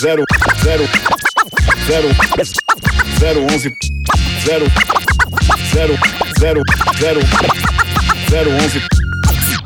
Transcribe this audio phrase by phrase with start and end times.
[0.00, 0.24] zero
[0.64, 0.84] zero
[1.86, 2.08] zero
[3.18, 3.70] zero onze
[4.44, 4.66] zero
[5.72, 5.94] zero
[6.40, 6.62] zero
[6.98, 7.20] zero
[8.30, 8.80] zero onze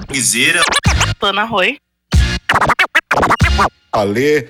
[0.09, 0.61] Guiseira.
[1.21, 1.79] Pana Roy.
[3.93, 4.49] Ale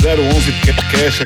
[0.00, 0.52] zero onze
[0.92, 1.22] cash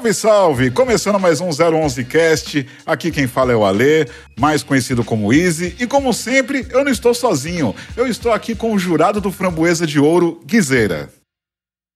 [0.00, 0.70] Salve, salve!
[0.70, 2.66] Começando mais um 011 Cast.
[2.86, 5.76] Aqui quem fala é o Alê, mais conhecido como Easy.
[5.78, 7.74] E como sempre, eu não estou sozinho.
[7.94, 11.10] Eu estou aqui com o jurado do Framboesa de Ouro, Guizeira.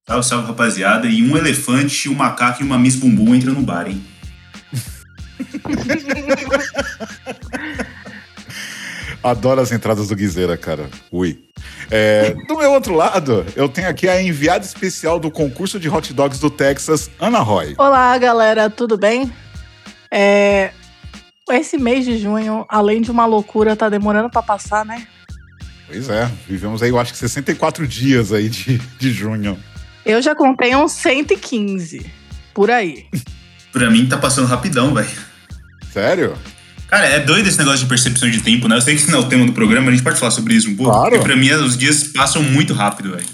[0.07, 1.07] Salve, salve, rapaziada.
[1.07, 4.05] E um elefante, um macaco e uma Miss Bumbum entram no bar, hein?
[9.25, 10.87] Adoro as entradas do Guizeira, cara.
[11.11, 11.43] Ui.
[11.91, 16.13] É, do meu outro lado, eu tenho aqui a enviada especial do concurso de hot
[16.13, 17.75] dogs do Texas, Ana Roy.
[17.79, 19.33] Olá, galera, tudo bem?
[20.11, 20.73] É,
[21.51, 25.07] Esse mês de junho, além de uma loucura, tá demorando pra passar, né?
[25.87, 29.59] Pois é, vivemos aí, eu acho que 64 dias aí de, de junho.
[30.05, 32.05] Eu já contei uns 115
[32.53, 33.07] por aí.
[33.73, 35.09] Pra mim tá passando rapidão, velho.
[35.93, 36.39] Sério?
[36.89, 38.77] Cara, é doido esse negócio de percepção de tempo, né?
[38.77, 40.55] Eu sei que isso não é o tema do programa, a gente pode falar sobre
[40.55, 40.93] isso um pouco.
[40.93, 41.11] Claro.
[41.11, 43.27] Porque pra mim os dias passam muito rápido, velho.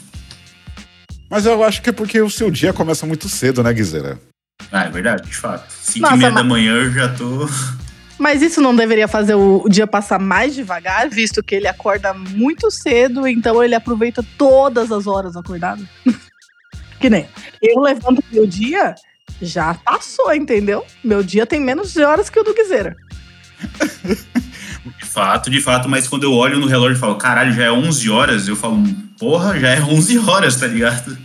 [1.28, 4.18] Mas eu acho que é porque o seu dia começa muito cedo, né, Guizeira?
[4.72, 5.70] Ah, é verdade, de fato.
[5.70, 7.48] 5 Nossa, e meia mas- da manhã eu já tô.
[8.18, 12.70] Mas isso não deveria fazer o dia passar mais devagar, visto que ele acorda muito
[12.70, 15.86] cedo, então ele aproveita todas as horas acordado?
[17.00, 17.26] que nem
[17.62, 18.94] eu levanto meu dia,
[19.40, 20.84] já passou, entendeu?
[21.02, 22.94] Meu dia tem menos de horas que o do Guizeira.
[24.98, 27.72] De fato, de fato, mas quando eu olho no relógio e falo, caralho, já é
[27.72, 28.82] 11 horas, eu falo,
[29.18, 31.16] porra, já é 11 horas, tá ligado?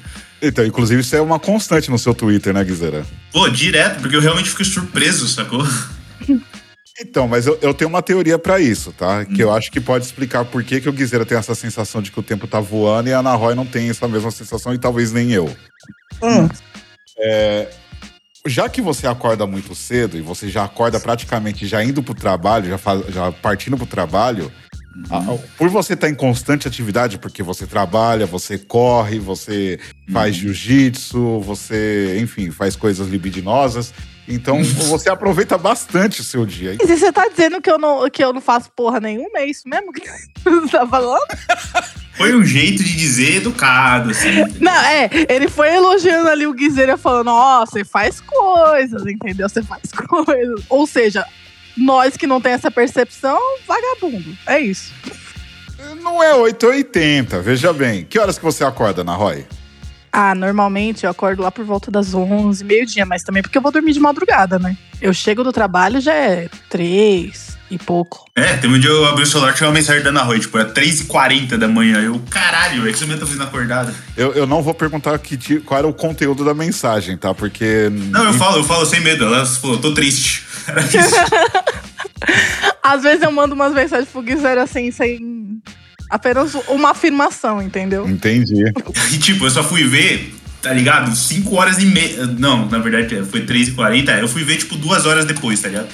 [0.41, 3.05] Então, inclusive, isso é uma constante no seu Twitter, né, Guizeira?
[3.31, 5.65] Pô, direto, porque eu realmente fico surpreso, sacou?
[6.99, 9.25] Então, mas eu, eu tenho uma teoria pra isso, tá?
[9.25, 12.09] Que eu acho que pode explicar por que, que o Guizeira tem essa sensação de
[12.09, 14.77] que o tempo tá voando e a Ana Roy não tem essa mesma sensação e
[14.77, 15.53] talvez nem eu.
[16.23, 16.47] Hum.
[18.47, 22.67] Já que você acorda muito cedo e você já acorda praticamente já indo pro trabalho,
[22.69, 24.51] já, faz, já partindo pro trabalho,
[25.09, 29.79] a- por você estar em constante atividade, porque você trabalha, você corre, você
[30.11, 33.93] faz jiu-jitsu, você, enfim, faz coisas libidinosas.
[34.27, 36.75] Então você aproveita bastante o seu dia.
[36.79, 39.39] Mas e você tá dizendo que eu não, que eu não faço porra nenhuma?
[39.39, 40.01] É isso mesmo que
[40.43, 41.25] você tá falando?
[42.17, 44.29] Foi um jeito de dizer educado, assim.
[44.59, 49.49] Não, é, ele foi elogiando ali o Guizeira falando, ó, você faz coisas, entendeu?
[49.49, 50.63] Você faz coisas.
[50.69, 51.25] Ou seja,
[51.77, 53.37] nós que não tem essa percepção,
[53.67, 54.35] vagabundo.
[54.47, 54.93] É isso.
[56.01, 58.05] Não é 880, veja bem.
[58.05, 59.45] Que horas que você acorda, Ana Roy?
[60.17, 63.69] Ah, normalmente eu acordo lá por volta das 11, meio-dia, mas também porque eu vou
[63.69, 64.77] dormir de madrugada, né?
[65.01, 68.23] Eu chego do trabalho já é três e pouco.
[68.33, 70.57] É, tem um dia eu abri o celular tinha uma mensagem da Ana Roy, tipo,
[70.57, 71.99] era 3h40 da manhã.
[72.01, 73.93] Eu, caralho, velho, que você tá fazendo acordado?
[74.15, 77.33] Eu, eu não vou perguntar que ti- qual era o conteúdo da mensagem, tá?
[77.33, 77.89] Porque.
[77.91, 79.25] Não, eu falo, eu falo sem medo.
[79.25, 80.45] Ela falou, tô triste.
[80.65, 81.15] Era isso.
[82.81, 85.61] Às vezes eu mando umas mensagens pro Guizeira assim, sem
[86.09, 88.07] apenas uma afirmação, entendeu?
[88.07, 88.63] Entendi.
[89.11, 91.15] E tipo, eu só fui ver, tá ligado?
[91.15, 92.25] 5 horas e meia.
[92.25, 94.19] Não, na verdade foi 3h40.
[94.19, 95.87] Eu fui ver, tipo, duas horas depois, tá ligado?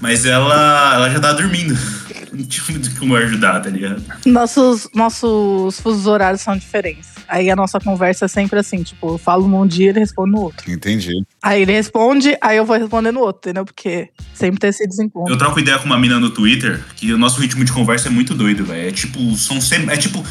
[0.00, 1.76] Mas ela, ela já tava dormindo.
[2.32, 4.02] Não tinha muito como eu ajudar, tá ligado?
[4.26, 7.17] Nossos, nossos fusos horários são diferentes.
[7.28, 10.40] Aí a nossa conversa é sempre assim, tipo, eu falo num dia, ele responde no
[10.40, 10.70] outro.
[10.70, 11.12] Entendi.
[11.42, 13.64] Aí ele responde, aí eu vou responder no outro, entendeu?
[13.64, 15.32] Porque sempre tem esse desencontro.
[15.32, 18.10] Eu troco ideia com uma mina no Twitter que o nosso ritmo de conversa é
[18.10, 18.88] muito doido, velho.
[18.88, 19.92] É tipo, são sempre.
[19.94, 20.24] É tipo.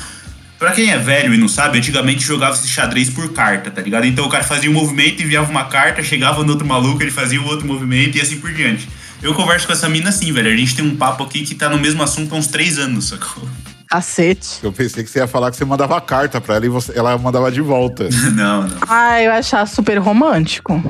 [0.57, 4.07] Pra quem é velho e não sabe, antigamente jogava esse xadrez por carta, tá ligado?
[4.07, 7.39] Então o cara fazia um movimento, enviava uma carta, chegava no outro maluco, ele fazia
[7.39, 8.89] o outro movimento e assim por diante.
[9.21, 10.51] Eu converso com essa mina assim, velho.
[10.51, 13.09] A gente tem um papo aqui que tá no mesmo assunto há uns três anos,
[13.09, 13.47] sacou?
[13.89, 14.59] Cacete.
[14.63, 17.17] Eu pensei que você ia falar que você mandava carta pra ela e você- ela
[17.17, 18.07] mandava de volta.
[18.35, 18.77] Não, não.
[18.88, 20.81] Ah, eu achar super romântico.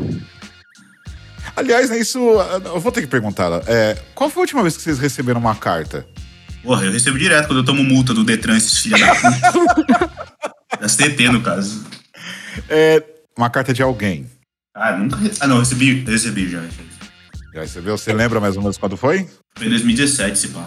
[1.55, 2.19] Aliás, né, isso.
[2.65, 3.49] Eu vou ter que perguntar.
[3.67, 6.05] É, qual foi a última vez que vocês receberam uma carta?
[6.63, 10.09] Porra, eu recebo direto quando eu tomo multa do Detran, esses filha da puta.
[10.97, 11.85] TT, no caso.
[12.69, 13.01] É,
[13.37, 14.29] uma carta de alguém.
[14.75, 15.17] Ah, nunca.
[15.39, 16.61] Ah, não, eu recebi, eu recebi já.
[17.53, 17.97] Já recebeu?
[17.97, 19.27] Você lembra mais ou menos quando foi?
[19.57, 20.65] Foi em 2017, esse pá.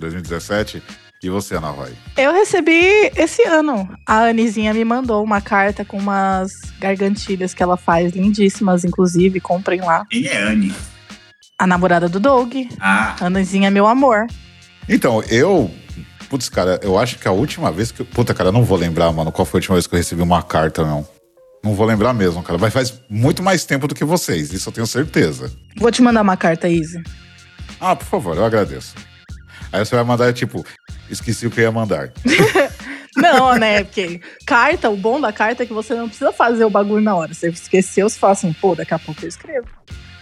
[0.00, 0.82] 2017?
[1.24, 1.90] E você, Ana Roy?
[2.18, 3.88] Eu recebi esse ano.
[4.06, 9.40] A Anizinha me mandou uma carta com umas gargantilhas que ela faz, lindíssimas, inclusive.
[9.40, 10.04] Comprem lá.
[10.10, 10.74] Quem é Anne?
[11.58, 12.52] A namorada do Doug.
[12.78, 14.26] Ah, Anizinha meu amor.
[14.86, 15.70] Então, eu.
[16.28, 18.00] Putz, cara, eu acho que a última vez que.
[18.02, 19.98] eu- Puta, cara, eu não vou lembrar, mano, qual foi a última vez que eu
[19.98, 21.08] recebi uma carta, não.
[21.64, 22.58] Não vou lembrar mesmo, cara.
[22.58, 25.50] Mas faz muito mais tempo do que vocês, isso eu tenho certeza.
[25.78, 27.02] Vou te mandar uma carta, Izzy.
[27.80, 28.94] Ah, por favor, eu agradeço.
[29.72, 30.64] Aí você vai mandar, tipo,
[31.10, 32.12] esqueci o que eu ia mandar.
[33.16, 33.84] Não, né?
[33.84, 37.14] Porque carta, o bom da carta é que você não precisa fazer o bagulho na
[37.14, 37.32] hora.
[37.32, 39.68] Você esqueceu, você fala assim, pô, daqui a pouco eu escrevo.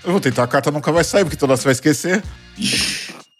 [0.05, 2.23] Eu vou tentar, a carta nunca vai sair, porque toda hora você vai esquecer.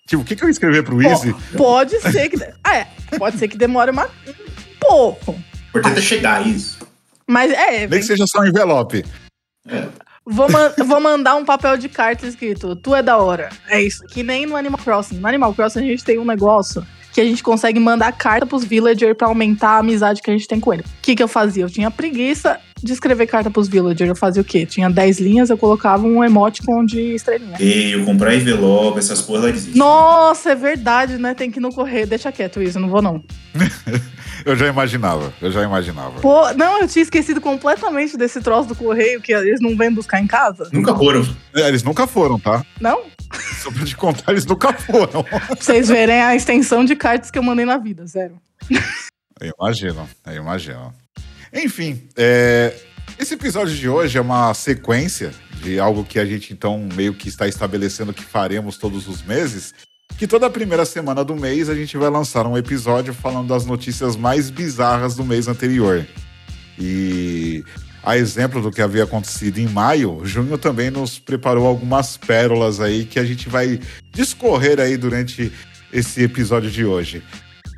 [0.07, 1.35] Tipo, o que, que eu ia escrever pro Easy?
[1.57, 2.37] Pode ser que.
[2.65, 2.87] Ah, é,
[3.19, 4.35] pode ser que demore uma, um
[4.81, 5.33] pouco.
[5.33, 6.79] O importante é chegar, isso.
[7.27, 7.87] Mas é.
[7.87, 9.05] Nem que seja só um envelope.
[9.69, 9.87] É.
[10.25, 13.49] Vou, man- vou mandar um papel de carta escrito, tu é da hora.
[13.69, 14.05] É isso.
[14.07, 15.19] Que nem no Animal Crossing.
[15.19, 18.65] No Animal Crossing a gente tem um negócio que a gente consegue mandar carta pros
[18.65, 20.83] villagers pra aumentar a amizade que a gente tem com ele.
[20.83, 21.65] O que, que eu fazia?
[21.65, 24.09] Eu tinha preguiça de escrever carta pros villagers.
[24.09, 24.67] Eu fazia o quê?
[24.67, 27.57] Tinha 10 linhas, eu colocava um emoticon de estrelinha.
[27.61, 29.79] E-mail, comprar envelope, essas porra, ela existe.
[29.79, 31.35] Nossa, é verdade, né?
[31.35, 32.07] Tem que ir no correio.
[32.07, 33.23] Deixa quieto isso, eu não vou não.
[34.45, 36.21] Eu já imaginava, eu já imaginava.
[36.21, 40.21] Pô, não, eu tinha esquecido completamente desse troço do correio que eles não vêm buscar
[40.21, 40.69] em casa.
[40.73, 41.25] Nunca foram.
[41.55, 42.65] É, Eles nunca foram, tá?
[42.81, 43.03] Não?
[43.63, 45.23] Só pra te contar, eles nunca foram.
[45.25, 48.41] Pra vocês verem a extensão de cartas que eu mandei na vida, zero.
[49.41, 50.95] Eu imagino, eu imagino.
[51.53, 52.75] Enfim, é,
[53.19, 55.33] esse episódio de hoje é uma sequência
[55.63, 59.75] de algo que a gente então meio que está estabelecendo que faremos todos os meses.
[60.19, 64.17] Que toda primeira semana do mês a gente vai lançar um episódio falando das notícias
[64.17, 66.07] mais bizarras do mês anterior.
[66.79, 67.65] E
[68.03, 73.05] a exemplo do que havia acontecido em maio, junho também nos preparou algumas pérolas aí
[73.05, 73.79] que a gente vai
[74.13, 75.53] discorrer aí durante
[75.93, 77.23] esse episódio de hoje.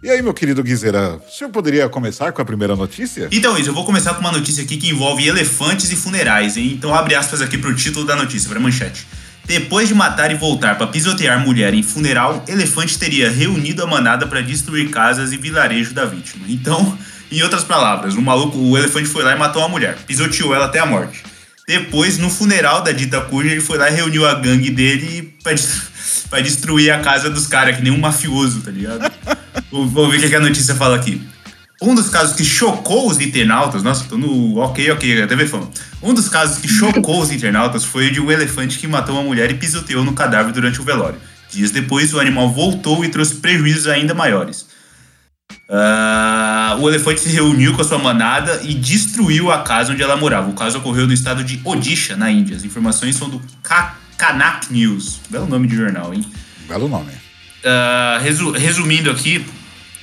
[0.03, 3.29] E aí, meu querido Guizeira, o senhor poderia começar com a primeira notícia?
[3.33, 6.75] Então, Isa, eu vou começar com uma notícia aqui que envolve elefantes e funerais, hein?
[6.77, 9.07] Então abre aspas aqui pro título da notícia, pra manchete.
[9.47, 14.27] Depois de matar e voltar para pisotear mulher em funeral, elefante teria reunido a manada
[14.27, 16.47] para destruir casas e vilarejo da vítima.
[16.49, 16.99] Então,
[17.31, 20.67] em outras palavras, o maluco, o elefante foi lá e matou a mulher, pisoteou ela
[20.67, 21.23] até a morte.
[21.67, 25.55] Depois, no funeral da dita cuja, ele foi lá e reuniu a gangue dele pra,
[26.31, 29.11] pra destruir a casa dos caras, que nem um mafioso, tá ligado?
[29.71, 31.23] Vou- ver o que que a notícia fala aqui.
[31.83, 35.69] Um dos casos que chocou os internautas, nossa, tô no ok, ok, a TV Fama.
[36.03, 39.25] Um dos casos que chocou os internautas foi o de um elefante que matou uma
[39.25, 41.19] mulher e pisoteou no cadáver durante o velório.
[41.51, 44.67] Dias depois, o animal voltou e trouxe prejuízos ainda maiores.
[45.71, 50.17] Ah, o elefante se reuniu com a sua manada e destruiu a casa onde ela
[50.17, 50.49] morava.
[50.51, 52.57] O caso ocorreu no estado de Odisha, na Índia.
[52.57, 55.21] As informações são do Ka- Kanak News.
[55.31, 56.25] Belo nome de jornal, hein?
[56.69, 57.11] Belo nome.
[57.65, 59.45] Ah, resu- resumindo aqui,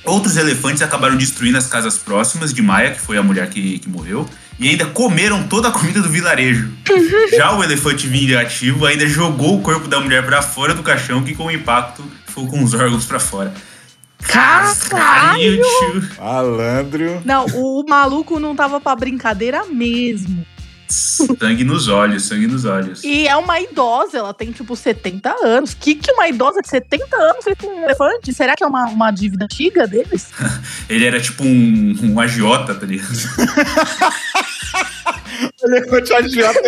[0.04, 3.88] outros elefantes acabaram destruindo as casas próximas de Maia, que foi a mulher que, que
[3.88, 4.28] morreu,
[4.58, 6.70] e ainda comeram toda a comida do vilarejo.
[7.36, 11.34] Já o elefante vingativo ainda jogou o corpo da mulher pra fora do caixão, que
[11.34, 13.52] com o impacto ficou com os órgãos pra fora.
[14.22, 15.62] Caralho!
[15.62, 16.08] tio.
[16.18, 17.22] Malandro.
[17.24, 20.44] Não, o maluco não tava pra brincadeira mesmo.
[20.92, 23.02] Sangue nos olhos, sangue nos olhos.
[23.02, 25.74] E é uma idosa, ela tem tipo 70 anos.
[25.74, 28.34] Que que uma idosa de 70 anos fez com um elefante?
[28.34, 30.28] Será que é uma, uma dívida antiga deles?
[30.88, 33.08] Ele era tipo um, um agiota, tá ligado?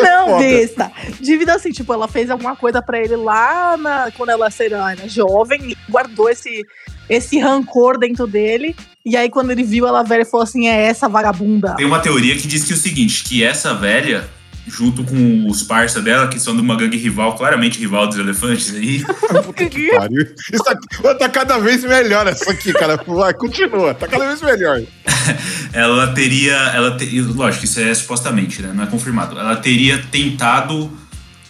[0.03, 0.91] Não, besta.
[1.21, 5.09] Dívida assim, tipo, ela fez alguma coisa pra ele lá na, quando ela era, era
[5.09, 6.65] jovem e guardou esse,
[7.09, 8.75] esse rancor dentro dele.
[9.05, 11.75] E aí, quando ele viu ela velha, ele falou assim: é essa vagabunda.
[11.77, 14.29] Tem uma teoria que diz que é o seguinte, que essa velha,
[14.67, 18.75] junto com os parça dela, que são de uma gangue rival, claramente rival dos elefantes
[18.75, 19.05] aí,
[19.45, 20.27] Puta que pariu.
[20.53, 22.97] Isso aqui, tá cada vez melhor essa aqui, cara.
[23.07, 23.95] Vai, continua.
[23.95, 24.83] Tá cada vez melhor.
[25.73, 26.55] ela teria.
[26.55, 28.73] Ela te- lógico, isso é supostamente, né?
[28.75, 29.39] Não é confirmado.
[29.39, 30.91] Ela teria tentado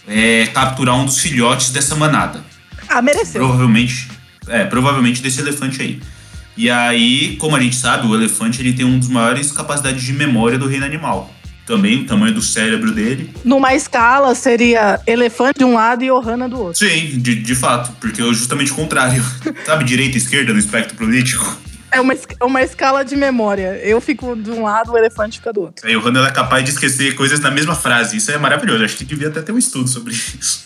[0.07, 2.43] é, capturar um dos filhotes dessa manada.
[2.87, 3.41] Ah, mereceu.
[3.41, 4.09] Provavelmente.
[4.47, 5.99] É, provavelmente desse elefante aí.
[6.57, 10.13] E aí, como a gente sabe, o elefante ele tem um dos maiores capacidades de
[10.13, 11.33] memória do reino animal.
[11.65, 13.33] Também o tamanho do cérebro dele.
[13.43, 16.77] Numa escala, seria elefante de um lado e Ohana do outro.
[16.87, 19.23] Sim, de, de fato, porque é justamente o contrário.
[19.65, 21.57] Sabe, direita e esquerda no espectro político?
[21.91, 23.79] É uma, es- uma escala de memória.
[23.83, 25.87] Eu fico de um lado, o elefante fica do outro.
[25.87, 28.17] Aí o Randall é capaz de esquecer coisas na mesma frase.
[28.17, 28.83] Isso é maravilhoso.
[28.83, 30.65] Acho que devia até ter um estudo sobre isso.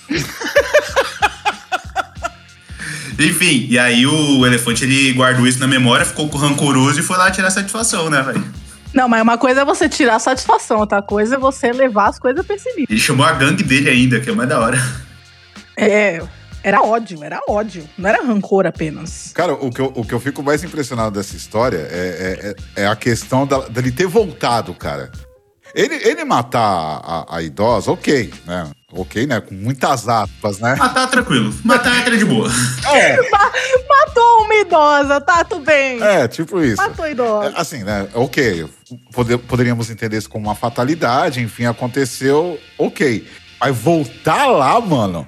[3.18, 7.29] Enfim, e aí o elefante ele guardou isso na memória, ficou rancoroso e foi lá
[7.29, 8.44] tirar satisfação, né, velho?
[8.93, 12.17] Não, mas uma coisa é você tirar a satisfação, outra coisa é você levar as
[12.19, 12.88] coisas pra esse nível.
[12.89, 14.77] Ele chamou a gangue dele ainda, que é mais da hora.
[15.77, 16.22] É,
[16.63, 17.88] era ódio, era ódio.
[17.98, 19.31] Não era rancor apenas.
[19.34, 22.84] Cara, o que, eu, o que eu fico mais impressionado dessa história é, é, é-
[22.84, 25.12] é a questão da- dele ter voltado, cara.
[25.75, 26.60] Ele, ele matar
[27.03, 28.67] a, a idosa, ok, né?
[28.91, 29.39] Ok, né?
[29.39, 30.75] Com muitas aspas, né?
[30.75, 31.53] Matar tranquilo.
[31.63, 32.50] Matar era de boa.
[32.91, 33.17] É,
[34.06, 36.01] Matou uma idosa, tá tudo bem.
[36.01, 36.77] é tipo isso.
[36.77, 37.50] Matou a idosa.
[37.56, 38.08] É, Assim, né?
[38.13, 38.68] Ok.
[39.13, 43.27] Pode- poderíamos entender isso como uma fatalidade, enfim, aconteceu, ok.
[43.60, 45.27] Mas voltar lá, mano.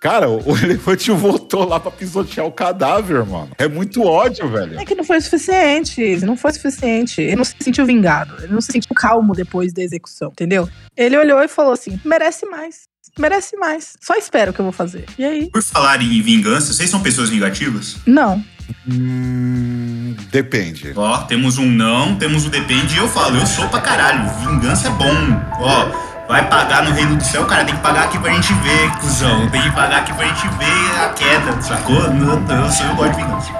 [0.00, 3.50] Cara, o elefante voltou lá pra pisotear o cadáver, mano.
[3.58, 4.78] É muito ódio, velho.
[4.78, 6.24] É que não foi o suficiente.
[6.24, 7.20] Não foi suficiente.
[7.20, 8.36] Ele não se sentiu vingado.
[8.42, 10.68] Ele não se sentiu calmo depois da execução, entendeu?
[10.96, 12.82] Ele olhou e falou assim: merece mais.
[13.18, 13.94] Merece mais.
[14.00, 15.04] Só espero que eu vou fazer.
[15.18, 15.50] E aí?
[15.50, 17.96] Por falar em vingança, vocês são pessoas vingativas?
[18.06, 18.42] Não.
[18.88, 20.92] Hum, depende.
[20.94, 24.28] Ó, temos um não, temos um depende e eu falo, eu sou pra caralho.
[24.40, 25.14] Vingança é bom.
[25.60, 26.08] Ó.
[26.28, 29.48] Vai pagar no reino do céu, cara, tem que pagar aqui pra gente ver, cuzão.
[29.48, 32.10] Tem que pagar aqui pra gente ver a queda, sacou?
[32.12, 33.50] Não, não, eu, sou, eu gosto de vingança.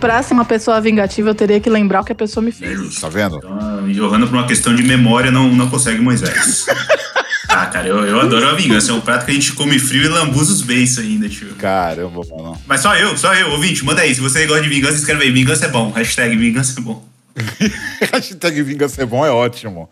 [0.00, 2.98] Pra ser uma pessoa vingativa, eu teria que lembrar o que a pessoa me fez.
[2.98, 3.36] Tá vendo?
[3.36, 6.66] Então, Johanna, por uma questão de memória, não, não consegue Moisés.
[7.48, 8.90] ah, cara, eu, eu adoro a vingança.
[8.90, 11.54] É um prato que a gente come frio e lambuza os beiços ainda, tio.
[11.56, 12.60] Caramba, mano.
[12.66, 14.14] Mas só eu, só eu, ouvinte, manda aí.
[14.14, 15.30] Se você gosta de vingança, escreve aí.
[15.30, 15.90] Vingança é bom.
[15.90, 17.06] Hashtag vingança é bom.
[18.12, 19.88] Hashtag vingança é bom é ótimo.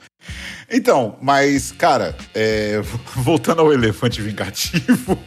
[0.70, 2.80] Então, mas, cara, é,
[3.16, 5.18] voltando ao elefante vingativo.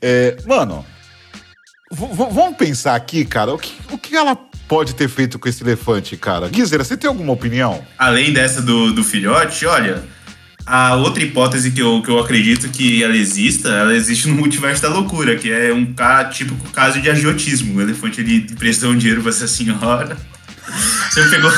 [0.00, 0.84] É, mano,
[1.90, 4.36] vamos pensar aqui, cara, o que, o que ela
[4.68, 6.48] pode ter feito com esse elefante, cara?
[6.48, 7.84] Guizera, você tem alguma opinião?
[7.98, 10.04] Além dessa do, do filhote, olha,
[10.68, 14.82] a outra hipótese que eu, que eu acredito que ela exista, ela existe no multiverso
[14.82, 15.94] da loucura, que é um
[16.30, 17.78] típico caso de agiotismo.
[17.78, 20.14] O elefante ele emprestou um dinheiro pra essa senhora.
[21.10, 21.50] Você pegou,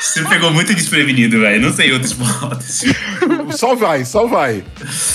[0.00, 1.62] você pegou muito desprevenido, velho.
[1.62, 2.92] Não sei outras hipóteses.
[3.56, 4.64] Só vai, só vai.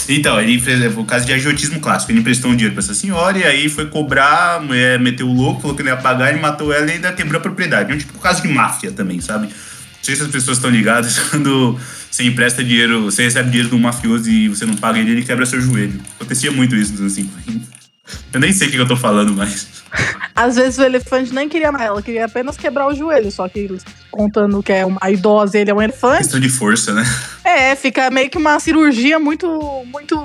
[0.07, 2.11] Então, ele fez o caso de agiotismo clássico.
[2.11, 5.33] Ele emprestou um dinheiro pra essa senhora e aí foi cobrar, a mulher meteu o
[5.33, 7.91] louco, falou que não ia pagar, ele matou ela e ainda quebrou a propriedade.
[7.91, 9.49] É um tipo caso de máfia também, sabe?
[10.03, 11.79] Não sei se as pessoas estão ligadas quando
[12.11, 15.23] você empresta dinheiro, você recebe dinheiro de um mafioso e você não paga ele, ele
[15.23, 15.97] quebra seu joelho.
[16.19, 17.83] Acontecia muito isso nos anos 50.
[18.33, 19.65] Eu nem sei o que eu tô falando mais.
[20.35, 23.69] Às vezes o elefante nem queria mais, ela queria apenas quebrar o joelho, só que
[24.11, 26.23] contando que é uma idosa ele é um elefante.
[26.23, 27.05] Questão de força, né?
[27.45, 29.47] É, fica meio que uma cirurgia muito,
[29.85, 30.21] muito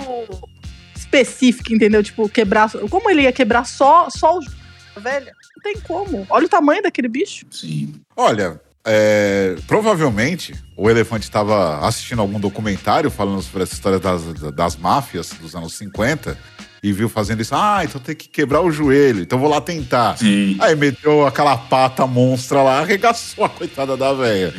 [0.97, 2.03] específica, entendeu?
[2.03, 2.69] Tipo, quebrar.
[2.91, 5.33] Como ele ia quebrar só, só o velha?
[5.57, 6.27] Não tem como.
[6.29, 7.47] Olha o tamanho daquele bicho.
[7.51, 7.95] Sim.
[8.17, 14.77] Olha, é, provavelmente o elefante estava assistindo algum documentário falando sobre essa história das, das
[14.77, 16.39] máfias dos anos 50
[16.83, 17.55] e viu fazendo isso.
[17.55, 20.17] Ah, então tem que quebrar o joelho, então vou lá tentar.
[20.17, 20.57] Sim.
[20.61, 24.55] Aí meteu aquela pata monstra lá, arregaçou a coitada da velha.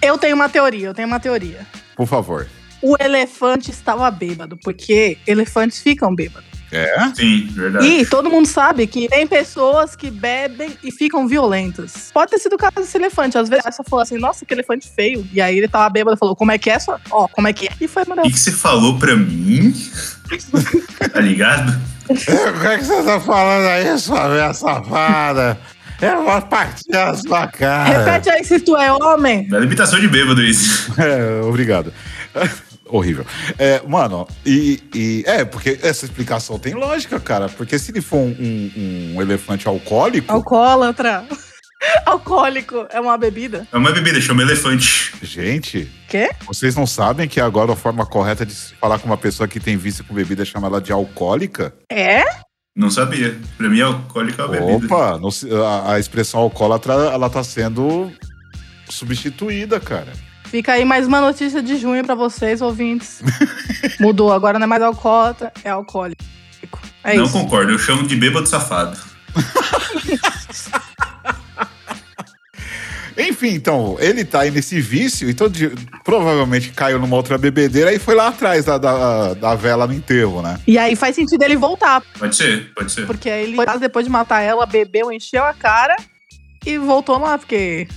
[0.00, 1.66] Eu tenho uma teoria, eu tenho uma teoria.
[1.96, 2.46] Por favor.
[2.80, 6.50] O elefante estava bêbado, porque elefantes ficam bêbados.
[6.72, 7.12] É?
[7.14, 7.86] Sim, verdade.
[7.86, 12.10] E todo mundo sabe que tem pessoas que bebem e ficam violentas.
[12.14, 13.36] Pode ter sido o caso desse elefante.
[13.36, 15.28] Às vezes essa falou assim, nossa, que elefante feio.
[15.32, 16.78] E aí ele tava bêbado e falou, como é que é?
[16.78, 16.98] Só?
[17.10, 17.72] Ó, como é que é?
[17.78, 18.22] E foi mandar.
[18.22, 19.74] O que, que você falou pra mim?
[21.12, 21.78] tá ligado?
[22.12, 22.14] O
[22.60, 25.58] que, é que você tá falando aí, sua velha safada?
[26.00, 28.00] Eu vou partir a sua cara.
[28.00, 29.48] Repete aí se tu é homem.
[29.50, 30.92] É limitação de bêbado isso.
[31.00, 31.92] É, obrigado.
[32.92, 33.24] Horrível.
[33.58, 37.48] É, mano, e, e, É, porque essa explicação tem lógica, cara.
[37.48, 40.30] Porque se ele for um, um, um elefante alcoólico.
[40.30, 41.24] Alcoólatra.
[42.06, 43.66] Alcoólico é uma bebida?
[43.72, 45.14] É uma bebida, chama elefante.
[45.22, 45.90] Gente.
[46.06, 46.30] Quê?
[46.46, 49.58] Vocês não sabem que agora a forma correta de se falar com uma pessoa que
[49.58, 51.74] tem vício com bebida é chamar ela de alcoólica?
[51.90, 52.22] É?
[52.76, 53.36] Não sabia.
[53.56, 54.94] Pra mim, alcoólico é uma bebida.
[54.94, 55.30] Opa, no,
[55.64, 58.12] a, a expressão alcoólatra, ela tá sendo
[58.88, 60.12] substituída, cara.
[60.52, 63.22] Fica aí mais uma notícia de junho para vocês, ouvintes.
[63.98, 66.22] Mudou, agora não é mais alcoólatra, é alcoólico.
[67.02, 67.32] É não isso.
[67.32, 68.98] concordo, eu chamo de bêbado safado.
[73.16, 75.70] Enfim, então, ele tá aí nesse vício, então de,
[76.04, 80.42] provavelmente caiu numa outra bebedeira e foi lá atrás da, da, da, vela no enterro,
[80.42, 80.60] né?
[80.66, 82.02] E aí faz sentido ele voltar.
[82.18, 83.06] Pode ser, pode ser.
[83.06, 85.96] Porque aí ele, depois de matar ela, bebeu, encheu a cara
[86.66, 87.88] e voltou lá, porque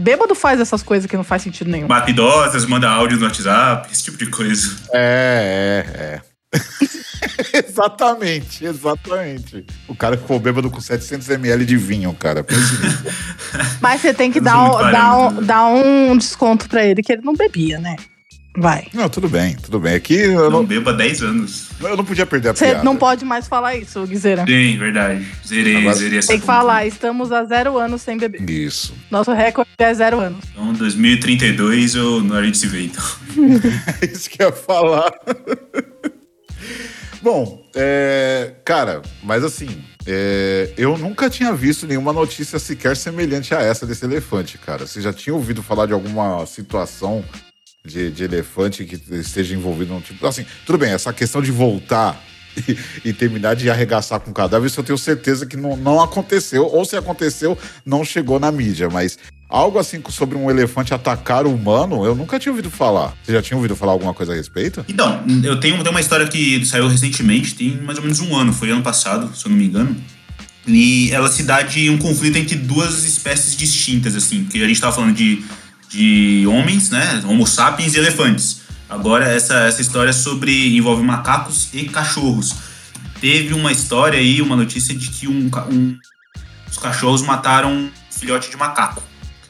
[0.00, 1.86] Bêbado faz essas coisas que não faz sentido nenhum.
[1.86, 4.76] Mata idosas, manda áudio no WhatsApp, esse tipo de coisa.
[4.92, 6.30] É, é, é.
[7.66, 9.64] exatamente, exatamente.
[9.86, 12.44] O cara ficou bêbado com 700ml de vinho, cara.
[13.80, 17.22] Mas você tem que dar, um, dar, um, dar um desconto pra ele, que ele
[17.22, 17.96] não bebia, né?
[18.56, 18.88] Vai.
[18.92, 19.94] Não, tudo bem, tudo bem.
[19.94, 21.68] Aqui eu não, não bebo há 10 anos.
[21.80, 22.82] Eu não podia perder a Você piada.
[22.82, 24.44] não pode mais falar isso, Guizeira.
[24.44, 25.24] Sim, verdade.
[25.46, 28.48] Zerei, Agora- zerei essa Tem que falar, estamos a zero anos sem beber.
[28.50, 28.92] Isso.
[29.10, 30.44] Nosso recorde é zero anos.
[30.52, 33.04] Então, 2032, eu, na hora de se ver, então.
[34.02, 35.12] É isso que eu ia falar.
[37.22, 39.68] Bom, é, cara, mas assim,
[40.06, 44.86] é, eu nunca tinha visto nenhuma notícia sequer semelhante a essa desse elefante, cara.
[44.86, 47.22] Você já tinha ouvido falar de alguma situação
[47.84, 50.26] de, de elefante que esteja envolvido num tipo.
[50.26, 52.22] Assim, tudo bem, essa questão de voltar
[52.68, 52.76] e,
[53.08, 56.66] e, terminar de arregaçar com o cadáver, isso eu tenho certeza que não, não aconteceu.
[56.66, 58.88] Ou se aconteceu, não chegou na mídia.
[58.90, 59.18] Mas
[59.48, 63.14] algo assim sobre um elefante atacar o humano, eu nunca tinha ouvido falar.
[63.22, 64.84] Você já tinha ouvido falar alguma coisa a respeito?
[64.88, 68.52] Então, eu tenho, tenho uma história que saiu recentemente, tem mais ou menos um ano,
[68.52, 69.96] foi ano passado, se eu não me engano.
[70.66, 74.80] E ela se dá de um conflito entre duas espécies distintas, assim, porque a gente
[74.80, 75.42] tava falando de,
[75.90, 77.22] de homens, né?
[77.26, 78.62] Homo sapiens e elefantes.
[78.88, 82.54] Agora, essa, essa história sobre envolve macacos e cachorros.
[83.20, 85.96] Teve uma história aí, uma notícia de que um, um,
[86.70, 89.02] os cachorros mataram um filhote de macaco.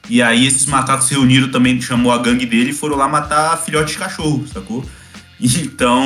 [0.09, 3.57] E aí esses macacos se reuniram também, chamou a gangue dele e foram lá matar
[3.59, 4.85] filhote de cachorro, sacou?
[5.43, 6.05] Então,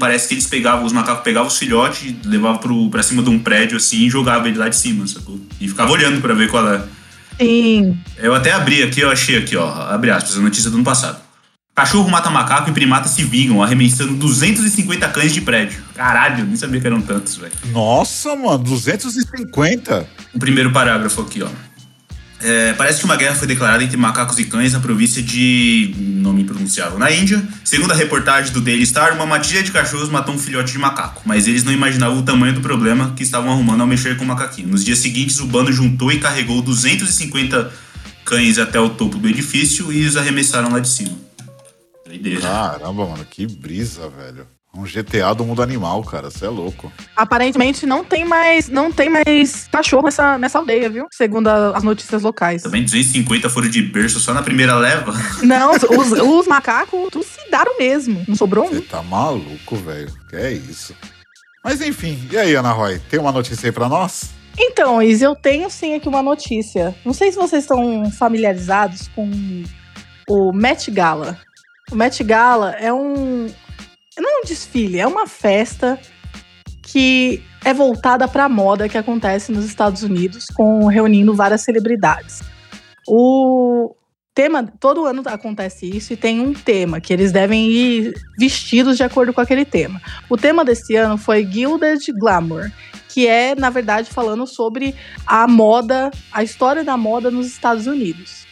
[0.00, 3.38] parece que eles pegavam, os macacos pegavam os filhotes, levavam pro, pra cima de um
[3.38, 5.40] prédio assim e jogavam ele lá de cima, sacou?
[5.60, 6.82] E ficava olhando para ver qual é.
[7.38, 7.98] Sim.
[8.16, 11.22] Eu até abri aqui, eu achei aqui, ó, abre aspas, a notícia do ano passado.
[11.74, 15.82] Cachorro mata macaco e primatas se vingam, arremessando 250 cães de prédio.
[15.96, 17.52] Caralho, nem sabia que eram tantos, velho.
[17.72, 20.06] Nossa, mano, 250?
[20.32, 21.48] O primeiro parágrafo aqui, ó.
[22.40, 25.94] É, parece que uma guerra foi declarada entre macacos e cães na província de.
[25.98, 27.42] nome impronunciável, na Índia.
[27.64, 31.22] Segundo a reportagem do Daily Star, uma matilha de cachorros matou um filhote de macaco,
[31.24, 34.26] mas eles não imaginavam o tamanho do problema que estavam arrumando ao mexer com o
[34.26, 34.68] macaquinho.
[34.68, 37.72] Nos dias seguintes, o bando juntou e carregou 250
[38.24, 41.16] cães até o topo do edifício e os arremessaram lá de cima.
[42.42, 44.46] Caramba, mano, que brisa, velho.
[44.76, 46.30] Um GTA do mundo animal, cara.
[46.30, 46.92] Você é louco.
[47.16, 51.06] Aparentemente não tem mais, não tem mais cachorro nessa, nessa aldeia, viu?
[51.12, 52.62] Segundo a, as notícias locais.
[52.62, 55.12] Também 250 foram de berço só na primeira leva.
[55.42, 58.24] Não, os, os macacos trucidaram mesmo.
[58.26, 58.70] Não sobrou um.
[58.70, 60.12] Você tá maluco, velho.
[60.28, 60.94] Que é isso.
[61.62, 62.98] Mas enfim, e aí, Ana Roy?
[63.08, 64.30] Tem uma notícia aí pra nós?
[64.58, 66.94] Então, Is, eu tenho sim aqui uma notícia.
[67.04, 69.30] Não sei se vocês estão familiarizados com
[70.28, 71.38] o Met Gala.
[71.90, 73.46] O Met Gala é um,
[74.44, 75.98] um desfile, é uma festa
[76.82, 82.42] que é voltada para a moda que acontece nos Estados Unidos, com reunindo várias celebridades.
[83.08, 83.96] O
[84.34, 89.02] tema, todo ano acontece isso e tem um tema que eles devem ir vestidos de
[89.02, 90.00] acordo com aquele tema.
[90.28, 92.70] O tema desse ano foi Gilded Glamour,
[93.08, 94.94] que é, na verdade, falando sobre
[95.26, 98.44] a moda, a história da moda nos Estados Unidos.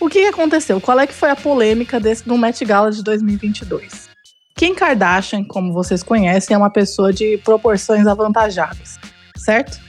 [0.00, 0.80] O que aconteceu?
[0.80, 4.11] Qual é que foi a polêmica desse do Met Gala de 2022?
[4.54, 8.98] Kim Kardashian, como vocês conhecem, é uma pessoa de proporções avantajadas,
[9.36, 9.80] certo?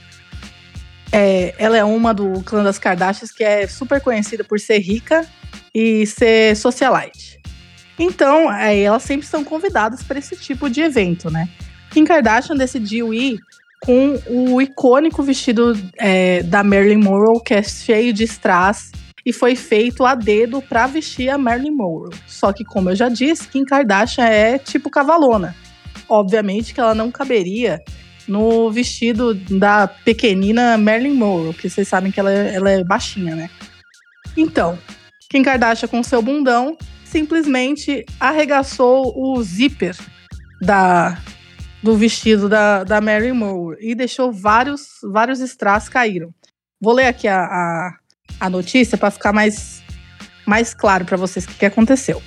[1.12, 5.26] É, ela é uma do clã das Kardashians que é super conhecida por ser rica
[5.72, 7.40] e ser socialite.
[7.98, 11.48] Então, é, elas sempre são convidadas para esse tipo de evento, né?
[11.90, 13.38] Kim Kardashian decidiu ir
[13.84, 18.90] com o icônico vestido é, da Marilyn Monroe, que é cheio de strass
[19.24, 22.14] e foi feito a dedo para vestir a Marilyn Monroe.
[22.26, 25.56] Só que, como eu já disse, Kim Kardashian é tipo cavalona.
[26.08, 27.82] Obviamente que ela não caberia
[28.28, 33.34] no vestido da pequenina Marilyn Monroe, porque vocês sabem que ela é, ela é baixinha,
[33.34, 33.50] né?
[34.36, 34.78] Então,
[35.30, 39.96] Kim Kardashian com seu bundão simplesmente arregaçou o zíper
[40.60, 41.18] da,
[41.82, 46.30] do vestido da, da Marilyn Monroe e deixou vários, vários strass caíram.
[46.80, 47.96] Vou ler aqui a, a,
[48.40, 49.82] a notícia para ficar mais,
[50.46, 52.22] mais claro para vocês o que, aconteceu.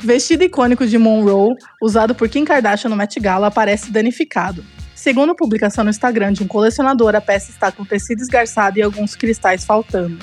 [0.00, 4.64] Vestido icônico de Monroe, usado por Kim Kardashian no Met Gala, aparece danificado.
[4.94, 9.14] Segundo publicação no Instagram de um colecionador, a peça está com tecido esgarçado e alguns
[9.14, 10.18] cristais faltando.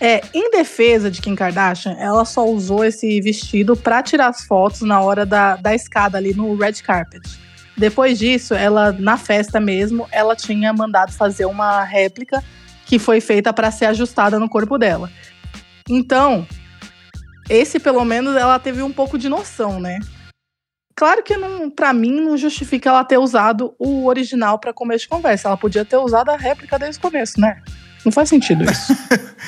[0.00, 4.80] É, em defesa de Kim Kardashian, ela só usou esse vestido para tirar as fotos
[4.80, 7.22] na hora da, da escada ali no red carpet.
[7.76, 12.42] Depois disso, ela na festa mesmo, ela tinha mandado fazer uma réplica
[12.92, 15.10] que foi feita para ser ajustada no corpo dela.
[15.88, 16.46] Então,
[17.48, 19.98] esse pelo menos ela teve um pouco de noção, né?
[20.94, 25.08] Claro que não, para mim não justifica ela ter usado o original para começo de
[25.08, 25.48] conversa.
[25.48, 27.62] Ela podia ter usado a réplica desde o começo, né?
[28.04, 28.94] Não faz sentido isso.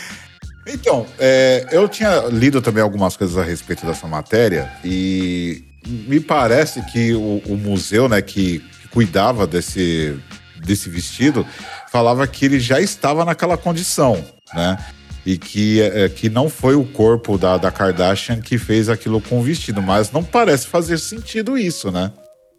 [0.67, 6.81] então, é, eu tinha lido também algumas coisas a respeito dessa matéria e me parece
[6.91, 10.19] que o, o museu, né, que, que cuidava desse,
[10.64, 11.46] desse vestido,
[11.90, 14.79] falava que ele já estava naquela condição, né?
[15.27, 19.40] E que, é, que não foi o corpo da, da Kardashian que fez aquilo com
[19.40, 22.12] o vestido, mas não parece fazer sentido isso, né?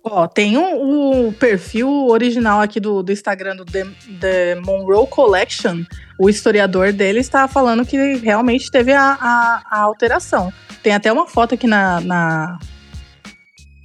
[0.08, 3.88] Ó, tem o um, um perfil original aqui do, do Instagram do The,
[4.20, 5.84] The, Monroe Collection.
[6.20, 10.54] O historiador dele está falando que realmente teve a, a, a alteração.
[10.84, 12.60] Tem até uma foto aqui na, na,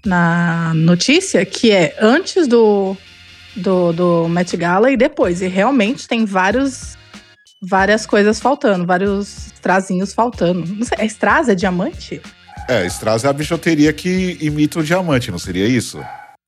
[0.04, 2.94] na notícia que é antes do,
[3.56, 5.42] do, do Met Gala e depois.
[5.42, 6.96] E realmente tem vários
[7.62, 10.64] várias coisas faltando, vários strazinhos faltando.
[10.66, 12.20] Não sei, é strass é diamante?
[12.68, 16.02] É, strass é a bijuteria que imita o diamante, não seria isso?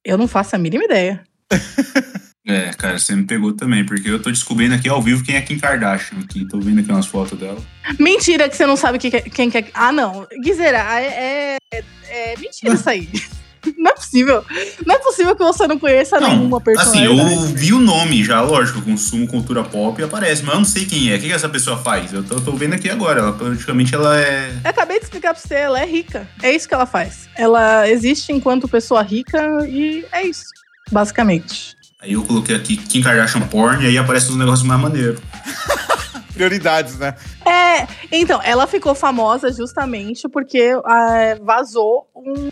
[0.05, 1.23] Eu não faço a mínima ideia.
[2.45, 5.41] É, cara, você me pegou também, porque eu tô descobrindo aqui ao vivo quem é
[5.41, 6.19] Kim Kardashian.
[6.25, 7.57] Aqui, tô vendo aqui umas fotos dela.
[8.01, 9.71] Mentira que você não sabe que que- quem que é.
[9.73, 10.27] Ah, não.
[10.43, 13.09] Guizera, é, é, é mentira isso aí.
[13.77, 14.45] Não é possível.
[14.87, 17.33] Não é possível que você não conheça nenhuma assim, personalidade.
[17.35, 20.85] eu vi o nome já, lógico, consumo cultura pop e aparece, mas eu não sei
[20.85, 21.17] quem é.
[21.17, 22.13] O que, que essa pessoa faz?
[22.13, 23.21] Eu tô, tô vendo aqui agora.
[23.21, 24.53] Ela praticamente ela é.
[24.65, 26.29] Eu acabei de explicar pra você, ela é rica.
[26.43, 27.29] É isso que ela faz.
[27.37, 30.45] Ela existe enquanto pessoa rica e é isso,
[30.91, 31.77] basicamente.
[32.01, 35.21] Aí eu coloquei aqui Kim Kardashian Porn e aí aparece uns negócios mais maneiros.
[36.35, 37.15] Prioridades, né?
[37.47, 42.51] É, então, ela ficou famosa justamente porque ah, vazou um-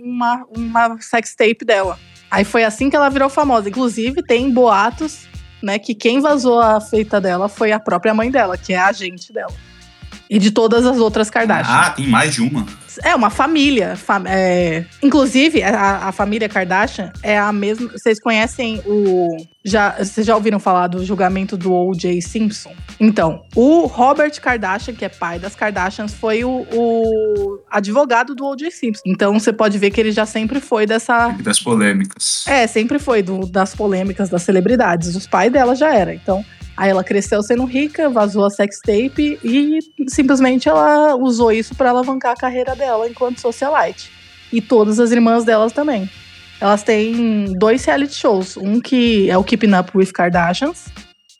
[0.00, 1.98] uma, uma sextape dela.
[2.30, 3.68] Aí foi assim que ela virou famosa.
[3.68, 5.26] Inclusive, tem boatos,
[5.62, 8.86] né, que quem vazou a feita dela foi a própria mãe dela, que é a
[8.86, 9.52] agente dela.
[10.30, 11.72] E de todas as outras Kardashian.
[11.72, 12.66] Ah, tem mais de uma.
[13.02, 13.94] É uma família.
[13.96, 17.90] fa- é, Inclusive, a, a família Kardashian é a mesma.
[17.90, 19.36] Vocês conhecem o.
[19.64, 22.20] Já, vocês já ouviram falar do julgamento do O.J.
[22.20, 22.72] Simpson?
[23.00, 28.70] Então, o Robert Kardashian, que é pai das Kardashians, foi o, o advogado do O.J.
[28.70, 29.02] Simpson.
[29.06, 31.28] Então, você pode ver que ele já sempre foi dessa.
[31.40, 32.44] Das polêmicas.
[32.46, 35.14] É, sempre foi do- das polêmicas das celebridades.
[35.16, 36.14] Os pais dela já era.
[36.14, 36.44] Então,
[36.76, 42.32] aí ela cresceu sendo rica, vazou a sextape e simplesmente ela usou isso pra alavancar
[42.32, 44.10] a carreira dela enquanto socialite.
[44.52, 46.08] E todas as irmãs delas também.
[46.60, 48.56] Elas têm dois reality shows.
[48.56, 50.86] Um que é o Keeping Up with Kardashians,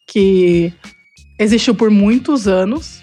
[0.06, 0.72] que
[1.38, 3.02] existiu por muitos anos,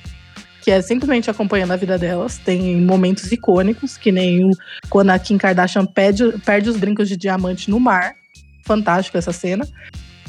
[0.62, 2.38] que é simplesmente acompanhando a vida delas.
[2.38, 4.52] Tem momentos icônicos, que nem
[4.89, 8.13] quando a Kim Kardashian perde, perde os brincos de diamante no mar.
[8.65, 9.67] Fantástico essa cena.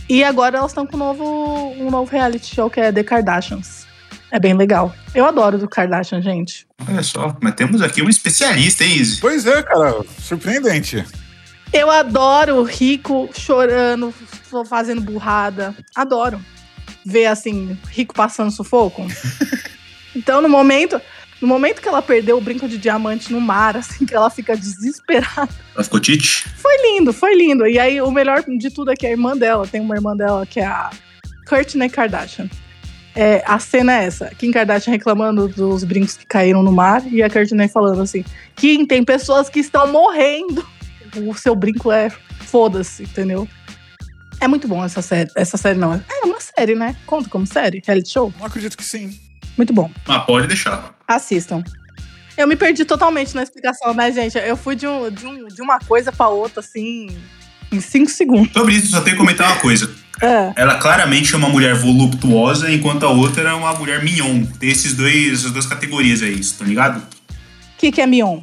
[0.09, 3.87] E agora elas estão com um novo, um novo reality show que é The Kardashians.
[4.31, 4.95] É bem legal.
[5.15, 6.67] Eu adoro do Kardashian, gente.
[6.88, 9.21] Olha só, mas temos aqui um especialista, hein, Izzy?
[9.21, 10.03] Pois é, cara.
[10.19, 11.05] Surpreendente.
[11.73, 14.12] Eu adoro rico chorando,
[14.67, 15.75] fazendo burrada.
[15.95, 16.41] Adoro.
[17.05, 19.07] Ver assim, rico passando sufoco.
[20.17, 21.01] então, no momento,
[21.42, 24.57] no momento que ela perdeu o brinco de diamante no mar, assim, que ela fica
[24.57, 25.48] desesperada.
[25.74, 26.48] Ela ficou Tite?
[26.57, 27.66] Foi lindo, foi lindo.
[27.66, 30.46] E aí, o melhor de tudo é que a irmã dela, tem uma irmã dela
[30.46, 30.90] que é a
[31.48, 32.48] Kourtney Kardashian.
[33.14, 37.22] É, a cena é essa: Kim Kardashian reclamando dos brincos que caíram no mar e
[37.22, 38.24] a Kourtney falando assim:
[38.55, 40.64] Kim, tem pessoas que estão morrendo.
[41.26, 42.09] O seu brinco é
[42.46, 43.48] foda-se, entendeu?
[44.40, 45.28] É muito bom essa série.
[45.37, 45.92] Essa série não.
[45.94, 46.96] É uma série, né?
[47.05, 47.83] Conta como série?
[47.85, 48.33] Reality show?
[48.38, 49.18] Não acredito que sim.
[49.57, 49.91] Muito bom.
[50.07, 50.95] Mas pode deixar.
[51.07, 51.62] Assistam.
[52.37, 54.38] Eu me perdi totalmente na explicação, né, gente?
[54.38, 57.09] Eu fui de, um, de, um, de uma coisa pra outra, assim,
[57.71, 58.53] em cinco segundos.
[58.53, 59.91] Sobre isso, só tenho que comentar uma coisa.
[60.21, 60.53] É.
[60.57, 64.45] Ela claramente é uma mulher voluptuosa, enquanto a outra é uma mulher mignon.
[64.59, 66.99] Tem esses dois, essas duas categorias aí, tá ligado?
[66.99, 68.41] O que, que é Mion?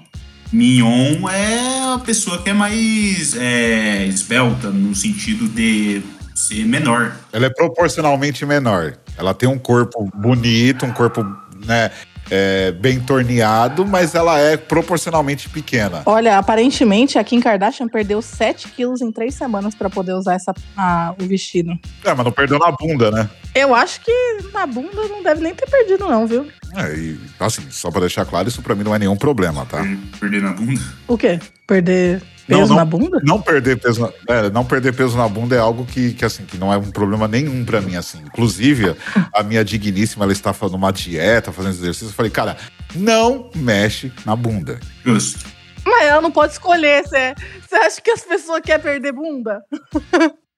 [0.52, 6.02] Mignon é a pessoa que é mais é, esbelta, no sentido de
[6.40, 7.14] ser menor.
[7.34, 8.94] Ela é proporcionalmente menor.
[9.18, 11.24] Ela tem um corpo bonito, um corpo,
[11.66, 11.92] né,
[12.32, 16.04] é, bem torneado, mas ela é proporcionalmente pequena.
[16.06, 20.54] Olha, aparentemente a Kim Kardashian perdeu 7 quilos em 3 semanas pra poder usar essa,
[20.78, 21.78] ah, o vestido.
[22.06, 23.30] É, mas não perdeu na bunda, né?
[23.54, 24.12] Eu acho que
[24.54, 26.48] na bunda não deve nem ter perdido, não, viu?
[26.76, 29.82] É, e assim, só pra deixar claro, isso pra mim não é nenhum problema, tá?
[29.82, 30.82] Per- Perder na bunda.
[31.08, 31.40] O quê?
[31.66, 32.76] Perder peso Não, não.
[32.78, 33.20] na bunda?
[33.24, 36.46] Não perder peso, na, é, não perder peso na bunda é algo que, que assim
[36.46, 38.20] que não é um problema nenhum pra mim assim.
[38.26, 38.96] Inclusive
[39.34, 42.08] a minha digníssima ela está fazendo uma dieta, fazendo exercício.
[42.10, 42.58] Eu falei, cara,
[42.96, 44.80] não mexe na bunda.
[45.06, 45.46] Justo.
[45.86, 47.04] Mas ela não pode escolher.
[47.04, 47.34] Você
[47.68, 49.62] você acha que as pessoas querem perder bunda?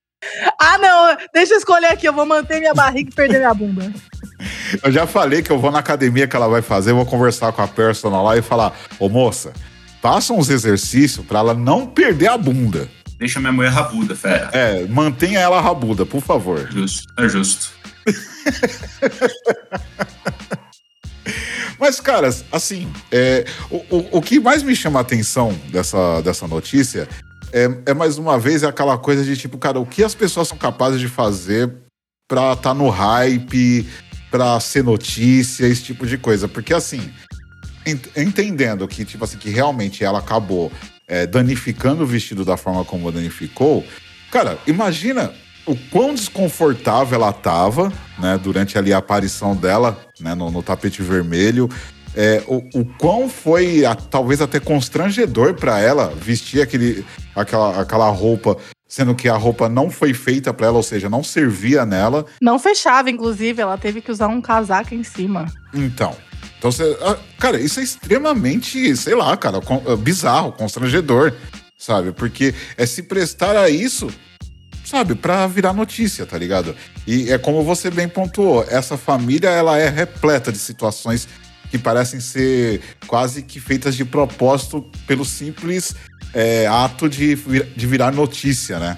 [0.57, 1.17] ah, não.
[1.33, 2.07] Deixa eu escolher aqui.
[2.07, 3.91] Eu vou manter minha barriga e perder minha bunda.
[4.83, 7.51] Eu já falei que eu vou na academia que ela vai fazer, eu vou conversar
[7.51, 9.53] com a personal lá e falar, ô moça,
[10.01, 12.89] faça uns exercícios pra ela não perder a bunda.
[13.19, 14.49] Deixa minha mulher rabuda, fera.
[14.51, 16.67] É, mantenha ela rabuda, por favor.
[16.71, 17.13] Justo.
[17.19, 17.71] É justo.
[21.81, 26.47] Mas, caras, assim, é, o, o, o que mais me chama a atenção dessa, dessa
[26.47, 27.07] notícia
[27.51, 30.57] é, é, mais uma vez, aquela coisa de tipo, cara, o que as pessoas são
[30.57, 31.71] capazes de fazer
[32.27, 33.87] pra estar no hype,
[34.29, 36.47] pra ser notícia, esse tipo de coisa.
[36.47, 37.11] Porque, assim,
[37.85, 40.71] ent- entendendo que, tipo assim, que realmente ela acabou
[41.07, 43.85] é, danificando o vestido da forma como danificou,
[44.31, 45.33] cara, imagina
[45.65, 51.01] o quão desconfortável ela tava, né, durante ali a aparição dela, né, no, no tapete
[51.01, 51.69] vermelho.
[52.15, 58.09] É, o, o quão foi a- talvez até constrangedor pra ela vestir aquele, aquela, aquela
[58.09, 62.25] roupa, sendo que a roupa não foi feita pra ela, ou seja, não servia nela.
[62.41, 63.61] Não fechava, inclusive.
[63.61, 65.45] Ela teve que usar um casaco em cima.
[65.73, 66.15] Então.
[66.57, 71.33] Então, você, ah, cara, isso é extremamente, sei lá, cara, ah, bizarro, constrangedor.
[71.77, 72.11] sabe?
[72.11, 74.07] Porque é se prestar a isso,
[74.85, 76.75] sabe, para virar notícia, tá ligado?
[77.07, 81.27] E é como você bem pontuou, essa família ela é repleta de situações
[81.71, 85.95] que parecem ser quase que feitas de propósito pelo simples
[86.33, 88.97] é, ato de, de virar notícia, né?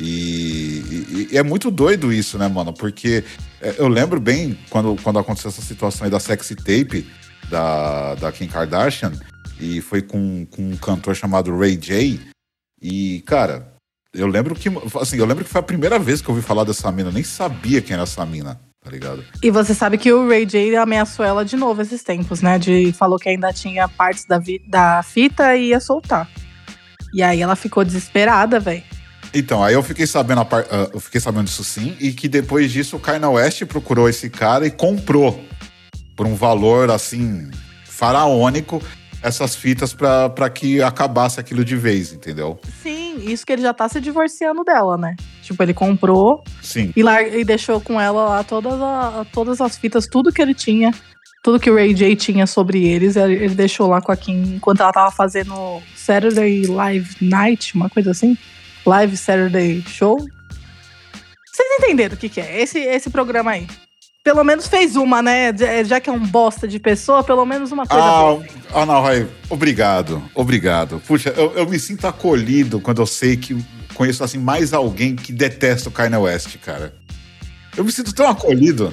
[0.00, 2.72] E, e, e, é muito doido isso, né, mano?
[2.72, 3.24] Porque
[3.60, 7.08] é, eu lembro bem quando, quando aconteceu essa situação aí da sexy tape
[7.48, 9.12] da, da Kim Kardashian,
[9.60, 12.20] e foi com, com um cantor chamado Ray J.
[12.80, 13.74] E, cara,
[14.12, 14.68] eu lembro que.
[15.00, 17.08] Assim, eu lembro que foi a primeira vez que eu ouvi falar dessa mina.
[17.08, 19.24] Eu nem sabia quem era essa mina, tá ligado?
[19.42, 22.58] E você sabe que o Ray J ameaçou ela de novo esses tempos, né?
[22.58, 26.26] De falou que ainda tinha partes da, da fita e ia soltar.
[27.12, 28.82] E aí ela ficou desesperada, velho.
[29.34, 30.62] Então, aí eu fiquei sabendo, par...
[30.62, 34.30] uh, eu fiquei sabendo disso sim, e que depois disso o Kanye West procurou esse
[34.30, 35.44] cara e comprou
[36.16, 37.50] por um valor assim
[37.84, 38.82] faraônico
[39.28, 42.58] essas fitas para que acabasse aquilo de vez, entendeu?
[42.82, 45.14] Sim, isso que ele já tá se divorciando dela, né?
[45.42, 46.92] Tipo, ele comprou Sim.
[46.96, 50.54] E, lar e deixou com ela lá todas, a, todas as fitas, tudo que ele
[50.54, 50.92] tinha,
[51.42, 54.80] tudo que o Ray J tinha sobre eles, ele deixou lá com a Kim enquanto
[54.80, 58.36] ela tava fazendo Saturday Live Night, uma coisa assim.
[58.84, 60.18] Live Saturday Show.
[60.18, 62.60] Vocês entenderam o que, que é?
[62.62, 63.66] Esse, esse programa aí.
[64.28, 65.54] Pelo menos fez uma, né?
[65.86, 68.04] Já que é um bosta de pessoa, pelo menos uma coisa.
[68.04, 68.44] Ah, boa.
[68.74, 71.00] ah não, Rai, obrigado, obrigado.
[71.06, 73.56] Puxa, eu, eu, me sinto acolhido quando eu sei que
[73.94, 76.94] conheço assim mais alguém que detesta o Kanye West, cara.
[77.74, 78.92] Eu me sinto tão acolhido.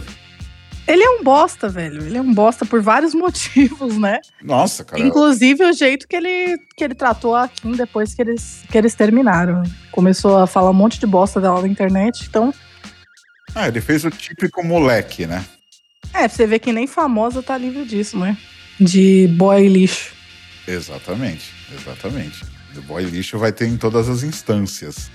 [0.87, 2.01] Ele é um bosta, velho.
[2.01, 4.21] Ele é um bosta por vários motivos, né?
[4.41, 5.03] Nossa, cara.
[5.03, 8.95] Inclusive o jeito que ele, que ele tratou a Kim depois que eles, que eles
[8.95, 9.63] terminaram.
[9.91, 12.53] Começou a falar um monte de bosta dela na internet, então.
[13.55, 15.43] Ah, ele fez o típico moleque, né?
[16.13, 18.37] É, você vê que nem famosa tá livre disso, né?
[18.79, 20.13] De boy lixo.
[20.67, 22.43] Exatamente, exatamente.
[22.75, 25.09] O boy lixo vai ter em todas as instâncias.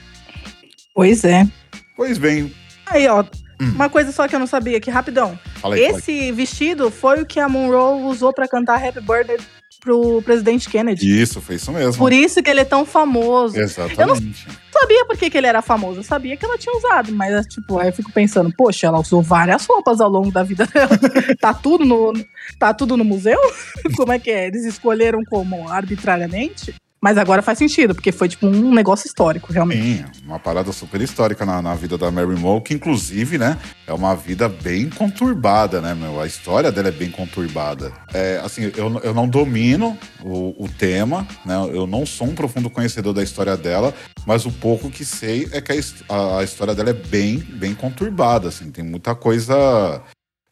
[0.95, 1.47] Pois é.
[1.95, 2.53] Pois bem.
[2.87, 3.25] Aí, ó,
[3.61, 3.73] Hum.
[3.75, 5.39] Uma coisa só que eu não sabia aqui, rapidão.
[5.63, 9.37] Aí, Esse vestido foi o que a Monroe usou para cantar Happy Birthday
[9.81, 11.21] pro presidente Kennedy.
[11.21, 11.97] Isso, foi isso mesmo.
[11.97, 13.59] Por isso que ele é tão famoso.
[13.59, 14.01] Exatamente.
[14.01, 16.01] Eu não sabia por que, que ele era famoso.
[16.01, 19.23] Eu sabia que ela tinha usado, mas tipo, aí eu fico pensando, poxa, ela usou
[19.23, 20.91] várias roupas ao longo da vida dela.
[21.41, 22.13] tá tudo no
[22.59, 23.39] tá tudo no museu?
[23.97, 24.47] como é que é?
[24.47, 26.75] Eles escolheram como arbitrariamente?
[27.03, 29.83] Mas agora faz sentido, porque foi tipo um negócio histórico, realmente.
[29.83, 33.93] Sim, uma parada super histórica na, na vida da Mary Moe, que inclusive, né, é
[33.93, 36.21] uma vida bem conturbada, né, meu?
[36.21, 37.91] A história dela é bem conturbada.
[38.13, 42.69] É, assim, eu, eu não domino o, o tema, né, eu não sou um profundo
[42.69, 43.95] conhecedor da história dela,
[44.27, 45.73] mas o pouco que sei é que
[46.07, 50.03] a, a história dela é bem, bem conturbada, assim, tem muita coisa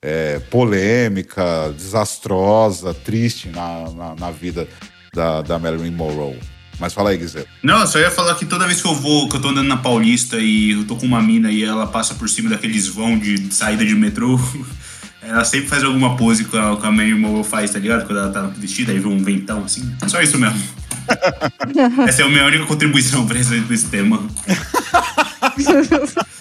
[0.02, 4.66] é, polêmica, desastrosa, triste na, na, na vida
[5.18, 6.38] da, da Marilyn Monroe.
[6.78, 7.44] Mas fala aí, Guizé.
[7.60, 9.66] Não, eu só ia falar que toda vez que eu vou, que eu tô andando
[9.66, 13.18] na Paulista e eu tô com uma mina e ela passa por cima daqueles vão
[13.18, 14.40] de saída de metrô,
[15.20, 18.06] ela sempre faz alguma pose que a, que a Marilyn Monroe faz, tá ligado?
[18.06, 19.92] Quando ela tá vestida, aí vê um ventão assim.
[20.06, 20.62] Só isso mesmo.
[22.06, 24.22] Essa é a minha única contribuição pra esse, pra esse tema.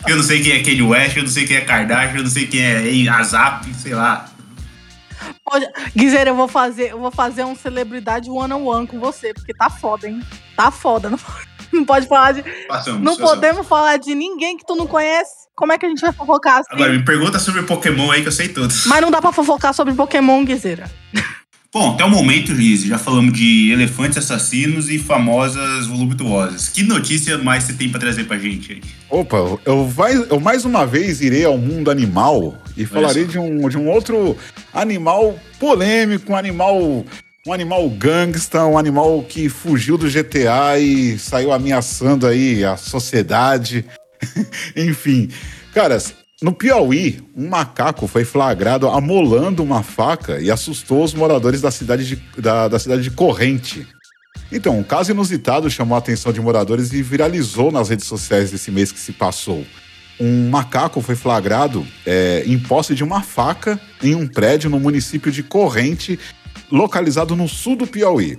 [0.07, 2.29] eu não sei quem é Kanye West, eu não sei quem é Kardashian, eu não
[2.29, 4.36] sei quem é Azap, sei lá.
[5.95, 9.53] Guizeira, eu vou fazer, eu vou fazer um celebridade one on one com você, porque
[9.53, 10.21] tá foda, hein?
[10.55, 11.19] Tá foda, não,
[11.73, 12.43] não pode falar de.
[12.67, 13.35] Passamos, não passamos.
[13.35, 15.47] podemos falar de ninguém que tu não conhece.
[15.55, 16.67] Como é que a gente vai fofocar assim?
[16.71, 18.85] Agora, me pergunta sobre Pokémon aí que eu sei todos.
[18.85, 20.89] Mas não dá pra fofocar sobre Pokémon, Guizeira.
[21.73, 26.69] Bom, até o momento, Liz, já falamos de elefantes assassinos e famosas voluptuosas.
[26.69, 28.81] Que notícia mais você tem para trazer pra gente aí?
[29.09, 33.67] Opa, eu, vai, eu mais uma vez irei ao mundo animal e falarei de um,
[33.67, 34.37] de um outro
[34.73, 37.05] animal polêmico, um animal
[37.45, 43.85] um animal gangsta, um animal que fugiu do GTA e saiu ameaçando aí a sociedade.
[44.75, 45.29] Enfim,
[45.73, 51.71] caras, no Piauí, um macaco foi flagrado amolando uma faca e assustou os moradores da
[51.71, 53.87] cidade de, da, da cidade de Corrente.
[54.51, 58.69] Então, um caso inusitado chamou a atenção de moradores e viralizou nas redes sociais desse
[58.69, 59.65] mês que se passou.
[60.19, 65.31] Um macaco foi flagrado é, em posse de uma faca em um prédio no município
[65.31, 66.19] de Corrente,
[66.71, 68.37] localizado no sul do Piauí.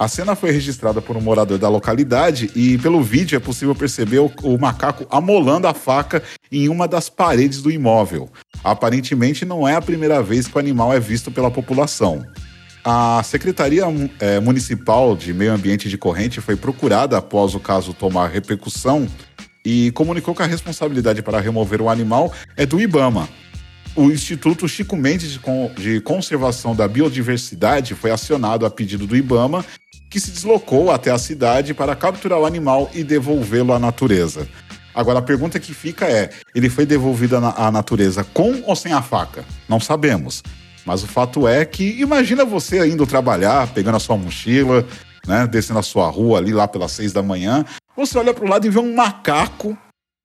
[0.00, 4.18] A cena foi registrada por um morador da localidade e, pelo vídeo, é possível perceber
[4.20, 8.30] o, o, macaco amolando a faca em uma das paredes do imóvel.
[8.64, 12.24] Aparentemente, não é a primeira vez que o animal é visto pela população.
[12.82, 13.84] A Secretaria
[14.20, 19.06] é, Municipal de Meio Ambiente de Corrente foi procurada após o caso tomar repercussão
[19.62, 23.28] e comunicou que a responsabilidade para remover o animal é do IBAMA.
[23.94, 25.38] O Instituto Chico Mendes
[25.76, 29.62] de Conservação da Biodiversidade foi acionado a pedido do IBAMA
[30.10, 34.48] que se deslocou até a cidade para capturar o animal e devolvê-lo à natureza.
[34.92, 39.00] Agora a pergunta que fica é: ele foi devolvido à natureza com ou sem a
[39.00, 39.44] faca?
[39.68, 40.42] Não sabemos.
[40.84, 44.84] Mas o fato é que imagina você indo trabalhar, pegando a sua mochila,
[45.26, 47.64] né, descendo a sua rua ali lá pelas seis da manhã,
[47.96, 49.78] você olha para o lado e vê um macaco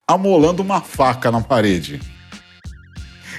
[0.10, 2.00] amolando uma faca na parede.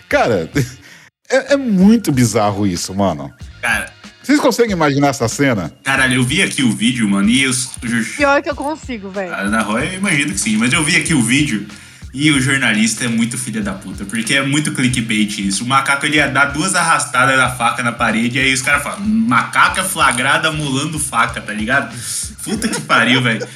[0.09, 0.49] Cara,
[1.29, 3.33] é, é muito bizarro isso, mano.
[3.61, 3.93] Cara,
[4.27, 5.73] Vocês conseguem imaginar essa cena?
[5.85, 7.71] caralho, eu vi aqui o vídeo, mano, e os.
[7.83, 9.33] os- Pior que eu consigo, velho.
[9.33, 11.65] a Ana Roy, eu imagino que sim, mas eu vi aqui o vídeo
[12.13, 15.63] e o jornalista é muito filha da puta, porque é muito clickbait isso.
[15.63, 18.83] O macaco ele ia dar duas arrastadas da faca na parede, e aí os caras
[18.83, 21.95] falam: macaco é flagrado amolando faca, tá ligado?
[22.43, 23.47] Puta que pariu, velho.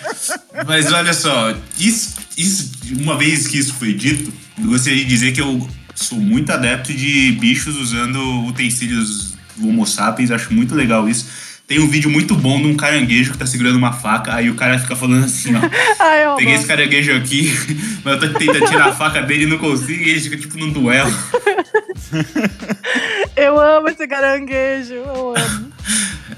[0.66, 5.32] Mas olha só, isso, isso, uma vez que isso foi dito, eu gostaria de dizer
[5.32, 11.26] que eu sou muito adepto de bichos usando utensílios Homo sapiens, acho muito legal isso.
[11.66, 14.56] Tem um vídeo muito bom de um caranguejo que tá segurando uma faca, aí o
[14.56, 15.60] cara fica falando assim, ó.
[16.02, 17.52] Ai, eu Peguei esse caranguejo aqui,
[18.04, 20.58] mas eu tô tentando tirar a faca dele e não consigo, e ele fica tipo
[20.58, 21.10] num duelo.
[23.36, 24.94] Eu amo esse caranguejo.
[24.94, 25.72] Eu amo.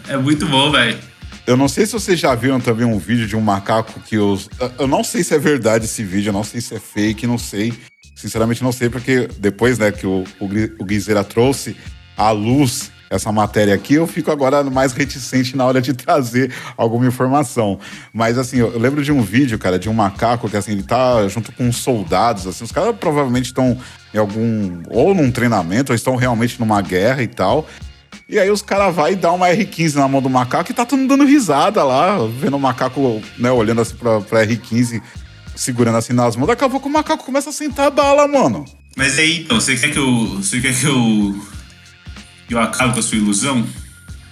[0.08, 0.98] É muito bom, velho.
[1.46, 4.48] Eu não sei se vocês já viram também um vídeo de um macaco que os.
[4.78, 7.38] Eu não sei se é verdade esse vídeo, eu não sei se é fake, não
[7.38, 7.72] sei.
[8.14, 11.74] Sinceramente, não sei, porque depois né, que o, o, Gui- o Guizeira trouxe
[12.16, 17.06] à luz essa matéria aqui, eu fico agora mais reticente na hora de trazer alguma
[17.06, 17.78] informação.
[18.12, 21.28] Mas assim, eu lembro de um vídeo, cara, de um macaco que assim, ele tá
[21.28, 23.78] junto com soldados, assim, os caras provavelmente estão
[24.14, 24.82] em algum.
[24.88, 27.66] ou num treinamento, ou estão realmente numa guerra e tal.
[28.28, 30.98] E aí os caras vai dá uma R15 na mão do macaco e tá todo
[30.98, 35.02] mundo dando risada lá, vendo o macaco, né, olhando assim pra, pra R15,
[35.54, 36.46] segurando assim nas mãos.
[36.46, 38.64] Daqui a pouco o macaco começa a sentar a bala, mano.
[38.96, 40.26] Mas aí, então, você quer que eu.
[40.36, 41.52] Você quer que eu.
[42.52, 43.66] Eu acabe com a sua ilusão?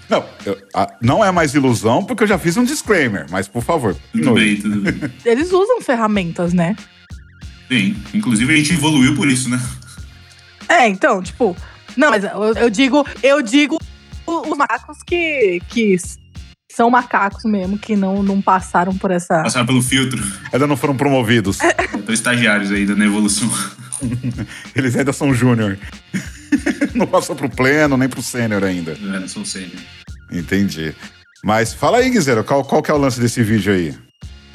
[0.08, 3.62] Não, eu- a- não é mais ilusão, porque eu já fiz um disclaimer, mas por
[3.62, 3.96] favor.
[4.12, 5.10] Tudo bem, tudo bem.
[5.24, 6.74] Eles usam ferramentas, né?
[7.68, 7.96] Sim.
[8.12, 9.60] Inclusive a gente evoluiu por isso, né?
[10.68, 11.56] É, então, tipo.
[11.96, 13.78] Não, mas eu, eu digo, eu digo
[14.26, 15.96] o- os macacos que, que
[16.74, 19.42] são macacos mesmo, que não, não passaram por essa.
[19.42, 20.22] Passaram pelo filtro.
[20.52, 21.58] Ainda não foram promovidos.
[21.94, 23.50] Estão estagiários ainda na evolução.
[24.74, 25.78] Eles ainda são júnior.
[26.94, 28.92] não passou pro pleno, nem pro sênior ainda.
[28.92, 29.78] É, não sou sério.
[30.30, 30.94] Entendi.
[31.42, 33.94] Mas fala aí, Guizeiro, qual, qual que é o lance desse vídeo aí?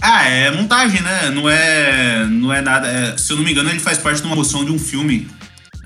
[0.02, 1.32] Ah, é montagem, né?
[1.32, 2.88] Não é, não é nada.
[2.88, 5.28] é- se eu não me engano, ele faz parte de uma moção de um filme.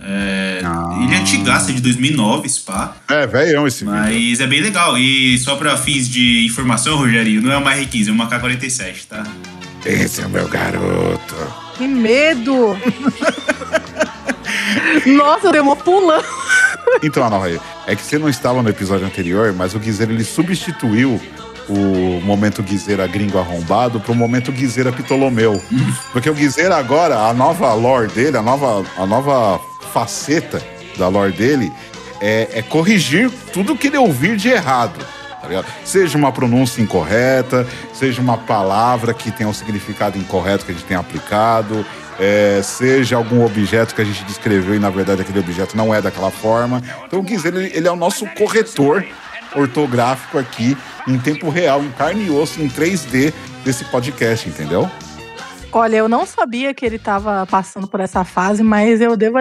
[0.03, 0.97] É, Ah.
[1.01, 2.95] Ele é antigaço, é de 2009, spa.
[3.07, 3.97] É, velhão esse vídeo.
[3.97, 4.97] Mas é bem legal.
[4.97, 9.23] E só pra fins de informação, Rogerinho, não é uma R15, é uma K47, tá?
[9.85, 11.35] Esse é o meu garoto.
[11.77, 12.77] Que medo!
[15.05, 16.25] Nossa, eu dei uma pulando.
[17.01, 17.39] Então, Ana
[17.87, 21.19] é que você não estava no episódio anterior, mas o Guizeira ele substituiu
[21.69, 25.61] o momento Guizeira gringo arrombado pro momento Guizeira Ptolomeu.
[26.11, 29.59] Porque o Guizeira agora, a nova lore dele, a nova, a nova
[29.93, 30.61] faceta
[30.97, 31.71] da lore dele
[32.21, 34.99] é, é corrigir tudo que ele ouvir de errado.
[35.41, 35.63] tá?
[35.85, 40.85] Seja uma pronúncia incorreta, seja uma palavra que tenha um significado incorreto que a gente
[40.85, 41.85] tenha aplicado,
[42.19, 46.01] é, seja algum objeto que a gente descreveu e na verdade aquele objeto não é
[46.01, 46.81] daquela forma.
[47.05, 49.05] Então Guizeira, ele, ele é o nosso corretor
[49.55, 54.89] ortográfico aqui em tempo real, em carne e osso, em 3D desse podcast, entendeu?
[55.71, 59.37] Olha, eu não sabia que ele tava passando por essa fase, mas eu devo,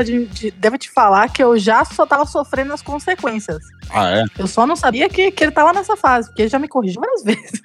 [0.56, 3.58] devo te falar que eu já só tava sofrendo as consequências.
[3.90, 4.24] Ah, é?
[4.38, 7.00] Eu só não sabia que, que ele tava nessa fase, porque ele já me corrigiu
[7.00, 7.62] várias vezes.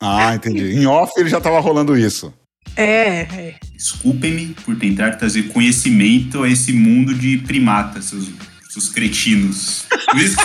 [0.00, 0.74] Ah, entendi.
[0.74, 2.34] Em off ele já tava rolando isso.
[2.76, 3.54] É, é.
[3.72, 8.28] Desculpem-me por tentar trazer conhecimento a esse mundo de primatas, seus,
[8.68, 9.86] seus cretinos.
[10.10, 10.36] Por isso,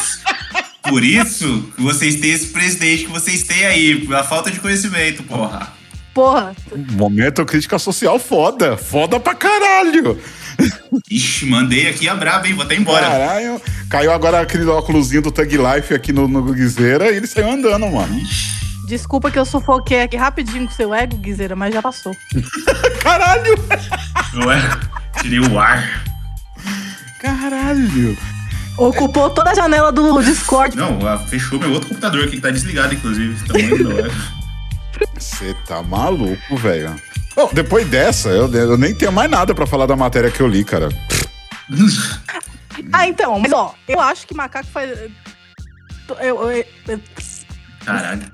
[0.84, 5.24] por isso que vocês têm esse presidente que vocês têm aí, pela falta de conhecimento,
[5.24, 5.81] porra.
[6.14, 6.54] Porra,
[6.92, 8.76] Momento crítica social foda.
[8.76, 10.20] Foda pra caralho.
[11.10, 12.54] Ixi, mandei aqui a braba, hein?
[12.54, 13.08] Vou até embora.
[13.08, 13.62] Caralho.
[13.90, 17.88] Caiu agora aquele óculosinho do Tug Life aqui no, no Guizeira e ele saiu andando,
[17.90, 18.22] mano.
[18.88, 22.16] desculpa que eu sufoquei aqui rapidinho com seu ego, Guizeira, mas já passou.
[23.02, 23.56] Caralho.
[24.46, 24.62] Ué,
[25.22, 26.04] tirei o ar.
[27.20, 28.18] Caralho.
[28.78, 30.76] Ocupou toda a janela do Discord.
[30.76, 33.36] Não, fechou meu outro computador aqui, que tá desligado, inclusive.
[33.48, 34.41] Tamanho do ar.
[35.18, 36.96] Você tá maluco, velho.
[37.36, 40.48] Bom, depois dessa, eu, eu nem tenho mais nada pra falar da matéria que eu
[40.48, 40.90] li, cara.
[42.92, 44.92] Ah, então, mas ó, eu acho que macaco faz.
[46.10, 47.00] Eu, eu- eu-
[47.86, 48.30] Caralho.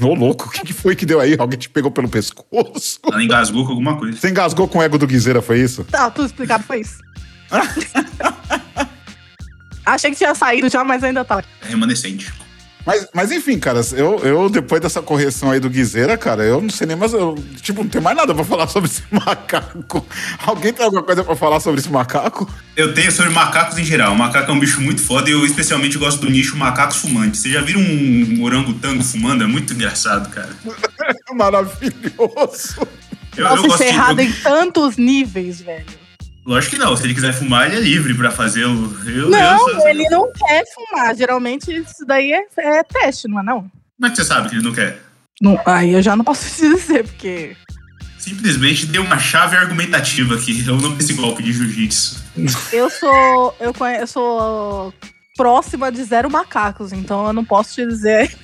[0.00, 1.34] Ô, louco, o que, que foi que deu aí?
[1.38, 3.00] Alguém te pegou pelo pescoço?
[3.04, 4.16] Ela engasgou com alguma coisa.
[4.18, 5.82] Você engasgou com o ego do Guizeira, foi isso?
[5.84, 6.98] Tá, tudo explicado foi isso.
[9.84, 11.42] Achei que tinha saído já, mas ainda tá.
[11.62, 12.32] É remanescente.
[12.86, 16.70] Mas, mas enfim, cara, eu, eu depois dessa correção aí do Guizeira, cara, eu não
[16.70, 17.12] sei nem mais.
[17.12, 20.06] Eu, tipo, não tem mais nada pra falar sobre esse macaco.
[20.46, 22.48] Alguém tem alguma coisa pra falar sobre esse macaco?
[22.76, 24.12] Eu tenho sobre macacos em geral.
[24.12, 27.40] O macaco é um bicho muito foda e eu especialmente gosto do nicho macacos fumantes.
[27.40, 29.42] Vocês já viram um orangotango fumando?
[29.42, 30.50] É muito engraçado, cara.
[31.34, 32.86] Maravilhoso.
[33.36, 35.84] Eu, Nossa, eu isso é errado eu- em tantos níveis, velho.
[36.46, 36.96] Lógico que não.
[36.96, 38.96] Se ele quiser fumar, ele é livre pra fazer o.
[39.08, 41.14] Eu, Não, eu, ele não quer fumar.
[41.16, 43.62] Geralmente isso daí é, é teste, não é não?
[43.62, 45.00] Como é que você sabe que ele não quer?
[45.42, 47.56] Não, Aí eu já não posso te dizer, porque.
[48.18, 50.64] Simplesmente deu uma chave argumentativa aqui.
[50.66, 52.16] É o nome desse golpe de jiu-jitsu.
[52.72, 53.56] Eu sou.
[53.60, 54.94] Eu, conhe- eu sou
[55.36, 58.34] próxima de zero macacos, então eu não posso te dizer.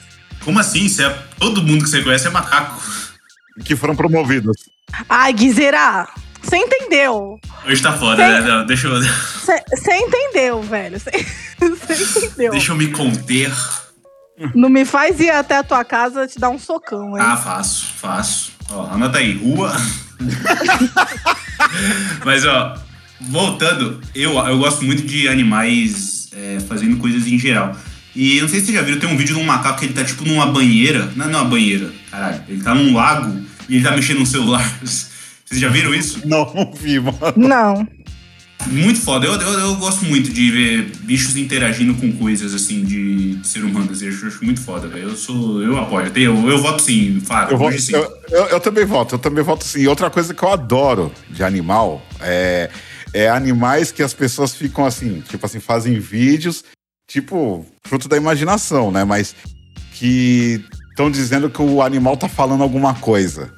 [0.45, 0.89] Como assim?
[0.89, 2.83] Você é- todo mundo que você conhece é macaco.
[3.65, 4.57] Que foram promovidos.
[5.09, 6.09] Ai, Guizera!
[6.43, 7.39] Você entendeu?
[7.67, 8.33] Hoje tá foda, Sim.
[8.33, 8.41] né?
[8.41, 10.99] Não, deixa, eu, Você entendeu, velho.
[10.99, 11.11] Você
[12.27, 12.53] entendeu.
[12.53, 13.53] deixa eu me conter.
[14.55, 17.25] Não me faz ir até a tua casa te dar um socão, hein?
[17.25, 18.53] Ah, faço, faço.
[18.71, 19.73] Ó, anota aí, rua.
[22.25, 22.75] Mas, ó,
[23.21, 27.77] voltando, eu, eu gosto muito de animais é, fazendo coisas em geral.
[28.15, 29.87] E eu não sei se vocês já viram, tem um vídeo de um macaco que
[29.87, 31.11] ele tá tipo numa banheira.
[31.17, 32.43] Não, não é uma banheira, caralho.
[32.49, 34.63] Ele tá num lago e ele tá mexendo no celular.
[35.53, 36.27] Vocês já viram isso?
[36.27, 37.19] Não, não vi, mano.
[37.37, 37.87] Não.
[38.69, 39.27] Muito foda.
[39.27, 43.91] Eu, eu, eu gosto muito de ver bichos interagindo com coisas assim de, ser humano.
[44.01, 45.11] Eu acho, muito foda, velho.
[45.11, 45.63] Eu sou.
[45.63, 46.11] Eu apoio.
[46.17, 47.53] Eu, eu, voto sim, Fábio.
[47.53, 47.93] Eu, voto, sim.
[47.93, 49.87] eu, eu- eu também voto, eu também voto sim.
[49.87, 52.71] Outra coisa que eu adoro de animal é,
[53.13, 56.65] é animais que as pessoas ficam assim, tipo assim, fazem vídeos,
[57.07, 59.05] tipo, fruto da imaginação, né?
[59.05, 59.35] Mas
[59.93, 63.53] que estão dizendo que o animal tá falando alguma coisa,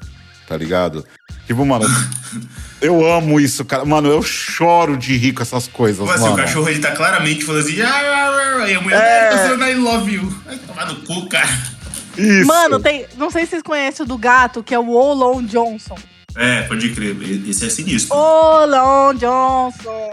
[0.48, 1.04] tá ligado?
[1.46, 1.84] Tipo, mano,
[2.80, 3.84] eu amo isso, cara.
[3.84, 6.34] Mano, eu choro de rir com essas coisas, assim, mano.
[6.34, 9.30] o cachorro ele tá claramente falando assim, "Ah, ah, ah", e a mulher É.
[9.30, 10.42] tá falando I love you.
[10.46, 11.48] Vai tomar no cu, cara.
[12.16, 12.46] Isso.
[12.46, 13.06] Mano, tem.
[13.16, 15.96] Não sei se vocês conhecem o do gato, que é o Olon Johnson.
[16.36, 17.16] É, pode crer.
[17.48, 18.16] Esse é sinistro.
[18.16, 20.10] Olon Johnson.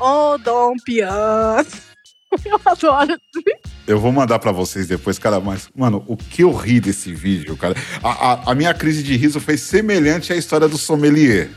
[0.00, 1.64] O Dom Pian.
[2.44, 3.16] Eu adoro.
[3.86, 7.56] Eu vou mandar pra vocês depois, cara, mas, mano, o que eu ri desse vídeo,
[7.56, 7.74] cara.
[8.02, 11.50] A, a- a minha crise de riso foi semelhante à história do sommelier.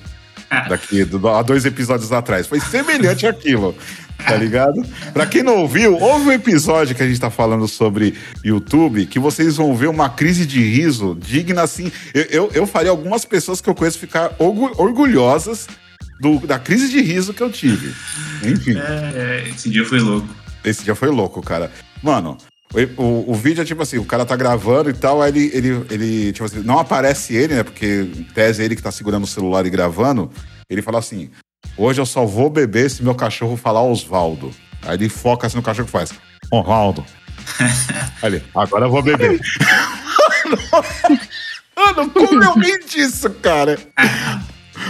[0.69, 2.47] Daqui, do- há dois episódios atrás.
[2.47, 3.75] Foi semelhante àquilo,
[4.17, 4.83] tá ligado?
[5.13, 9.19] Pra quem não ouviu, houve um episódio que a gente tá falando sobre YouTube que
[9.19, 11.91] vocês vão ver uma crise de riso digna, assim.
[12.13, 15.67] Eu, eu, eu faria algumas pessoas que eu conheço ficar orgu- orgulhosas
[16.19, 17.93] do- da crise de riso que eu tive.
[18.43, 18.75] Enfim.
[18.77, 20.27] É, esse dia foi louco.
[20.63, 21.71] Esse dia foi louco, cara.
[22.05, 22.37] Mano,
[22.97, 25.49] o, o- o vídeo é tipo assim, o cara tá gravando e tal, aí ele,
[25.55, 27.63] ele, ele, tipo assim, não aparece ele, né?
[27.63, 30.29] Porque em tese é ele que tá segurando o celular e gravando.
[30.69, 31.31] Ele fala assim:
[31.75, 34.51] hoje eu só vou beber se meu cachorro falar Osvaldo.
[34.83, 36.13] Aí ele foca assim no cachorro e faz:
[36.51, 37.03] Osvaldo.
[38.21, 39.41] Aí ele, agora eu vou beber.
[41.75, 43.77] Mano, como eu ri disso, cara?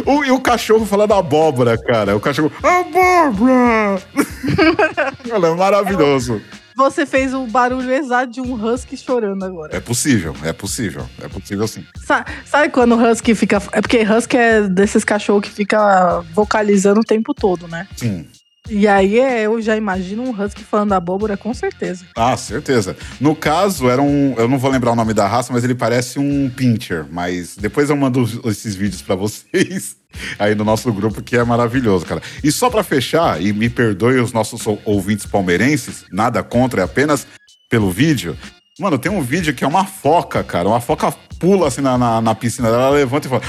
[0.05, 2.15] O, e o cachorro falando abóbora, cara.
[2.15, 4.01] O cachorro, abóbora!
[5.29, 6.41] Mano, é maravilhoso.
[6.75, 9.75] Você fez o barulho exato de um husky chorando agora.
[9.75, 11.07] É possível, é possível.
[11.21, 11.85] É possível sim.
[12.05, 13.61] Sa- Sabe quando o husky fica.
[13.71, 17.87] É porque husky é desses cachorros que fica vocalizando o tempo todo, né?
[17.95, 18.27] Sim.
[18.69, 22.05] E aí é, eu já imagino um husky falando abóbora, com certeza.
[22.15, 22.97] Ah, certeza.
[23.21, 24.33] No caso, era um.
[24.37, 27.05] Eu não vou lembrar o nome da raça, mas ele parece um pincher.
[27.11, 29.95] Mas depois eu mando esses vídeos pra vocês
[30.39, 32.21] aí no nosso grupo, que é maravilhoso, cara.
[32.43, 36.85] E só pra fechar, e me perdoe os nossos ou- ouvintes palmeirenses, nada contra, é
[36.85, 37.27] apenas
[37.69, 38.35] pelo vídeo.
[38.79, 40.67] Mano, tem um vídeo que é uma foca, cara.
[40.67, 43.41] Uma foca pula assim na, na, na piscina dela, ela levanta e fala: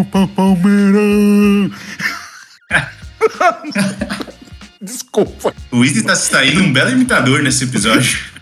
[0.00, 1.70] Opa, Palmeirão!
[4.82, 5.54] Desculpa.
[5.70, 8.18] O Izzy tá se saindo um belo imitador nesse episódio.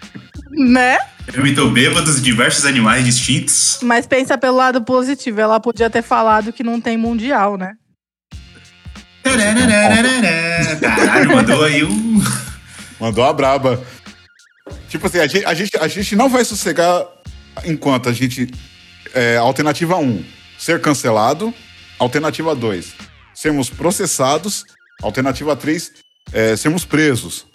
[0.53, 0.99] Né?
[1.33, 3.79] Imitou bêbados diversos animais distintos.
[3.83, 5.41] Mas pensa pelo lado positivo.
[5.41, 7.75] Ela podia ter falado que não tem mundial, né?
[10.81, 12.21] Caralho, mandou aí um.
[12.99, 13.81] Mandou a braba.
[14.89, 17.07] Tipo assim, a gente, a gente, a gente não vai sossegar
[17.65, 18.51] enquanto a gente.
[19.15, 20.25] é, alternativa 1,
[20.59, 21.55] ser cancelado.
[21.97, 22.93] Alternativa 2,
[23.33, 24.65] sermos processados.
[25.01, 25.93] Alternativa 3,
[26.33, 27.47] é, sermos presos.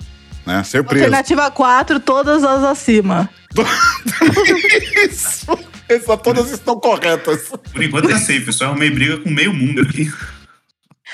[0.46, 0.64] Né?
[0.64, 1.06] Ser preso.
[1.06, 3.30] Alternativa 4, todas as acima.
[5.10, 5.48] Isso!
[5.88, 7.52] Essa, todas estão corretas.
[7.72, 10.12] Por enquanto tá safe, só arrumei briga com meio mundo aqui.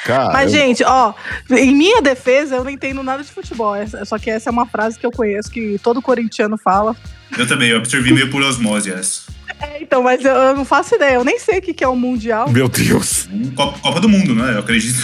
[0.05, 1.14] Cara, Mas, eu- gente, ó,
[1.49, 3.76] em minha defesa, eu não entendo nada de futebol.
[4.05, 6.95] Só que essa é uma frase que eu conheço, que todo corintiano fala.
[7.38, 9.24] Eu também, eu absorvi meio por osmose essa.
[9.59, 11.16] É, então, mas eu, eu não faço ideia.
[11.16, 12.49] Eu nem sei o que, que é o Mundial.
[12.49, 13.28] Meu Deus.
[13.55, 14.53] Copa, Copa do Mundo, né?
[14.55, 14.99] Eu acredito.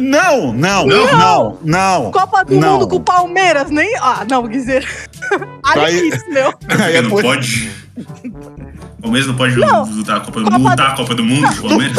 [0.00, 1.12] Não, não, Não?
[1.18, 2.10] não, não.
[2.12, 2.72] Copa do não.
[2.74, 3.94] Mundo com o Palmeiras, nem.
[3.98, 4.88] Ah, não, quer dizer.
[5.66, 6.52] Olha Aí- isso, meu.
[6.82, 7.70] Aí é não pode.
[8.98, 9.84] O Palmeiras não pode Não.
[9.84, 11.98] lutar a Copa do Copa Mundo, do- lutar a Copa do Mundo, o Palmeiras.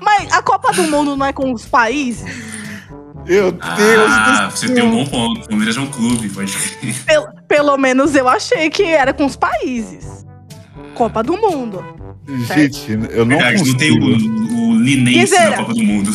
[0.00, 2.24] Mas a Copa do Mundo não é com os países?
[3.26, 3.62] Meu Deus
[4.12, 4.74] Ah, do você céu.
[4.74, 5.44] tem um bom ponto.
[5.44, 6.94] O Palmeiras é um clube, pode crer.
[7.04, 10.26] Pelo, pelo menos eu achei que era com os países.
[10.94, 11.84] Copa do Mundo.
[12.28, 14.54] Gente, eu não Verdade, não tem consigo.
[14.54, 16.10] o, o Linense na Copa do Mundo.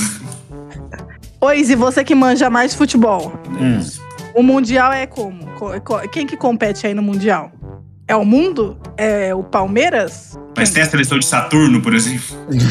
[1.41, 3.34] Oi, e você que manja mais de futebol?
[3.59, 3.80] Hum.
[4.36, 5.45] O Mundial é como?
[5.57, 7.51] Co- co- Quem que compete aí no Mundial?
[8.07, 8.78] É o mundo?
[8.97, 10.38] É o Palmeiras?
[10.55, 12.24] Mas tem a seleção de Saturno, por exemplo.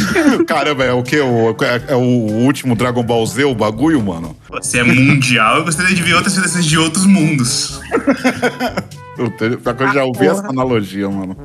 [0.47, 1.21] Caramba, é o quê?
[1.21, 4.37] O, é, é o último Dragon Ball Z, o bagulho, mano?
[4.61, 7.81] Se é mundial, eu gostaria de ver outras seleções de outros mundos.
[9.17, 10.31] Pior que eu já ouvi porra.
[10.33, 11.37] essa analogia, mano.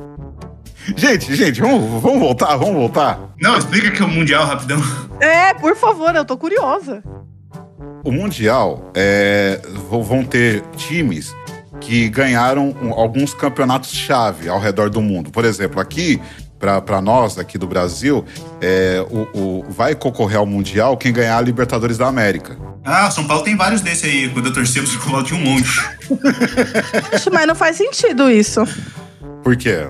[0.96, 3.18] Gente, gente, vamos, vamos voltar, vamos voltar.
[3.40, 4.80] Não, explica que é o mundial rapidão.
[5.20, 7.02] É, por favor, eu tô curiosa.
[8.04, 9.60] O Mundial é,
[9.90, 11.34] vão ter times
[11.80, 15.30] que ganharam alguns campeonatos-chave ao redor do mundo.
[15.30, 16.20] Por exemplo, aqui,
[16.58, 18.24] para nós, aqui do Brasil,
[18.60, 22.56] é, o, o- vai concorrer ao Mundial quem ganhar a Libertadores da América.
[22.84, 24.28] Ah, São Paulo tem vários desses aí.
[24.30, 25.68] Quando eu torcia pro São Paulo tinha um monte.
[27.32, 28.62] Mas não faz sentido isso.
[29.42, 29.86] Por quê?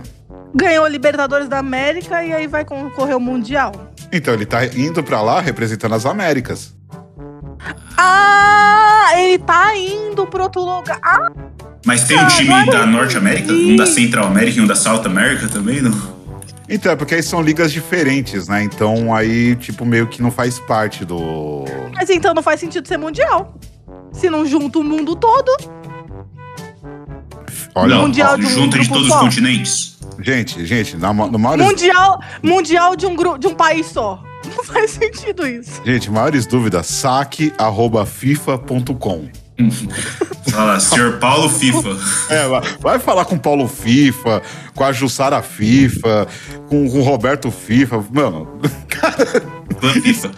[0.55, 3.73] Ganhou a Libertadores da América e aí vai concorrer o Mundial.
[4.13, 6.75] Então, ele tá indo para lá representando as Américas.
[7.97, 10.99] Ah, ele tá indo pro outro lugar.
[11.03, 11.29] Ah,
[11.85, 15.03] Mas tem um time da Norte América, um da Central América e um da South
[15.05, 16.19] América também, não?
[16.69, 18.63] Então, é porque aí são ligas diferentes, né?
[18.63, 21.65] Então, aí, tipo, meio que não faz parte do.
[21.95, 23.59] mas então não faz sentido ser Mundial.
[24.13, 25.51] Se não junta o mundo todo.
[27.75, 29.17] Olha, não, Mundial de um junta de todos só.
[29.17, 29.98] os continentes.
[30.21, 34.23] Gente, gente, na, no maiores, Mundial, mundial de um, gru- de um país só.
[34.57, 35.81] Não faz sentido isso.
[35.85, 39.29] gente, maiores dúvidas, saque.fifa.com.
[40.51, 41.89] Fala, senhor Paulo FIFA.
[42.31, 42.47] É,
[42.81, 44.43] vai, falar com o Paulo FIFA,
[44.75, 46.27] com a Jussara FIFA,
[46.69, 48.05] com, com o Roberto FIFA.
[48.13, 48.47] Mano,
[49.81, 50.31] Fã FIFA.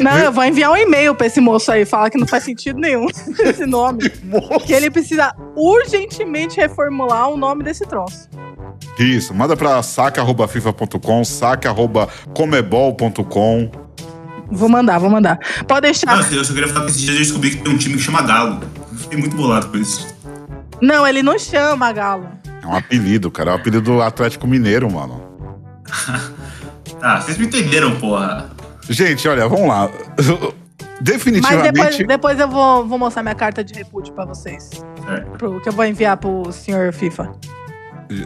[0.00, 2.80] Não, eu vou enviar um e-mail pra esse moço aí, falar que não faz sentido
[2.80, 3.06] nenhum
[3.40, 4.08] esse nome.
[4.64, 8.26] Que ele precisa urgentemente reformular o nome desse troço.
[9.04, 13.70] Isso, manda pra saque.fifa.com, saque.comebol.com.
[14.50, 15.38] Vou mandar, vou mandar.
[15.66, 16.16] Pode deixar.
[16.16, 18.02] Não, eu só queria falar que esses dias eu descobri que tem um time que
[18.02, 18.60] chama Galo.
[18.92, 20.06] Eu fiquei muito bolado com isso.
[20.80, 22.28] Não, ele não chama Galo.
[22.62, 23.50] É um apelido, cara.
[23.50, 25.22] É um apelido do Atlético Mineiro, mano.
[27.02, 28.50] Ah, vocês me entenderam, porra.
[28.88, 29.90] Gente, olha, vamos lá.
[30.16, 30.26] Mas
[31.00, 31.72] Definitivamente.
[31.72, 34.70] depois, depois eu vou, vou mostrar minha carta de repúdio pra vocês.
[35.04, 35.38] Certo.
[35.38, 37.32] Pro, que eu vou enviar pro senhor FIFA.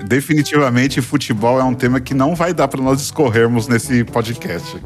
[0.07, 4.79] Definitivamente, futebol é um tema que não vai dar pra nós escorrermos nesse podcast.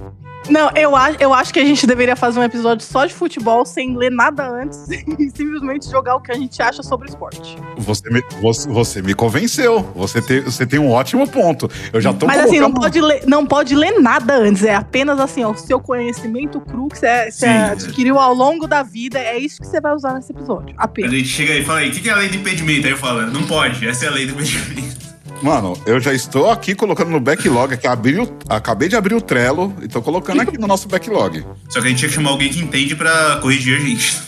[0.48, 3.64] Não, eu acho, eu acho que a gente deveria fazer um episódio só de futebol,
[3.64, 7.56] sem ler nada antes e simplesmente jogar o que a gente acha sobre o esporte.
[7.78, 9.82] Você me, você, você me convenceu.
[9.94, 11.70] Você tem, você tem um ótimo ponto.
[11.92, 15.18] Eu já tô Mas assim, não pode, ler, não pode ler nada antes, é apenas
[15.18, 17.48] assim, ó, o seu conhecimento cru que você, você Sim.
[17.48, 20.74] adquiriu ao longo da vida, é isso que você vai usar nesse episódio.
[20.78, 21.12] A Apenas.
[21.12, 22.86] gente chega aí e fala aí, o que que é a lei do impedimento?
[22.86, 25.03] Aí eu falo, não pode, essa é a lei do impedimento.
[25.44, 29.20] Mano, eu já estou aqui colocando no backlog, que abri o- acabei de abrir o
[29.20, 31.44] Trello e tô colocando aqui no nosso backlog.
[31.68, 34.22] Só que a gente tinha que chamar alguém que entende pra corrigir a gente.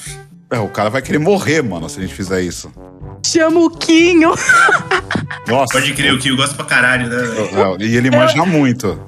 [0.50, 2.70] É, o cara vai querer morrer, mano, se a gente fizer isso.
[3.24, 4.34] Chama o Quinho.
[5.48, 5.72] Nossa.
[5.72, 7.16] Pode crer, o Kio gosta pra caralho, né?
[7.80, 9.00] É, E ele manja muito.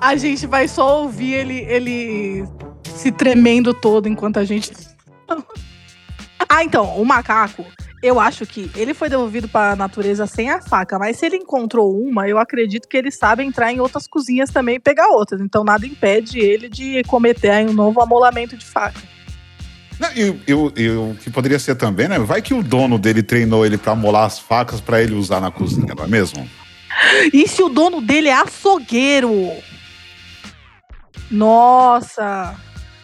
[0.00, 2.44] A gente vai só ouvir ele, ele
[2.94, 4.70] se tremendo todo enquanto a gente.
[6.48, 7.66] ah, então, o macaco,
[8.06, 11.36] eu acho que ele foi devolvido para a natureza sem a faca, mas se ele
[11.36, 15.40] encontrou uma, eu acredito que ele sabe entrar em outras cozinhas também e pegar outras.
[15.40, 19.00] Então nada impede ele de cometer um novo amolamento de faca.
[19.98, 22.18] Não, E, o- que poderia ser também, né?
[22.18, 25.50] Vai que o dono dele treinou ele pra molar as facas pra ele usar na
[25.50, 26.48] cozinha, não é mesmo?
[27.32, 29.52] E se o dono dele é açougueiro?
[31.30, 32.54] Nossa,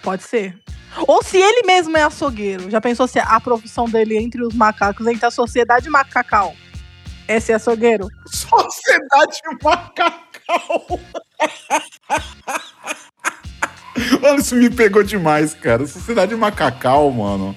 [0.03, 0.55] pode ser.
[1.07, 2.71] Ou se ele mesmo é açougueiro.
[2.71, 6.55] Já pensou se a profissão dele entre os macacos, entre a sociedade macacal,
[7.27, 8.09] é ser açougueiro?
[8.27, 11.01] Sociedade Macacau!
[14.21, 15.87] Mano, isso me pegou demais, cara.
[15.87, 17.55] Sociedade Macacau, mano.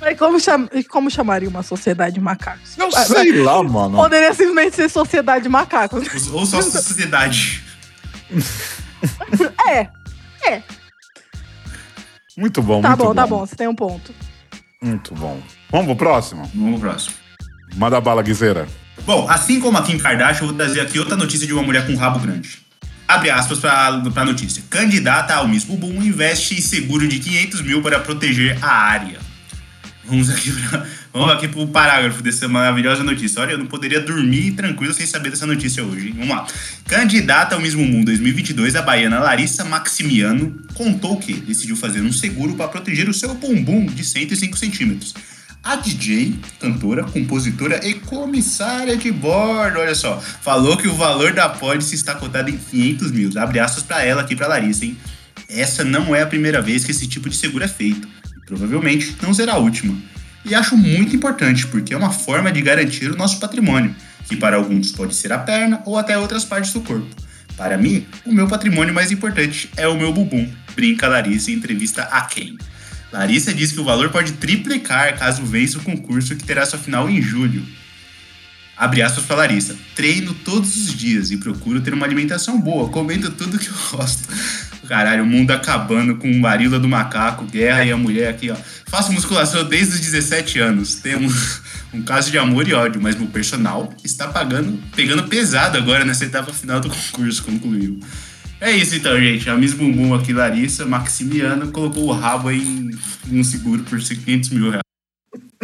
[0.00, 2.76] Mas como, cham- como chamaria uma sociedade de macacos?
[2.76, 3.96] Eu Ah, sei lá, mano.
[3.96, 6.08] Poderia simplesmente ser sociedade de macacos.
[6.32, 7.62] Ou só sociedade.
[9.68, 9.88] É,
[12.36, 13.14] Muito bom, tá muito bom, bom.
[13.14, 14.14] tá bom, você tem um ponto.
[14.80, 15.40] Muito bom.
[15.70, 16.50] Vamos pro próximo?
[16.54, 17.14] Vamos pro próximo.
[17.76, 18.66] Manda bala, Guizeira.
[19.04, 21.86] Bom, assim como a Kim Kardashian, eu vou trazer aqui outra notícia de uma mulher
[21.86, 22.58] com rabo grande.
[23.08, 24.62] Abre aspas pra, pra notícia.
[24.70, 29.18] Candidata ao Miss Bumbum investe em seguro de 500 mil para proteger a área.
[30.04, 33.40] Vamos aqui, pra, vamos aqui pro parágrafo dessa maravilhosa notícia.
[33.40, 36.08] Olha, eu não poderia dormir tranquilo sem saber dessa notícia hoje.
[36.08, 36.14] Hein?
[36.18, 36.46] Vamos lá.
[36.86, 42.54] Candidata ao mesmo mundo 2022, a baiana Larissa Maximiano contou que decidiu fazer um seguro
[42.54, 45.14] para proteger o seu bumbum de 105 centímetros.
[45.62, 51.48] A DJ, cantora, compositora e comissária de bordo, olha só, falou que o valor da
[51.48, 53.30] pólice está cotado em 500 mil.
[53.36, 54.96] Abre aspas para ela aqui, para Larissa, hein?
[55.48, 58.08] Essa não é a primeira vez que esse tipo de seguro é feito
[58.52, 59.96] provavelmente não será a última.
[60.44, 63.94] E acho muito importante, porque é uma forma de garantir o nosso patrimônio,
[64.28, 67.08] que para alguns pode ser a perna ou até outras partes do corpo.
[67.56, 72.02] Para mim, o meu patrimônio mais importante é o meu bumbum, brinca Larissa em entrevista
[72.04, 72.56] a quem.
[73.12, 77.10] Larissa diz que o valor pode triplicar caso vença o concurso que terá sua final
[77.10, 77.64] em julho.
[78.74, 79.76] Abre aspas para Larissa.
[79.94, 84.26] Treino todos os dias e procuro ter uma alimentação boa, comendo tudo que eu gosto.
[84.92, 88.56] Caralho, o mundo acabando com varíola do macaco, guerra e a mulher aqui, ó.
[88.86, 90.96] Faço musculação desde os 17 anos.
[90.96, 91.62] Temos
[91.94, 96.26] um caso de amor e ódio, mas meu personal está pagando, pegando pesado agora nessa
[96.26, 98.00] etapa final do concurso, concluiu.
[98.60, 99.48] É isso então, gente.
[99.48, 102.90] A Miss Bumbum aqui, Larissa Maximiano, colocou o rabo em
[103.30, 104.82] um seguro por 500 mil reais.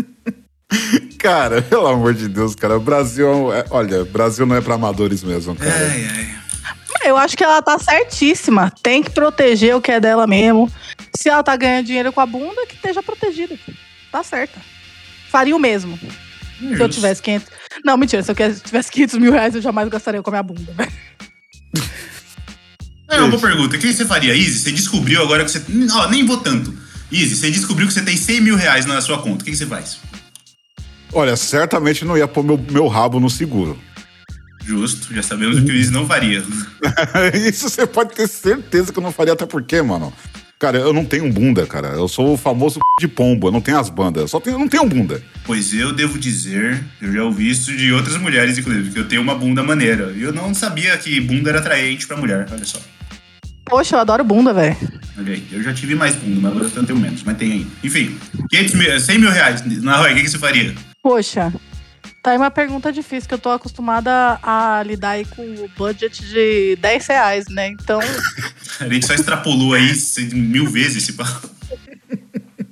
[1.20, 2.79] Cara, pelo amor de Deus, cara.
[2.79, 5.70] O Brasil é, olha, Brasil não é pra amadores mesmo, cara.
[5.70, 6.38] Ai, ai.
[7.09, 8.70] Eu acho que ela tá certíssima.
[8.82, 10.70] Tem que proteger o que é dela mesmo.
[11.16, 13.59] Se ela tá ganhando dinheiro com a bunda, que esteja protegida.
[14.12, 14.61] Tá certa.
[15.30, 15.98] Faria o mesmo.
[16.59, 17.48] Se eu tivesse 500.
[17.84, 18.22] Não, mentira.
[18.22, 20.92] Se eu tivesse 500 mil reais, eu jamais gastaria com a minha bunda, velho.
[23.11, 23.76] É uma boa pergunta.
[23.76, 24.59] O que você faria, Izzy?
[24.59, 25.62] Você descobriu agora que você.
[25.94, 26.76] Ó, nem vou tanto.
[27.11, 29.42] Izzy, você descobriu que você tem 100 mil reais na sua conta.
[29.42, 29.98] O que você faz?
[31.12, 33.78] Olha, certamente não ia pôr meu, meu rabo no seguro.
[34.68, 36.42] Justo, já sabemos o que o Izzy não faria.
[37.48, 40.12] Isso você pode ter certeza que eu não faria, até porque, mano.
[40.58, 41.88] Cara, eu não tenho bunda, cara.
[41.88, 44.20] Eu sou o famoso de pombo, eu não tenho as bandas.
[44.20, 45.22] Eu só tenho, eu não tenho bunda.
[45.46, 49.22] Pois eu devo dizer, eu já ouvi isso de outras mulheres, inclusive, que eu tenho
[49.22, 50.12] uma bunda maneira.
[50.14, 52.78] E eu não sabia que bunda era atraente pra mulher, olha só.
[53.64, 54.76] Poxa, eu adoro bunda, velho.
[55.16, 57.66] Olha aí, eu já tive mais bunda, mas agora eu tenho menos, mas tem aí.
[57.82, 58.14] Enfim,
[58.50, 59.82] 500 mil, 100 mil reais.
[59.82, 60.74] Na Roy, o que, que você faria?
[61.02, 61.50] Poxa,
[62.22, 66.26] tá aí uma pergunta difícil, que eu tô acostumada a lidar aí com o budget
[66.26, 67.68] de 10 reais, né?
[67.68, 68.01] Então.
[68.80, 69.92] A gente só extrapolou aí
[70.32, 71.49] mil vezes esse papo.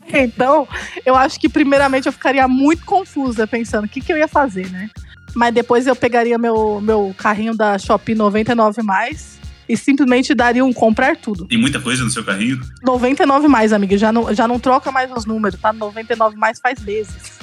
[0.09, 0.69] Então,
[1.05, 4.71] eu acho que primeiramente eu ficaria muito confusa pensando o que, que eu ia fazer,
[4.71, 4.89] né?
[5.35, 9.37] Mas depois eu pegaria meu, meu carrinho da Shopee 99 mais
[9.69, 11.47] e simplesmente daria um comprar tudo.
[11.47, 12.61] Tem muita coisa no seu carrinho?
[12.83, 13.99] 99 mais, amiga.
[13.99, 15.73] Já não, já não troca mais os números, tá?
[15.73, 17.36] 99 mais faz meses.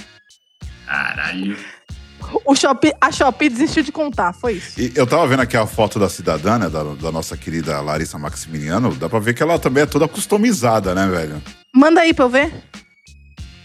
[0.85, 1.57] Caralho.
[2.45, 4.79] O Shopee, a Shopee desistiu de contar, foi isso.
[4.79, 8.17] E eu tava vendo aqui a foto da cidadã, né, da, da nossa querida Larissa
[8.17, 8.95] Maximiliano.
[8.95, 11.41] Dá pra ver que ela também é toda customizada, né, velho?
[11.75, 12.53] Manda aí pra eu ver.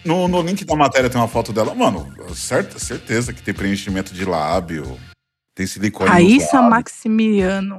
[0.04, 1.74] No, no link da matéria tem uma foto dela.
[1.74, 4.98] Mano, certa, certeza que tem preenchimento de lábio,
[5.58, 6.08] tem silicone.
[6.08, 6.46] Raíssa.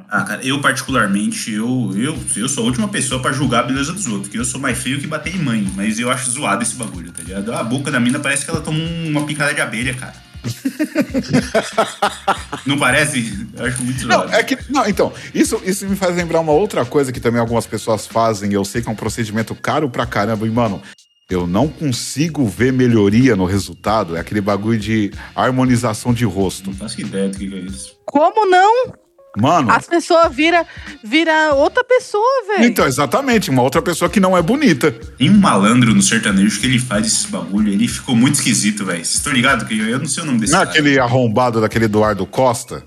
[0.09, 3.93] Ah, cara, eu particularmente, eu, eu, eu sou a última pessoa pra julgar a beleza
[3.93, 6.61] dos outros, porque eu sou mais feio que bater em mãe, mas eu acho zoado
[6.61, 7.53] esse bagulho, tá ligado?
[7.53, 10.13] A boca da mina parece que ela tomou uma picada de abelha, cara.
[12.65, 13.47] Não parece?
[13.55, 14.29] Eu acho muito zoado.
[14.29, 14.57] Não, é que.
[14.69, 18.51] Não, então, isso, isso me faz lembrar uma outra coisa que também algumas pessoas fazem.
[18.51, 20.45] Eu sei que é um procedimento caro pra caramba.
[20.45, 20.81] E, mano,
[21.29, 24.17] eu não consigo ver melhoria no resultado.
[24.17, 26.71] É aquele bagulho de harmonização de rosto.
[26.71, 27.95] Não faço ideia do que é isso.
[28.05, 28.93] Como não?
[29.37, 29.69] Mano.
[29.69, 30.65] As pessoas vira,
[31.03, 32.65] vira outra pessoa, velho.
[32.65, 34.91] Então, exatamente, uma outra pessoa que não é bonita.
[34.91, 38.97] Tem um malandro no sertanejo que ele faz esses bagulho, ele ficou muito esquisito, velho.
[39.05, 39.67] Vocês estão ligados?
[39.67, 40.77] Que eu, eu não sei o nome desse Não é cara.
[40.79, 42.83] aquele arrombado daquele Eduardo Costa?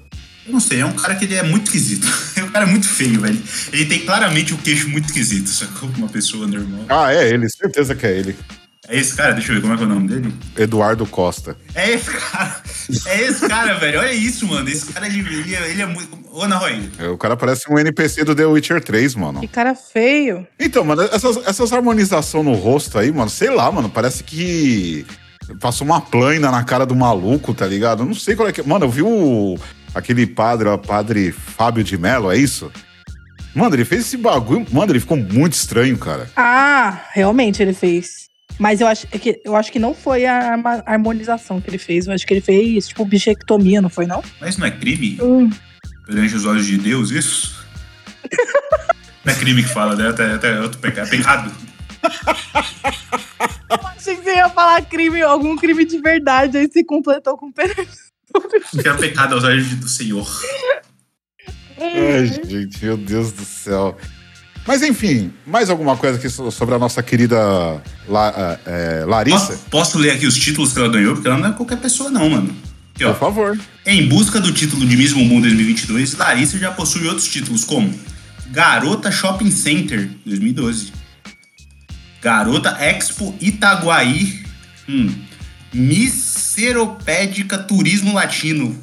[0.47, 2.07] Eu não sei, é um cara que ele é muito esquisito.
[2.37, 3.41] É um cara muito feio, velho.
[3.73, 5.89] Ele tem claramente o queixo muito esquisito, sacou?
[5.97, 6.85] Uma pessoa normal.
[6.89, 8.37] Ah, é ele, certeza que é ele.
[8.89, 10.35] É esse cara, deixa eu ver como é que é o nome dele.
[10.59, 11.57] Eduardo Costa.
[11.75, 12.57] É esse cara.
[13.07, 14.01] É esse cara, velho.
[14.01, 14.69] Olha isso, mano.
[14.69, 16.19] Esse cara, ele, ele, é- ele é muito.
[16.33, 16.91] Ô, Ana Roy.
[16.99, 19.41] É, O cara parece um NPC do The Witcher 3, mano.
[19.41, 20.47] Que cara feio.
[20.59, 25.07] Então, mano, essas, essas harmonizações no rosto aí, mano, sei lá, mano, parece que
[25.61, 28.03] passou uma plana na cara do maluco, tá ligado?
[28.03, 28.63] Eu não sei qual é que.
[28.67, 29.57] Mano, eu vi o,
[29.95, 32.71] aquele padre, o padre Fábio de Mello, é isso?
[33.55, 34.67] Mano, ele fez esse bagulho.
[34.71, 36.31] Mano, ele ficou muito estranho, cara.
[36.37, 38.29] Ah, realmente ele fez.
[38.59, 40.55] Mas eu acho é que, eu acho que não foi a
[40.87, 42.07] harmonização que ele fez.
[42.07, 44.23] Eu acho que ele fez, tipo, bichectomia, não foi, não?
[44.41, 45.19] Mas não é crime?
[45.21, 45.51] Hum.
[46.07, 47.63] Perante os olhos de Deus, isso?
[49.25, 50.09] Não é crime que fala, né?
[50.09, 51.09] Até, até outro pecado.
[51.09, 51.53] Pecado.
[53.97, 57.73] Achei que você ia falar crime, algum crime de verdade, aí se completou com per...
[58.83, 60.27] Que é pecado aos olhos do Senhor.
[61.79, 63.97] Ai, gente, meu Deus do céu.
[64.67, 67.37] Mas enfim, mais alguma coisa aqui so- sobre a nossa querida
[68.09, 69.39] La- é, Larissa?
[69.49, 71.15] Posso, posso ler aqui os títulos que ela ganhou?
[71.15, 72.57] Porque ela não é qualquer pessoa, não, mano.
[72.95, 73.05] Aqui.
[73.05, 73.59] Por favor.
[73.85, 77.93] Em busca do título de Miss Bumbum 2022, Larissa já possui outros títulos, como
[78.53, 80.93] Garota Shopping Center 2012,
[82.23, 84.45] Garota Expo Itaguaí,
[84.89, 85.13] hum,
[85.73, 88.79] Miss Seropédica Turismo Latino.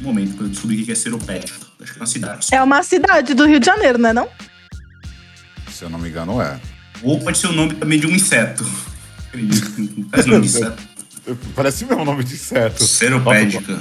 [0.00, 1.58] Um momento, pra eu descobrir o que é seropédica.
[1.80, 2.46] Acho que é uma cidade.
[2.52, 4.28] É uma cidade do Rio de Janeiro, não é não?
[5.70, 6.58] Se eu não me engano, é.
[7.02, 8.68] Ou pode ser o nome também de um inseto.
[9.28, 10.82] Acredito, não faz nome de inseto.
[11.54, 12.82] Parece mesmo o nome de inseto.
[12.84, 13.78] Seropédica.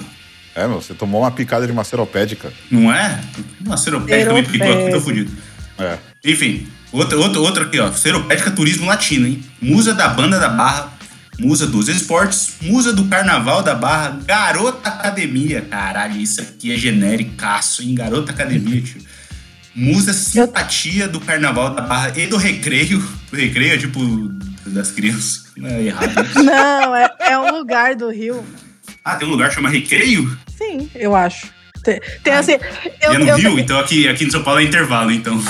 [0.53, 2.51] É, meu, você tomou uma picada de uma seropédica.
[2.69, 3.19] Não é?
[3.65, 5.31] Uma seropédica me picou aqui, tô fudido.
[5.77, 5.97] É.
[6.25, 7.91] Enfim, outra, outra, outra aqui, ó.
[7.91, 9.43] Seropédica Turismo Latino, hein?
[9.61, 10.98] Musa da Banda da Barra,
[11.39, 15.61] Musa dos Esportes, Musa do Carnaval da Barra, Garota Academia.
[15.61, 17.95] Caralho, isso aqui é genéricaço, hein?
[17.95, 19.01] Garota Academia, tio.
[19.75, 22.99] Musa Simpatia do Carnaval da Barra e do Recreio.
[23.31, 23.99] Do Recreio é tipo
[24.65, 25.45] das crianças.
[25.55, 26.13] Não é errado.
[26.15, 26.29] né?
[26.43, 28.43] Não, é, é um lugar do Rio.
[29.05, 30.37] Ah, tem um lugar que chama Recreio?
[30.57, 31.47] Sim, eu acho.
[31.83, 32.57] Tem, tem assim.
[33.01, 33.49] Eu, e é no eu Rio?
[33.51, 35.41] também- Então aqui, aqui em São Paulo é intervalo, então.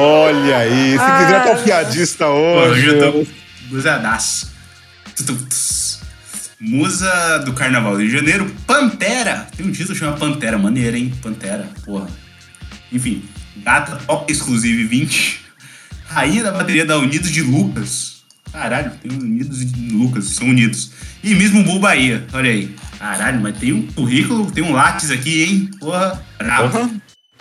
[0.00, 2.70] Olha aí, se Ah, quiser um piadista Pô, hoje.
[2.70, 3.26] hoje eu tô.
[5.16, 6.00] Tututs.
[6.60, 9.46] Musa do Carnaval do Rio de Janeiro, Pantera.
[9.56, 11.12] Tem um título que chama Pantera, maneiro, hein?
[11.22, 12.08] Pantera, porra.
[12.92, 13.24] Enfim,
[13.56, 15.40] Gata Top Exclusive 20.
[16.08, 18.22] Rainha da bateria da Unidos de Lucas.
[18.52, 20.90] Caralho, tem Unidos de Lucas, são unidos.
[21.22, 22.74] E mesmo Bull Bahia, olha aí.
[22.98, 25.70] Caralho, mas tem um currículo, tem um látis aqui, hein?
[25.78, 26.70] Porra, bravo.
[26.70, 26.90] Porra.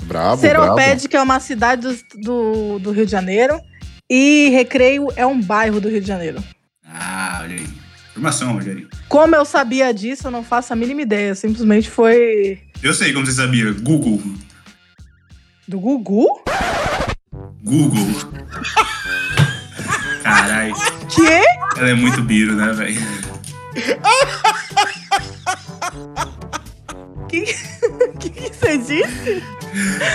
[0.04, 0.42] Brabo.
[0.42, 3.60] Seropédica é uma cidade do, do, do Rio de Janeiro.
[4.10, 6.42] E Recreio é um bairro do Rio de Janeiro.
[6.86, 7.68] Ah, olha aí.
[8.12, 8.88] Informação, Rogério.
[9.10, 11.36] Como eu sabia disso, eu não faço a mínima ideia.
[11.36, 13.72] Simplesmente foi Eu sei como você sabia.
[13.74, 14.22] Google.
[15.68, 16.26] do Gugu?
[17.64, 18.08] Google.
[20.24, 20.74] Caralho.
[21.14, 21.80] Que?
[21.80, 23.00] Ela é muito biro, né, velho?
[27.28, 27.42] Que
[28.20, 29.44] que, que você disse?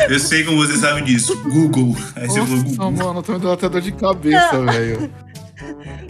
[0.09, 1.37] Eu sei como você sabe disso.
[1.43, 1.95] Google.
[2.17, 2.93] Aí você falou Nossa, Google.
[3.07, 5.11] mano, tá me dando até dor de cabeça, velho.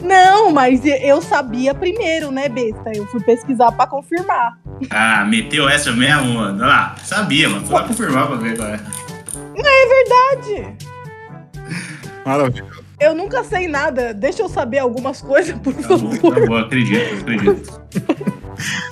[0.02, 2.90] Não, mas eu sabia primeiro, né, besta?
[2.94, 4.58] Eu fui pesquisar pra confirmar.
[4.90, 6.58] Ah, meteu essa mesmo, mano.
[6.58, 6.96] Olha lá.
[7.04, 7.66] Sabia, mano.
[7.66, 8.80] Foi lá confirmar pra ver qual é.
[9.54, 10.76] É verdade.
[12.24, 12.64] Maravilha.
[12.98, 14.14] Eu nunca sei nada.
[14.14, 16.34] Deixa eu saber algumas coisas, por Tá bom, favor.
[16.34, 16.56] tá bom.
[16.56, 17.82] Acredito, acredito.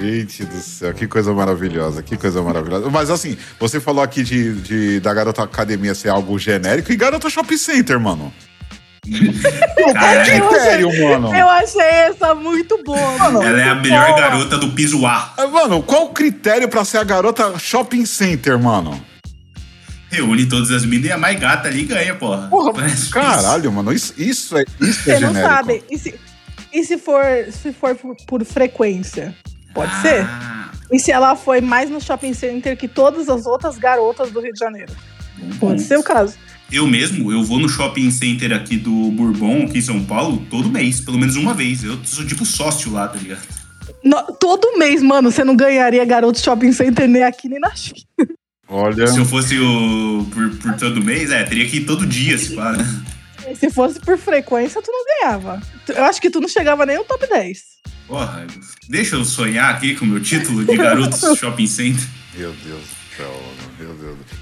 [0.00, 2.88] Gente do céu, que coisa maravilhosa, que coisa maravilhosa.
[2.90, 7.28] Mas assim, você falou aqui de, de- da garota academia ser algo genérico e garota
[7.30, 8.32] shopping center, mano.
[9.04, 11.34] Qual critério, mano?
[11.34, 13.18] Eu achei essa muito boa.
[13.18, 13.42] mano.
[13.42, 14.18] Ela é a melhor Boa.
[14.20, 15.34] garota do piso A.
[15.36, 18.98] Ah, Mano, qual o critério pra ser a garota shopping center, mano?
[20.10, 22.46] Reúne todas as minas e a mais gata ali ganha, porra.
[22.48, 25.54] Porra, Parece caralho, mano, isso, isso é, isso é Você não genérico.
[25.54, 25.82] sabe.
[25.90, 26.14] E se,
[26.72, 29.34] e se for, se for por, por frequência?
[29.74, 30.26] Pode Ah, ser?
[30.92, 34.52] E se ela foi mais no shopping center que todas as outras garotas do Rio
[34.52, 34.92] de Janeiro?
[35.36, 35.82] bom Pode ponto.
[35.82, 36.36] ser o caso.
[36.72, 40.68] Eu mesmo, eu vou no shopping center aqui do Bourbon, aqui em São Paulo, todo
[40.70, 41.84] mês, pelo menos uma vez.
[41.84, 43.42] Eu sou tipo sócio lá, tá ligado?
[44.02, 47.96] No- todo mês, mano, você não ganharia garoto shopping center nem aqui nem na China.
[48.68, 52.36] Olha, Se eu fosse o por, por todo mês, é, teria que ir todo dia,
[52.38, 52.84] se pá, né?
[53.54, 55.60] Se fosse por frequência, tu não ganhava.
[55.88, 57.58] Eu acho que tu não chegava nem no top 10.
[58.06, 58.46] Porra,
[58.88, 62.04] deixa eu sonhar aqui com o meu título de garoto shopping center.
[62.34, 63.40] meu Deus do céu,
[63.78, 64.18] meu Deus.
[64.18, 64.38] do céu.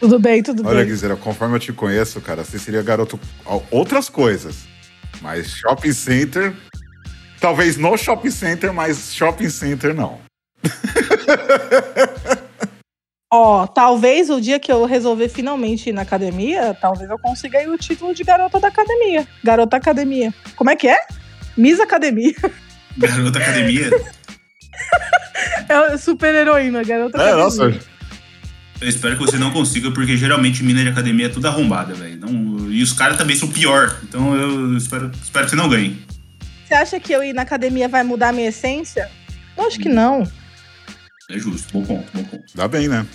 [0.00, 0.86] Tudo bem, tudo Olha, bem.
[0.86, 3.20] Guizera, conforme eu te conheço, cara, você seria garoto
[3.70, 4.64] outras coisas.
[5.20, 6.54] Mas shopping center.
[7.38, 10.18] Talvez no shopping center, mas shopping center não.
[13.32, 17.68] Ó, talvez o dia que eu resolver finalmente ir na academia, talvez eu consiga aí
[17.68, 19.26] o título de garota da academia.
[19.42, 20.34] Garota academia.
[20.54, 20.98] Como é que é?
[21.56, 22.34] Miss Academia.
[22.96, 23.90] Garota academia.
[25.68, 27.44] É super heroína, garota É, academia.
[27.44, 27.92] nossa.
[28.80, 32.20] Eu espero que você não consiga, porque geralmente mina de academia é tudo arrombada, velho.
[32.70, 33.96] E os caras também são pior.
[34.02, 36.02] Então eu espero, espero que você não ganhe.
[36.66, 39.08] Você acha que eu ir na academia vai mudar a minha essência?
[39.56, 40.28] Eu acho que não.
[41.30, 41.72] É justo.
[41.72, 42.44] Bom ponto, bom ponto.
[42.54, 43.06] Dá bem, né?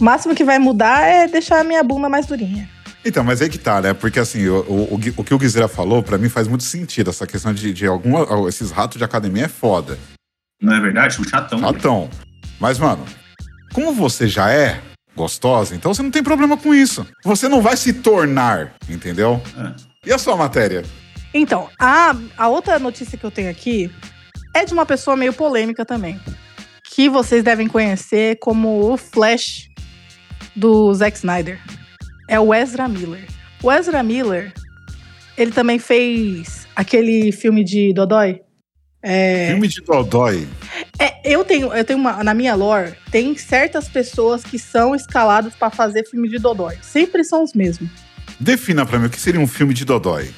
[0.00, 2.68] O máximo que vai mudar é deixar a minha bunda mais durinha.
[3.04, 3.92] Então, mas aí que tá, né?
[3.92, 7.10] Porque assim, o, o, o que o Guizera falou, pra mim faz muito sentido.
[7.10, 8.26] Essa questão de, de alguma.
[8.48, 9.98] Esses ratos de academia é foda.
[10.60, 11.20] Não é verdade?
[11.20, 11.58] Um chatão.
[11.58, 12.10] Chatão.
[12.60, 13.04] Mas, mano,
[13.72, 14.80] como você já é
[15.16, 17.04] gostosa, então você não tem problema com isso.
[17.24, 19.42] Você não vai se tornar, entendeu?
[19.58, 20.08] É.
[20.08, 20.84] E a sua matéria?
[21.34, 23.90] Então, a, a outra notícia que eu tenho aqui
[24.54, 26.20] é de uma pessoa meio polêmica também.
[26.94, 29.68] que vocês devem conhecer como o Flash
[30.54, 31.58] do Zack Snyder.
[32.32, 33.26] É o Ezra Miller.
[33.62, 34.54] O Ezra Miller,
[35.36, 38.40] ele também fez aquele filme de Dodói.
[39.02, 40.48] É, Filme de Dodói.
[40.98, 45.52] é, eu tenho, eu tenho uma, na minha lore, tem certas pessoas que são escaladas
[45.54, 46.78] pra fazer filme de Dodói.
[46.80, 47.90] Sempre são os mesmos.
[48.40, 50.30] Defina pra mim o que seria um filme de Dodói.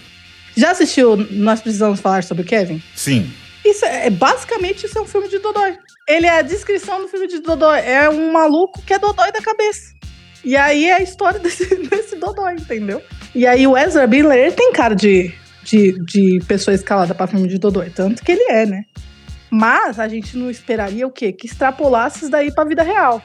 [0.57, 2.83] Já assistiu Nós Precisamos Falar sobre o Kevin?
[2.97, 3.33] Sim.
[3.65, 5.79] Isso é, é- basicamente isso é um filme de Dodói.
[6.09, 7.79] Ele é a descrição do filme de Dodói.
[7.87, 9.95] É um maluco que é Dodói da cabeça.
[10.45, 13.03] E aí é a história desse, desse Dodói, entendeu?
[13.35, 15.33] E aí o Ezra Miller, ele tem cara de,
[15.63, 17.91] de, de pessoa escalada pra filme de Dodói.
[17.91, 18.85] Tanto que ele é, né?
[19.51, 21.33] Mas a gente não esperaria o quê?
[21.33, 23.23] Que extrapolasse isso daí pra vida real.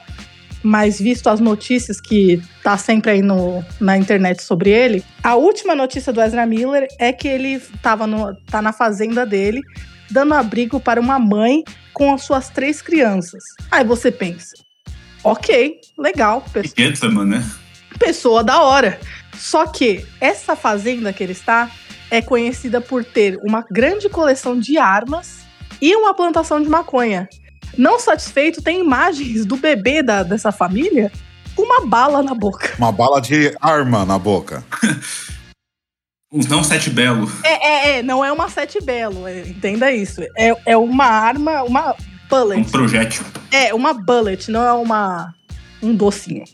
[0.62, 5.74] Mas visto as notícias que tá sempre aí no, na internet sobre ele, a última
[5.74, 9.62] notícia do Ezra Miller é que ele tava no, tá na fazenda dele,
[10.10, 13.42] dando abrigo para uma mãe com as suas três crianças.
[13.70, 14.54] Aí você pensa,
[15.22, 17.50] ok, legal, pessoa, Gentleman, né?
[17.98, 18.98] pessoa da hora.
[19.36, 21.70] Só que essa fazenda que ele está
[22.10, 25.40] é conhecida por ter uma grande coleção de armas
[25.80, 27.28] e uma plantação de maconha.
[27.78, 31.10] Não satisfeito, tem imagens do bebê da, dessa família
[31.54, 32.74] com uma bala na boca.
[32.78, 34.64] Uma bala de arma na boca.
[36.32, 37.30] Uns não sete belo.
[37.44, 40.20] É, é, é, não é uma sete belo, é, entenda isso.
[40.36, 41.94] É, é uma arma, uma
[42.32, 42.70] Um bullet.
[42.70, 43.24] projétil.
[43.50, 45.34] É, uma bullet, não é uma
[45.82, 46.44] um docinho.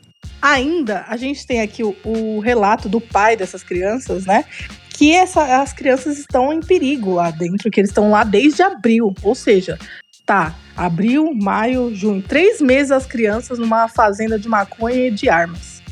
[0.40, 4.44] Ainda, a gente tem aqui o, o relato do pai dessas crianças, né?
[4.90, 9.12] Que essa- as crianças estão em perigo lá dentro, que eles estão lá desde abril.
[9.22, 9.78] Ou seja,
[10.24, 12.22] tá, abril, maio, junho.
[12.22, 15.82] Três meses as crianças numa fazenda de maconha e de armas.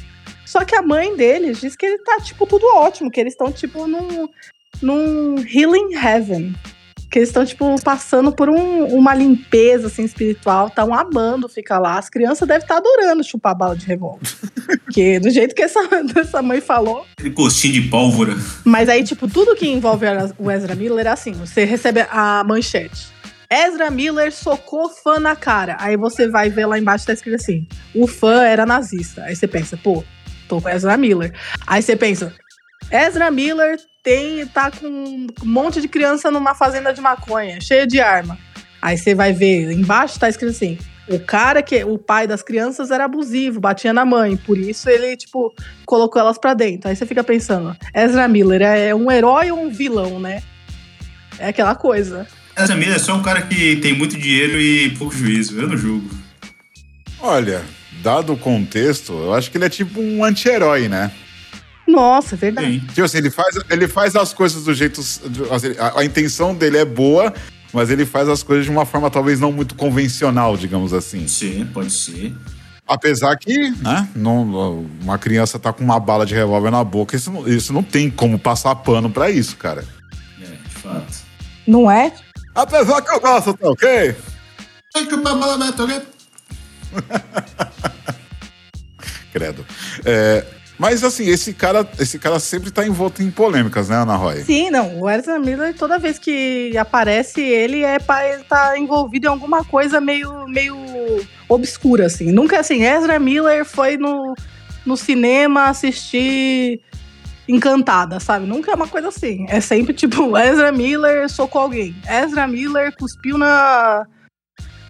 [0.47, 3.51] Só que a mãe deles diz que ele tá, tipo, tudo ótimo, que eles estão,
[3.51, 4.29] tipo, num,
[4.81, 6.55] num healing heaven.
[7.11, 10.67] Que eles estão, tipo, passando por um- uma limpeza, assim, espiritual.
[10.67, 11.99] Estão amando ficar lá.
[11.99, 14.21] As crianças devem estar adorando chupar bala de revólver.
[14.85, 15.79] Porque do jeito que essa,
[16.19, 17.07] essa mãe falou.
[17.19, 18.35] Aquele gostinho de pólvora.
[18.65, 20.07] Mas aí, tipo, tudo que envolve
[20.39, 21.33] o Ezra Miller é assim.
[21.33, 23.09] Você recebe a manchete.
[23.51, 25.77] Ezra Miller socou fã na cara.
[25.79, 27.67] Aí você vai ver lá embaixo, tá escrito assim.
[27.95, 29.23] O fã era nazista.
[29.23, 30.03] Aí você pensa, pô,
[30.49, 31.33] tô com Ezra Miller.
[31.67, 32.35] Aí você pensa,
[32.91, 38.01] Ezra Miller tem, tá com um monte de criança numa fazenda de maconha, cheia de
[38.01, 38.39] arma.
[38.81, 40.79] Aí você vai ver, embaixo tá escrito assim:
[41.09, 45.17] o cara que o pai das crianças era abusivo, batia na mãe, por isso ele,
[45.17, 45.53] tipo,
[45.87, 46.91] colocou elas pra dentro.
[46.91, 50.43] Aí você fica pensando, Ezra Miller é um herói ou um vilão, né?
[51.39, 52.29] É aquela coisa.
[52.55, 55.59] Essa mesa é só um cara que tem muito dinheiro e pouco juízo.
[55.59, 56.09] Eu não julgo.
[57.19, 57.63] Olha,
[58.03, 61.11] dado o contexto, eu acho que ele é tipo um anti-herói, né?
[61.87, 62.81] Nossa, é verdade.
[62.81, 62.87] Sim.
[62.87, 65.01] Tipo assim, ele faz, ele faz as coisas do jeito.
[65.79, 67.33] A, a intenção dele é boa,
[67.73, 71.27] mas ele faz as coisas de uma forma talvez não muito convencional, digamos assim.
[71.29, 72.35] Sim, pode ser.
[72.87, 77.31] Apesar que, né, não, uma criança tá com uma bala de revólver na boca, isso
[77.31, 79.85] não, isso não tem como passar pano pra isso, cara.
[80.41, 81.25] É, de fato.
[81.67, 82.13] Não é?
[82.55, 84.15] Apesar que eu gosto, tá ok?
[89.33, 89.67] Credo.
[90.05, 90.45] É,
[90.79, 94.43] mas assim, esse cara, esse cara sempre tá envolto em polêmicas, né, Ana Roy?
[94.43, 95.01] Sim, não.
[95.01, 99.65] O Ezra Miller, toda vez que aparece, ele é para ele tá envolvido em alguma
[99.65, 100.77] coisa meio, meio
[101.49, 102.33] obscura, assim.
[102.33, 104.35] Nunca assim, Ezra Miller foi no,
[104.85, 106.81] no cinema assistir
[107.47, 108.47] Encantada, sabe?
[108.47, 109.45] Nunca é uma coisa assim.
[109.49, 111.95] É sempre tipo, Ezra Miller socou alguém.
[112.09, 114.07] Ezra Miller cuspiu na.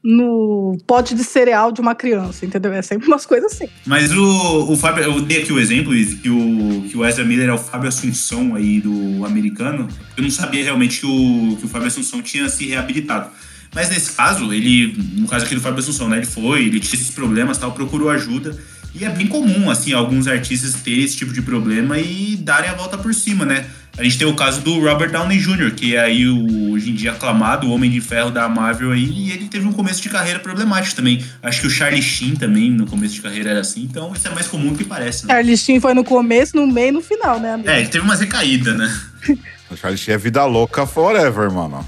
[0.04, 2.72] No pote de cereal de uma criança, entendeu?
[2.74, 3.68] É sempre umas coisas assim.
[3.86, 7.48] Mas o, o Fábio, eu dei aqui o exemplo, que o, que o Ezra Miller
[7.48, 9.88] é o Fábio Assunção aí do americano.
[10.14, 13.30] Eu não sabia realmente que o, que o Fábio Assunção tinha se reabilitado.
[13.74, 16.18] Mas nesse caso, ele, no caso aqui do Fábio Assunção, né?
[16.18, 18.56] Ele foi, ele tinha esses problemas tal, procurou ajuda.
[18.94, 22.74] E é bem comum, assim, alguns artistas terem esse tipo de problema e darem a
[22.74, 23.66] volta por cima, né?
[23.96, 26.94] A gente tem o caso do Robert Downey Jr., que é aí o, hoje em
[26.94, 30.08] dia aclamado, o Homem de Ferro da Marvel aí, e ele teve um começo de
[30.08, 31.24] carreira problemático também.
[31.40, 34.30] Acho que o Charlie Sheen também, no começo de carreira, era assim, então isso é
[34.32, 35.34] mais comum do que parece, né?
[35.34, 37.70] Charlie Sheen foi no começo, no meio e no final, né, amigo?
[37.70, 39.00] É, ele teve umas recaídas, né?
[39.70, 41.84] O Charlie Sheen é vida louca forever, mano.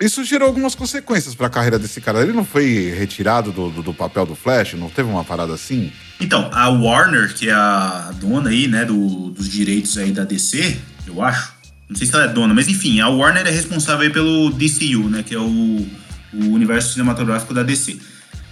[0.00, 2.22] Isso gerou algumas consequências pra carreira desse cara.
[2.22, 4.74] Ele não foi retirado do, do, do papel do Flash?
[4.74, 5.92] Não teve uma parada assim?
[6.20, 10.76] Então, a Warner, que é a dona aí, né, do- dos direitos aí da DC,
[11.14, 11.52] eu acho.
[11.88, 15.22] Não sei se ela é dona, mas enfim, a Warner é responsável pelo DCU, né,
[15.22, 15.86] que é o,
[16.32, 17.98] o universo cinematográfico da DC.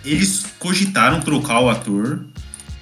[0.05, 2.21] Eles cogitaram trocar o ator,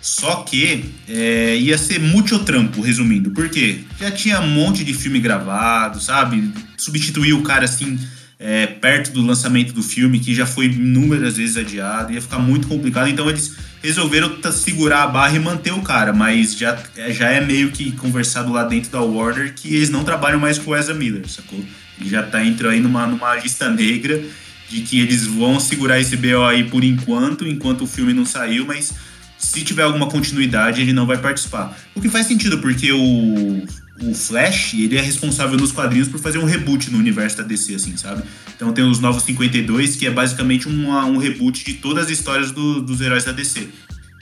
[0.00, 3.30] só que é, ia ser muito trampo, resumindo.
[3.30, 3.80] Por quê?
[4.00, 6.52] Já tinha um monte de filme gravado, sabe?
[6.76, 7.98] Substituir o cara assim
[8.38, 12.68] é, perto do lançamento do filme, que já foi inúmeras vezes adiado, ia ficar muito
[12.68, 13.08] complicado.
[13.08, 16.78] Então eles resolveram segurar a barra e manter o cara, mas já,
[17.10, 20.70] já é meio que conversado lá dentro da Warner que eles não trabalham mais com
[20.70, 21.64] o Ezra Miller, sacou?
[22.00, 24.22] Ele já tá entrando aí numa, numa lista negra
[24.68, 28.66] de que eles vão segurar esse BO aí por enquanto, enquanto o filme não saiu,
[28.66, 28.92] mas
[29.38, 31.76] se tiver alguma continuidade, ele não vai participar.
[31.94, 33.62] O que faz sentido, porque o,
[34.02, 37.74] o Flash, ele é responsável nos quadrinhos por fazer um reboot no universo da DC,
[37.74, 38.22] assim, sabe?
[38.54, 42.50] Então tem os Novos 52, que é basicamente uma, um reboot de todas as histórias
[42.50, 43.68] do, dos heróis da DC.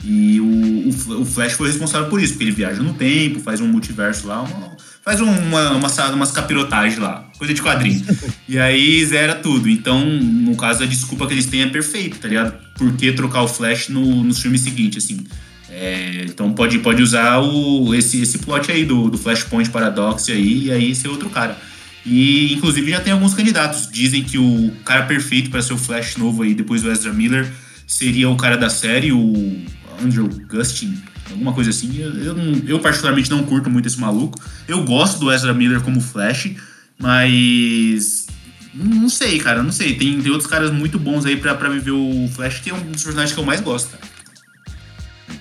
[0.04, 0.88] E o,
[1.20, 4.42] o, Flash foi responsável por isso, porque ele viaja no tempo, faz um multiverso lá,
[4.42, 8.04] uma, faz uma, uma, umas capirotagens lá, coisa de quadrinho.
[8.48, 9.68] e aí zera tudo.
[9.68, 12.54] Então, no caso, a desculpa que eles têm é perfeita, tá ligado?
[12.74, 15.24] Por que trocar o Flash no, no filme seguinte, assim?
[15.68, 20.66] É, então pode, pode usar o, esse, esse plot aí do, do Flashpoint Paradox aí,
[20.66, 21.56] e aí ser outro cara.
[22.04, 23.88] E inclusive já tem alguns candidatos.
[23.90, 27.50] Dizem que o cara perfeito para ser o Flash novo aí, depois do Ezra Miller,
[27.86, 29.60] seria o cara da série, o
[30.00, 30.96] Andrew Gustin,
[31.30, 31.98] alguma coisa assim.
[31.98, 32.36] Eu, eu,
[32.66, 34.40] eu, particularmente não curto muito esse maluco.
[34.68, 36.50] Eu gosto do Ezra Miller como Flash,
[36.96, 38.26] mas.
[38.72, 39.94] Não sei, cara, não sei.
[39.94, 43.02] Tem, tem outros caras muito bons aí pra viver o Flash, que é um dos
[43.02, 44.15] personagens que eu mais gosto, cara.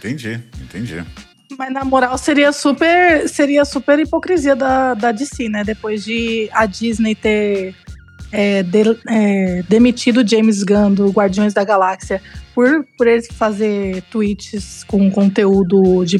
[0.05, 1.03] Entendi, entendi.
[1.57, 5.63] Mas na moral seria super, seria super hipocrisia da, da DC, né?
[5.63, 7.73] Depois de a Disney ter
[8.31, 12.21] é, de, é, demitido James Gunn do Guardiões da Galáxia
[12.53, 16.19] por, por ele fazer tweets com conteúdo de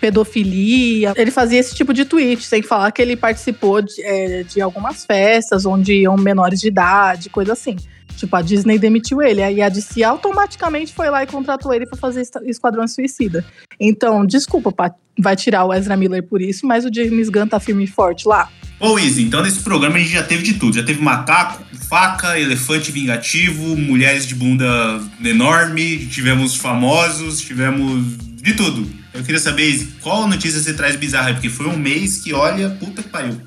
[0.00, 1.12] pedofilia.
[1.16, 5.04] Ele fazia esse tipo de tweet, sem falar que ele participou de, é, de algumas
[5.04, 7.76] festas onde iam menores de idade, coisa assim.
[8.16, 9.42] Tipo, a Disney demitiu ele.
[9.42, 13.44] Aí a DC automaticamente foi lá e contratou ele para fazer Esquadrão Suicida.
[13.78, 14.72] Então, desculpa,
[15.18, 18.26] vai tirar o Ezra Miller por isso, mas o James Gunn tá firme e forte
[18.26, 18.50] lá.
[18.78, 20.76] Ô, Izzy, então nesse programa a gente já teve de tudo.
[20.76, 24.66] Já teve macaco, faca, elefante vingativo, mulheres de bunda
[25.24, 28.86] enorme, tivemos famosos, tivemos de tudo.
[29.14, 31.32] Eu queria saber, Izzy, qual notícia você traz bizarra?
[31.32, 33.40] Porque foi um mês que, olha, puta que pariu.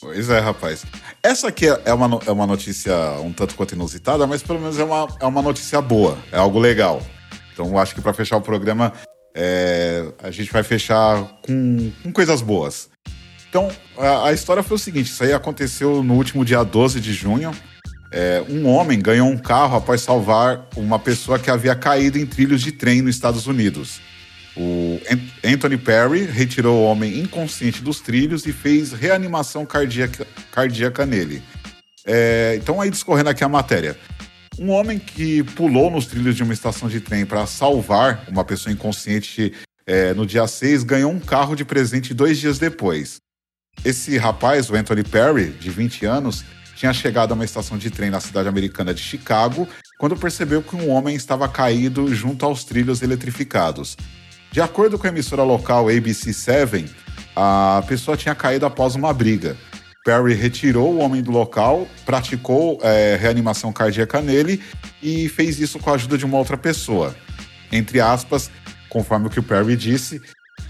[0.00, 0.84] Pois é, rapaz.
[1.26, 4.84] Essa aqui é uma, é uma notícia um tanto quanto inusitada, mas pelo menos é
[4.84, 7.02] uma, é uma notícia boa, é algo legal.
[7.52, 8.92] Então acho que para fechar o programa,
[9.34, 12.88] é, a gente vai fechar com, com coisas boas.
[13.48, 13.68] Então,
[13.98, 17.50] a, a, história foi o seguinte: isso aí aconteceu no último dia 12 de junho.
[18.12, 22.62] É, um homem ganhou um carro após salvar uma pessoa que havia caído em trilhos
[22.62, 24.00] de trem nos Estados Unidos.
[24.56, 24.98] O
[25.44, 31.42] Anthony Perry retirou o homem inconsciente dos trilhos e fez reanimação cardíaca, cardíaca nele.
[32.06, 33.98] É, então, aí discorrendo aqui a matéria.
[34.58, 38.72] Um homem que pulou nos trilhos de uma estação de trem para salvar uma pessoa
[38.72, 39.52] inconsciente
[39.86, 43.20] é, no dia 6 ganhou um carro de presente dois dias depois.
[43.84, 46.42] Esse rapaz, o Anthony Perry, de 20 anos,
[46.74, 50.76] tinha chegado a uma estação de trem na cidade americana de Chicago quando percebeu que
[50.76, 53.96] um homem estava caído junto aos trilhos eletrificados.
[54.56, 56.88] De acordo com a emissora local ABC7,
[57.36, 59.54] a pessoa tinha caído após uma briga.
[60.02, 64.62] Perry retirou o homem do local, praticou é, reanimação cardíaca nele
[65.02, 67.14] e fez isso com a ajuda de uma outra pessoa.
[67.70, 68.50] Entre aspas,
[68.88, 70.22] conforme o que o Perry disse,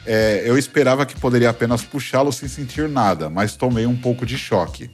[0.05, 4.37] é, eu esperava que poderia apenas puxá-lo sem sentir nada, mas tomei um pouco de
[4.37, 4.91] choque.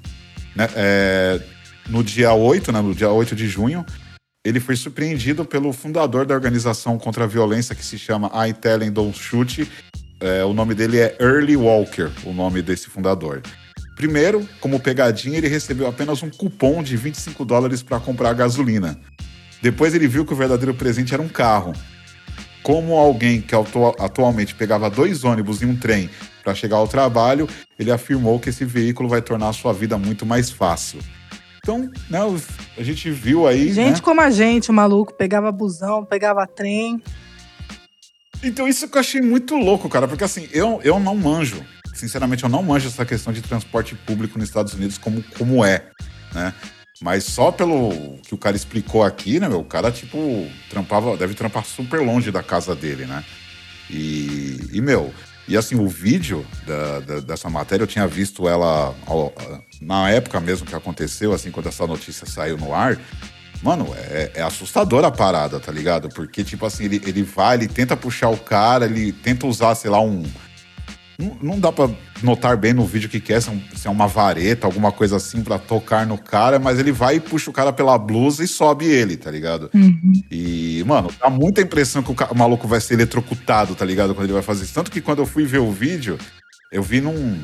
[0.54, 0.68] Né?
[0.76, 1.40] É,
[1.88, 3.86] no dia 8, né, no dia 8 de junho,
[4.44, 8.82] ele foi surpreendido pelo fundador da organização contra a violência que se chama I Tell
[8.82, 9.70] and Don't Shoot.
[10.20, 13.42] É, o nome dele é Early Walker, o nome desse fundador.
[13.96, 18.98] Primeiro, como pegadinha, ele recebeu apenas um cupom de 25 dólares para comprar gasolina.
[19.60, 21.72] Depois ele viu que o verdadeiro presente era um carro
[22.62, 23.54] como alguém que
[23.98, 26.08] atualmente pegava dois ônibus e um trem
[26.44, 30.24] para chegar ao trabalho, ele afirmou que esse veículo vai tornar a sua vida muito
[30.24, 31.00] mais fácil.
[31.64, 32.18] Então, né,
[32.76, 33.72] a gente viu aí.
[33.72, 34.00] Gente né?
[34.02, 37.00] como a gente, o maluco, pegava busão, pegava trem.
[38.42, 41.64] Então, isso que eu achei muito louco, cara, porque assim, eu, eu não manjo.
[41.94, 45.84] Sinceramente, eu não manjo essa questão de transporte público nos Estados Unidos como, como é,
[46.34, 46.52] né?
[47.00, 49.60] Mas só pelo que o cara explicou aqui, né, meu?
[49.60, 50.18] O cara, tipo,
[50.68, 53.24] trampava, deve trampar super longe da casa dele, né?
[53.88, 55.14] E, e meu,
[55.46, 59.32] e assim, o vídeo da, da, dessa matéria, eu tinha visto ela ao,
[59.84, 62.98] na época mesmo que aconteceu, assim, quando essa notícia saiu no ar.
[63.62, 66.08] Mano, é, é assustadora a parada, tá ligado?
[66.08, 69.88] Porque, tipo assim, ele, ele vai, ele tenta puxar o cara, ele tenta usar, sei
[69.88, 70.24] lá, um,
[71.18, 71.90] não, não dá para
[72.22, 75.16] notar bem no vídeo que quer, se é, um, se é uma vareta, alguma coisa
[75.16, 78.48] assim para tocar no cara, mas ele vai e puxa o cara pela blusa e
[78.48, 79.70] sobe ele, tá ligado?
[79.74, 80.12] Uhum.
[80.30, 84.14] E, mano, dá muita impressão que o, o, maluco vai ser eletrocutado, tá ligado?
[84.14, 84.74] Quando ele vai fazer isso.
[84.74, 86.18] Tanto que quando eu fui ver o vídeo,
[86.70, 87.38] eu vi num.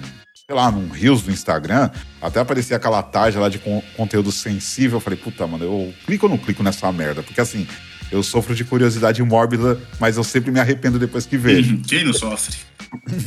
[0.50, 1.90] Sei lá, num Reels do Instagram,
[2.22, 4.96] até aparecia aquela tarja lá de con conteúdo sensível.
[4.96, 7.22] Eu falei, puta, mano, eu clico ou não clico nessa merda?
[7.22, 7.68] Porque assim,
[8.10, 11.82] eu sofro de curiosidade mórbida, mas eu sempre me arrependo depois que vejo.
[11.86, 12.56] Quem não sofre?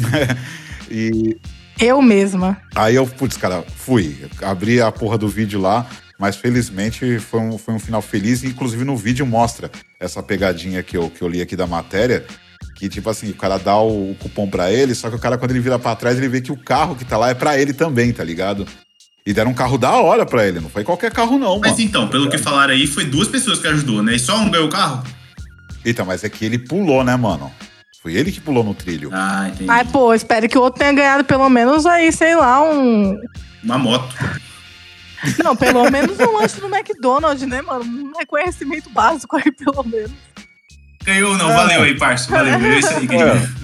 [0.90, 1.38] e
[1.80, 2.60] Eu mesma.
[2.74, 4.26] aí eu, putz, cara, fui.
[4.42, 8.42] Abri a porra do vídeo lá, mas felizmente foi um, foi um final feliz.
[8.42, 9.70] E, inclusive no vídeo mostra
[10.00, 12.26] essa pegadinha que eu, que eu li aqui da matéria.
[12.82, 15.52] Que, tipo assim, o cara dá o, cupom pra ele, só que o cara, quando
[15.52, 17.74] ele vira pra trás, ele vê que o carro que tá lá é pra ele
[17.74, 18.66] também, tá ligado?
[19.24, 21.84] E deram um carro da hora pra ele, não foi qualquer carro, não, Mas mano.
[21.84, 24.16] então, pelo que falaram aí, foi duas pessoas que ajudou, né?
[24.16, 25.04] E só um ganhou o carro?
[25.86, 27.52] Eita, mas é que ele pulou, né, mano?
[28.02, 29.12] Foi ele que pulou no trilho.
[29.14, 29.66] Ah, entendi.
[29.66, 33.16] Mas, pô, espero que o outro tenha ganhado pelo menos aí, sei lá, um.
[33.64, 34.16] Uma moto.
[35.44, 37.84] Não, pelo menos um lanche no McDonald's, né, mano?
[37.84, 40.12] Um reconhecimento básico aí, pelo menos.
[41.04, 41.52] Ganhou, não.
[41.52, 41.56] É.
[41.56, 42.30] Valeu aí, parça.
[42.30, 42.54] Valeu.
[42.54, 43.62] É isso aí que É.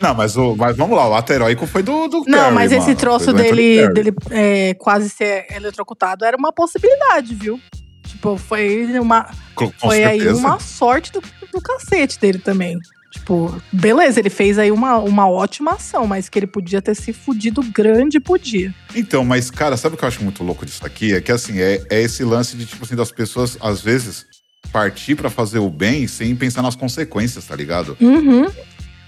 [0.00, 2.70] Não, mas, o, mas vamos lá, o ato heróico foi do, do Não, Perry, mas
[2.70, 2.96] esse mano.
[2.96, 7.58] troço dele, dele é, quase ser eletrocutado era uma possibilidade, viu?
[8.06, 9.30] Tipo, foi uma.
[9.54, 10.38] Com, com foi aí certeza.
[10.38, 12.78] uma sorte do, do cacete dele também.
[13.10, 17.12] Tipo, beleza, ele fez aí uma, uma ótima ação, mas que ele podia ter se
[17.14, 18.74] fudido grande, podia.
[18.94, 21.14] Então, mas, cara, sabe o que eu acho muito louco disso aqui?
[21.14, 24.26] É que, assim, é, é esse lance de, tipo assim, das pessoas, às vezes,
[24.72, 27.96] partir pra fazer o bem sem pensar nas consequências, tá ligado?
[28.00, 28.46] Uhum,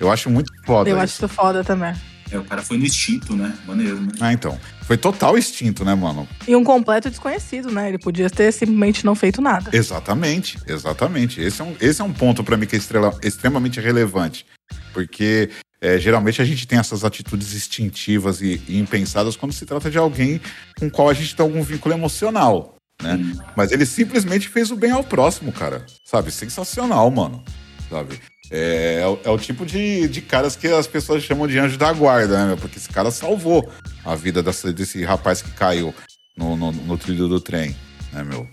[0.01, 1.05] Eu acho muito foda eu isso.
[1.05, 1.95] acho isso foda também.
[2.31, 3.55] É, o cara foi no instinto, né?
[3.67, 4.09] Maneiro, né?
[4.21, 4.59] Ah, então.
[4.83, 6.29] Foi total instinto, né, mano?
[6.47, 7.89] E um completo desconhecido, né?
[7.89, 9.71] Ele podia ter simplesmente não feito nada.
[9.75, 11.41] Exatamente, exatamente.
[11.41, 14.45] Esse é um, esse é um ponto pra mim que é estrela- extremamente relevante.
[14.93, 15.49] Porque
[15.81, 19.97] é, geralmente a gente tem essas atitudes instintivas e, e impensadas quando se trata de
[19.99, 20.41] alguém
[20.79, 23.15] com o qual a gente tem algum vínculo emocional, né?
[23.15, 23.39] Hum.
[23.57, 25.85] Mas ele simplesmente fez o bem ao próximo, cara.
[26.05, 26.31] Sabe?
[26.31, 27.43] Sensacional, mano.
[27.91, 28.21] Sabe?
[28.51, 31.77] É, é o- é o tipo de, de caras que as pessoas chamam de anjo
[31.77, 32.57] da guarda, né?
[32.61, 33.71] Porque esse cara salvou
[34.05, 35.95] a vida dessa- desse rapaz que caiu
[36.37, 37.77] no, no, no trilho do trem,
[38.13, 38.49] né, meu?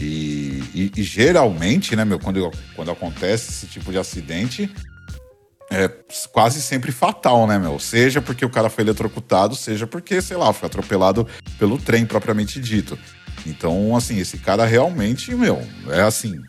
[0.00, 4.70] E, e- e geralmente, né, meu, quando, quando acontece esse tipo de acidente,
[5.70, 5.88] é
[6.32, 7.78] quase sempre fatal, né, meu?
[7.78, 11.26] Seja porque o cara foi eletrocutado, seja porque, sei lá, foi atropelado
[11.58, 12.98] pelo trem propriamente dito.
[13.46, 16.40] Então, assim, esse cara realmente, meu, é assim,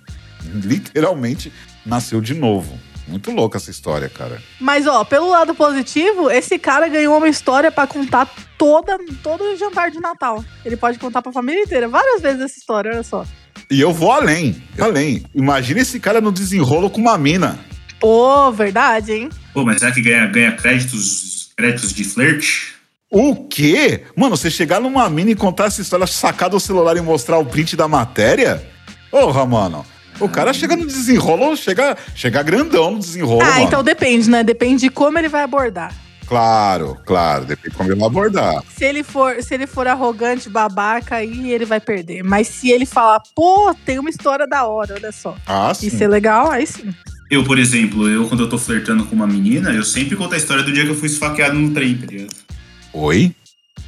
[0.43, 1.51] literalmente
[1.85, 2.79] nasceu de novo.
[3.07, 4.41] Muito louca essa história, cara.
[4.59, 9.57] Mas, ó, pelo lado positivo, esse cara ganhou uma história pra contar toda, todo o
[9.57, 10.43] jantar de Natal.
[10.63, 13.25] Ele pode contar pra família inteira, várias vezes essa história, olha só.
[13.69, 15.25] E eu vou além, além.
[15.33, 17.59] Imagina esse cara no desenrolo com uma mina.
[17.99, 19.29] Pô, verdade, hein?
[19.53, 22.75] Pô, mas será que ganha, ganha créditos, créditos de flerte?
[23.11, 24.03] O quê?
[24.15, 27.45] Mano, você chegar numa mina e contar essa história, sacar do celular e mostrar o
[27.45, 28.65] print da matéria?
[29.11, 29.85] Porra, mano.
[30.17, 33.63] O cara chega no desenrolo, chega, chega grandão no desenrolo, ah, mano.
[33.63, 34.43] então depende, né?
[34.43, 35.93] Depende de como ele vai abordar.
[36.25, 37.43] Claro, claro.
[37.43, 38.63] Depende de como ele vai abordar.
[38.73, 42.23] Se ele for, se ele for arrogante, babaca, aí ele vai perder.
[42.23, 45.35] Mas se ele falar, pô, tem uma história da hora, olha só.
[45.45, 45.87] Ah, sim.
[45.87, 46.93] E ser legal, aí sim.
[47.29, 50.37] Eu, por exemplo, eu quando eu tô flertando com uma menina, eu sempre conto a
[50.37, 52.50] história do dia que eu fui esfaqueado no trem, tá ligado?
[52.93, 53.35] Oi?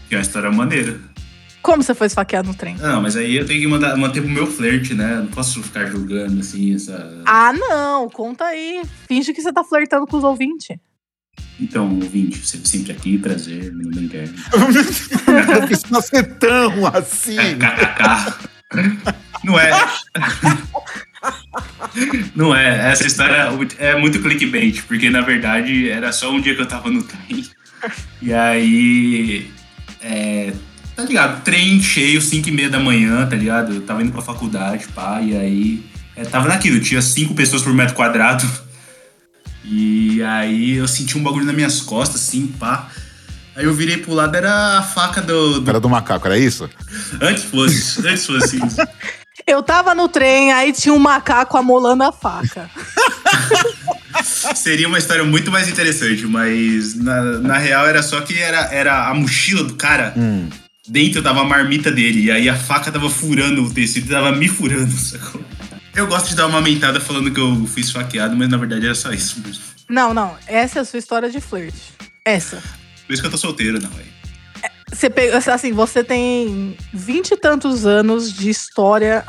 [0.08, 1.00] Que é uma história maneira.
[1.62, 2.76] Como você foi esfaqueado no trem?
[2.76, 5.16] Não, mas aí eu tenho que mandar, manter pro meu flerte, né?
[5.16, 7.22] Não posso ficar julgando, assim, essa...
[7.26, 8.82] Ah, não, conta aí.
[9.08, 10.78] Finge que você tá flertando com os ouvintes.
[11.60, 14.40] Então, ouvinte, você sempre aqui, prazer, meu nome é Guilherme.
[15.52, 17.38] Não precisa ser tão assim.
[17.38, 18.50] KKK.
[19.44, 19.72] Não é.
[22.36, 22.92] Não é.
[22.92, 26.90] Essa história é muito clickbait, porque na verdade era só um dia que eu tava
[26.90, 27.46] no trem.
[28.22, 29.52] E aí.
[30.02, 30.54] É,
[30.96, 31.44] tá ligado?
[31.44, 33.74] Trem cheio, 5 e meia da manhã, tá ligado?
[33.74, 35.84] Eu tava indo pra faculdade, pá, e aí.
[36.16, 38.48] é, tava naquilo, tinha cinco pessoas por metro quadrado.
[39.64, 42.90] E aí eu senti um bagulho nas minhas costas, assim, pá.
[43.56, 45.60] Aí eu virei pro lado, era a faca do.
[45.60, 45.66] do...
[45.66, 46.70] Cara do macaco, era isso?
[47.22, 48.78] Antes fosse, antes fosse isso.
[49.46, 52.70] Eu tava no trem, aí tinha um macaco amolando a faca.
[54.56, 59.08] Seria uma história muito mais interessante, mas na, na real era só que era, era
[59.08, 60.14] a mochila do cara.
[60.18, 60.50] Hum.
[60.88, 64.50] Dentro tava a marmita dele, e aí a faca tava furando o tecido, tava me
[64.50, 65.42] furando, sacou?
[65.96, 68.96] Eu gosto de dar uma mentada falando que eu fui esfaqueado, mas na verdade era
[68.96, 69.64] só isso mesmo.
[69.88, 70.36] Não, não.
[70.48, 71.94] Essa é a sua história de flerte.
[72.26, 72.62] Essa.
[73.06, 74.14] Por isso que eu tô solteiro, não, velho.
[74.92, 79.24] Você pega, assim, você tem vinte e tantos anos de história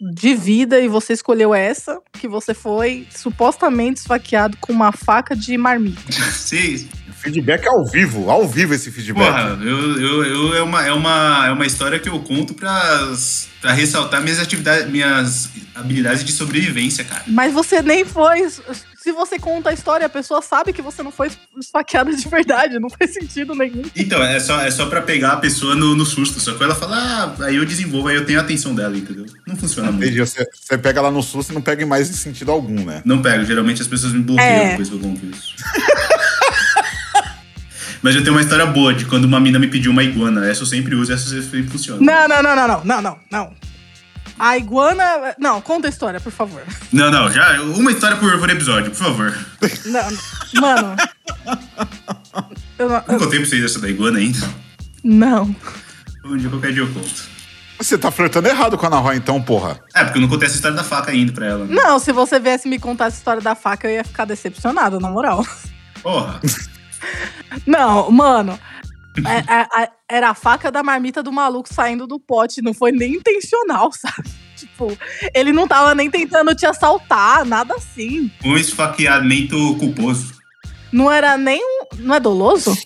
[0.00, 5.56] de vida e você escolheu essa, que você foi supostamente esfaqueado com uma faca de
[5.56, 6.12] marmita.
[6.32, 6.88] Sim,
[7.18, 9.24] Feedback ao vivo, ao vivo esse feedback.
[9.26, 13.08] Porra, eu, eu, eu, é, uma, é, uma, é uma história que eu conto pra,
[13.60, 17.24] pra ressaltar minhas atividades, minhas habilidades de sobrevivência, cara.
[17.26, 18.48] Mas você nem foi.
[18.48, 21.30] Se você conta a história, a pessoa sabe que você não foi
[21.60, 22.78] esfaqueada de verdade.
[22.80, 23.82] Não faz sentido nenhum.
[23.94, 26.40] Então, é só, é só pra pegar a pessoa no, no susto.
[26.40, 26.96] Só que ela fala,
[27.38, 29.26] ah, aí eu desenvolvo, aí eu tenho a atenção dela, entendeu?
[29.46, 30.04] Não funciona muito.
[30.06, 30.18] Entendi.
[30.20, 33.02] Você, você pega lá no susto e não pega em mais em sentido algum, né?
[33.04, 33.44] Não pego.
[33.44, 34.70] Geralmente as pessoas me bloqueiam É.
[34.70, 35.54] depois que eu conto isso.
[38.06, 40.46] Mas eu tenho uma história boa de quando uma mina me pediu uma iguana.
[40.48, 42.00] Essa eu sempre uso, essa sempre funciona.
[42.00, 43.52] Não, não, não, não, não, não, não, não.
[44.38, 45.34] A iguana.
[45.40, 46.62] Não, conta a história, por favor.
[46.92, 49.36] Não, não, já uma história por, por episódio, por favor.
[49.86, 50.96] Não, mano.
[52.78, 54.38] Eu não, Não eu- contei pra vocês essa da iguana ainda.
[55.02, 55.52] não.
[56.24, 57.24] Um dia, qualquer dia eu conto.
[57.78, 59.80] Você tá flertando errado com a Ana Roy, então, porra.
[59.96, 61.66] É, porque eu não contei essa história da faca ainda pra ela.
[61.66, 65.10] Não, se você viesse me contar essa história da faca, eu ia ficar decepcionado, na
[65.10, 65.44] moral.
[66.04, 66.40] Porra.
[67.66, 68.58] Não, mano.
[69.24, 72.60] é- é- é- era a faca da marmita do maluco saindo do pote.
[72.62, 74.28] Não foi nem intencional, sabe?
[74.56, 74.96] Tipo,
[75.34, 78.30] ele não tava nem tentando te assaltar, nada assim.
[78.44, 80.34] Um esfaqueamento culposo.
[80.92, 81.60] Não era nem.
[81.62, 82.76] um- Não é doloso?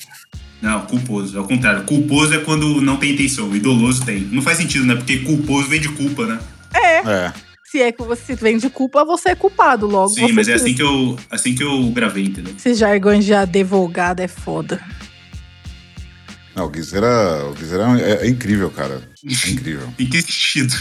[0.63, 1.37] Não, culposo.
[1.39, 1.85] É o contrário.
[1.85, 3.55] Culposo é quando não tem intenção.
[3.55, 4.21] E doloso tem.
[4.33, 4.95] Não faz sentido, né?
[4.95, 6.39] Porque culposo vem de culpa, né?
[6.75, 6.97] É.
[6.99, 7.33] É.
[7.71, 10.09] Se é que você vem de culpa, você é culpado logo.
[10.09, 12.53] Sim, mas é assim que eu, assim que eu gravei, entendeu?
[12.57, 14.85] Esses jargões de advogado é foda.
[16.57, 17.07] Não, o Guizeira,
[17.47, 19.09] o é, é incrível, cara.
[19.25, 19.89] É incrível.
[20.01, 20.75] Em que sentido?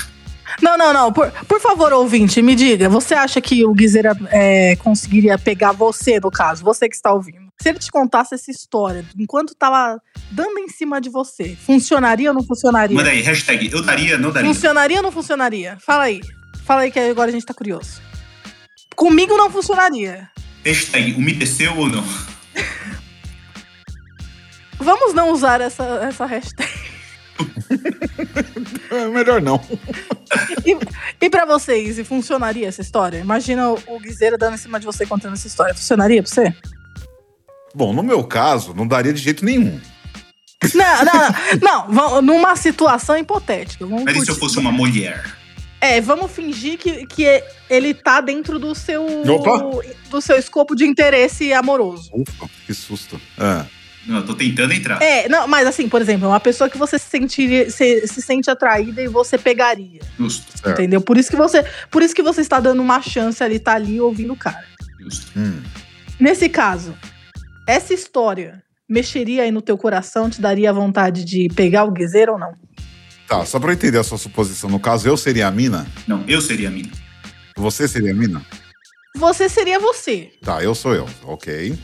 [0.63, 1.13] Não, não, não.
[1.13, 2.89] Por, por favor, ouvinte, me diga.
[2.89, 6.63] Você acha que o Guizeira é, conseguiria pegar você, no caso?
[6.63, 7.49] Você que está ouvindo.
[7.61, 10.01] Se ele te contasse essa história, enquanto tava
[10.31, 12.97] dando em cima de você, funcionaria ou não funcionaria?
[12.97, 14.51] Manda aí, hashtag eu daria, não daria.
[14.51, 15.77] Funcionaria ou não funcionaria?
[15.79, 16.19] Fala aí.
[16.69, 17.99] Fala aí que agora a gente tá curioso.
[18.95, 20.29] Comigo não funcionaria.
[20.63, 22.03] Hashtag umedeceu ou não?
[24.77, 26.69] Vamos não usar essa, essa hashtag.
[28.91, 29.61] É melhor não.
[30.65, 30.77] E,
[31.25, 33.17] e pra vocês, e funcionaria essa história?
[33.19, 35.73] Imagina o, o Guizeira dando em cima de você contando essa história.
[35.75, 36.53] Funcionaria pra você?
[37.73, 39.79] Bom, no meu caso, não daria de jeito nenhum.
[40.73, 41.87] Não, não, não.
[41.87, 43.85] não vamos- numa situação hipotética.
[43.85, 45.38] Vamos Mas e se eu fosse uma mulher?
[45.81, 47.25] É, vamos fingir que, que
[47.69, 49.05] ele tá dentro do seu.
[49.05, 49.81] Opa!
[50.09, 52.09] do seu escopo de interesse amoroso.
[52.13, 53.19] Ufa, que susto.
[53.37, 53.65] Ah,
[54.05, 55.01] Não, eu tô tentando entrar.
[55.01, 58.49] É, não, mas assim, por exemplo, uma pessoa que você se, sentiria, se, se sente
[58.49, 60.01] atraída e você pegaria.
[60.17, 60.79] Justo, certo.
[60.81, 60.99] Entendeu?
[60.99, 64.01] Por isso que você, por isso que você está dando uma chance ali, tá ali
[64.01, 64.65] ouvindo o cara.
[64.99, 65.31] justo.
[65.37, 65.61] Hum.
[66.19, 66.93] Nesse caso,
[67.67, 72.39] essa história mexeria aí no teu coração, te daria vontade de pegar o guiseiro ou
[72.39, 72.53] não?
[73.29, 74.71] Tá, só pra eu entender a sua suposição.
[74.71, 75.85] No caso, eu seria a mina?
[76.07, 76.89] Não, eu seria a mina.
[77.55, 78.43] Você seria a mina?
[79.15, 80.31] Você seria você.
[80.41, 81.07] Tá, eu sou eu.
[81.23, 81.77] Ok.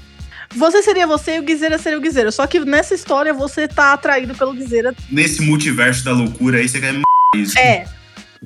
[0.55, 2.31] Você seria você e o Guizeira seria o Guizeira.
[2.31, 4.95] Só que nessa história você tá atraído pelo Guizeira.
[5.11, 7.03] Nesse multiverso da loucura aí, você quer m***
[7.35, 7.59] isso.
[7.59, 7.85] É,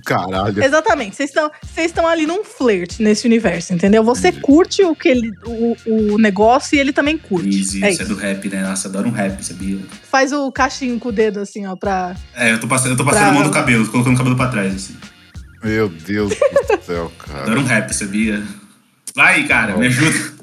[0.05, 0.63] Caralho.
[0.63, 1.15] exatamente.
[1.15, 4.03] Vocês estão vocês estão ali num flirt nesse universo, entendeu?
[4.03, 4.41] Você Entendi.
[4.43, 5.75] curte o, que ele, o,
[6.13, 7.47] o negócio e ele também curte.
[7.57, 8.61] Easy, é isso é do rap, né?
[8.63, 9.79] Nossa, adoro um rap, sabia?
[10.09, 12.15] Faz o cachinho com o dedo assim, ó, pra.
[12.35, 14.17] É, eu tô passando, eu tô passando Pra- a mão do cabelo, tô colocando o
[14.17, 14.95] cabelo pra trás, assim.
[15.63, 17.41] Meu Deus do céu, cara.
[17.43, 18.41] Adoro um rap, sabia?
[19.15, 20.38] Vai, cara, me ajuda.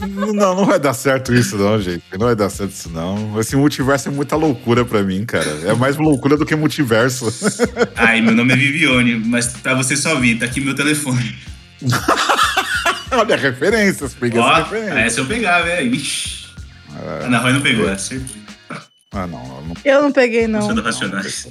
[0.00, 2.02] Não, não vai dar certo isso, não, gente.
[2.12, 3.38] Não vai dar certo isso, não.
[3.38, 5.48] Esse multiverso é muita loucura pra mim, cara.
[5.66, 7.26] É mais loucura do que multiverso.
[7.96, 11.36] Ai, meu nome é Viviane, mas pra você só vir, tá aqui meu telefone.
[13.12, 14.98] Olha, referências, peguei essa Ó, referência.
[15.00, 15.94] essa eu pegar, velho.
[15.94, 16.46] Ixi.
[16.90, 18.40] A Ana Roy não pegou, é certeza.
[19.12, 19.74] Ah, não, não.
[19.84, 20.68] Eu não peguei, não.
[20.68, 20.74] Não.
[20.74, 21.48] do Racionais.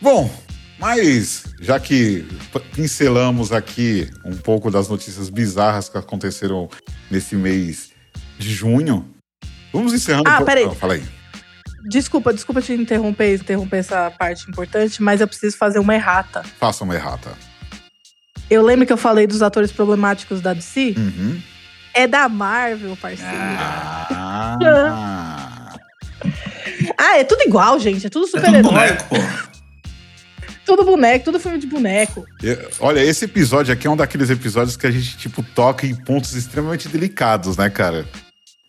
[0.00, 0.28] Bom,
[0.78, 2.26] mas já que
[2.74, 6.68] pincelamos aqui um pouco das notícias bizarras que aconteceram
[7.10, 7.90] nesse mês
[8.38, 9.06] de junho,
[9.72, 10.28] vamos encerrando.
[10.28, 10.64] Ah, o peraí.
[10.66, 11.02] Não, fala aí.
[11.88, 16.42] Desculpa, desculpa te interromper, interromper essa parte importante, mas eu preciso fazer uma errata.
[16.58, 17.32] Faça uma errata.
[18.50, 20.94] Eu lembro que eu falei dos atores problemáticos da DC?
[20.96, 21.40] Uhum.
[21.94, 23.32] É da Marvel, parceiro.
[23.32, 24.56] Ah.
[26.98, 27.18] Ah.
[27.18, 28.06] É tudo igual, gente.
[28.06, 28.62] É tudo É tudo super-herói.
[28.72, 29.16] boneco, pô.
[30.66, 32.26] Tudo boneco, tudo filme de boneco.
[32.42, 35.94] Eu- Olha, esse episódio aqui é um daqueles episódios que a gente, tipo, toca em
[35.94, 38.04] pontos extremamente delicados, né, cara?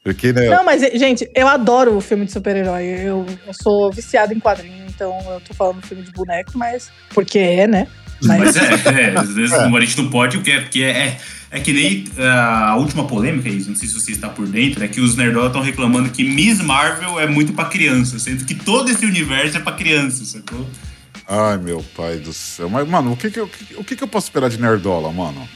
[0.03, 0.47] Porque, né?
[0.47, 2.85] Não, mas, gente, eu adoro o filme de super-herói.
[2.85, 6.89] Eu, eu sou viciado em quadrinho, então eu tô falando filme de boneco, mas.
[7.09, 7.87] Porque é, né?
[8.21, 11.17] Mas é, é, às vezes a gente não pode, porque é, porque é, é,
[11.51, 14.83] é que nem ah, a última polêmica, isso, não sei se você está por dentro,
[14.83, 18.55] é que os nerdola estão reclamando que Miss Marvel é muito pra criança, sendo que
[18.55, 20.67] todo esse universo é pra criança, sacou?
[21.27, 22.69] Ai, meu pai do céu.
[22.69, 25.47] Mas, mano, o que que, eu- o que, que eu posso esperar de Nerdola, mano?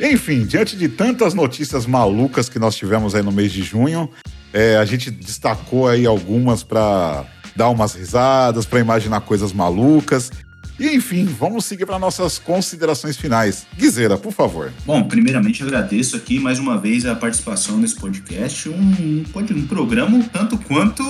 [0.00, 4.08] Enfim, diante de tantas notícias malucas que nós tivemos aí no mês de junho,
[4.52, 7.24] é, a gente destacou aí algumas para
[7.54, 10.30] dar umas risadas, para imaginar coisas malucas.
[10.78, 13.66] E enfim, vamos seguir para nossas considerações finais.
[13.76, 14.72] Guizeira, por favor.
[14.86, 18.70] Bom, primeiramente agradeço aqui mais uma vez a participação nesse podcast.
[18.70, 19.22] Um,
[19.54, 21.02] um programa um tanto quanto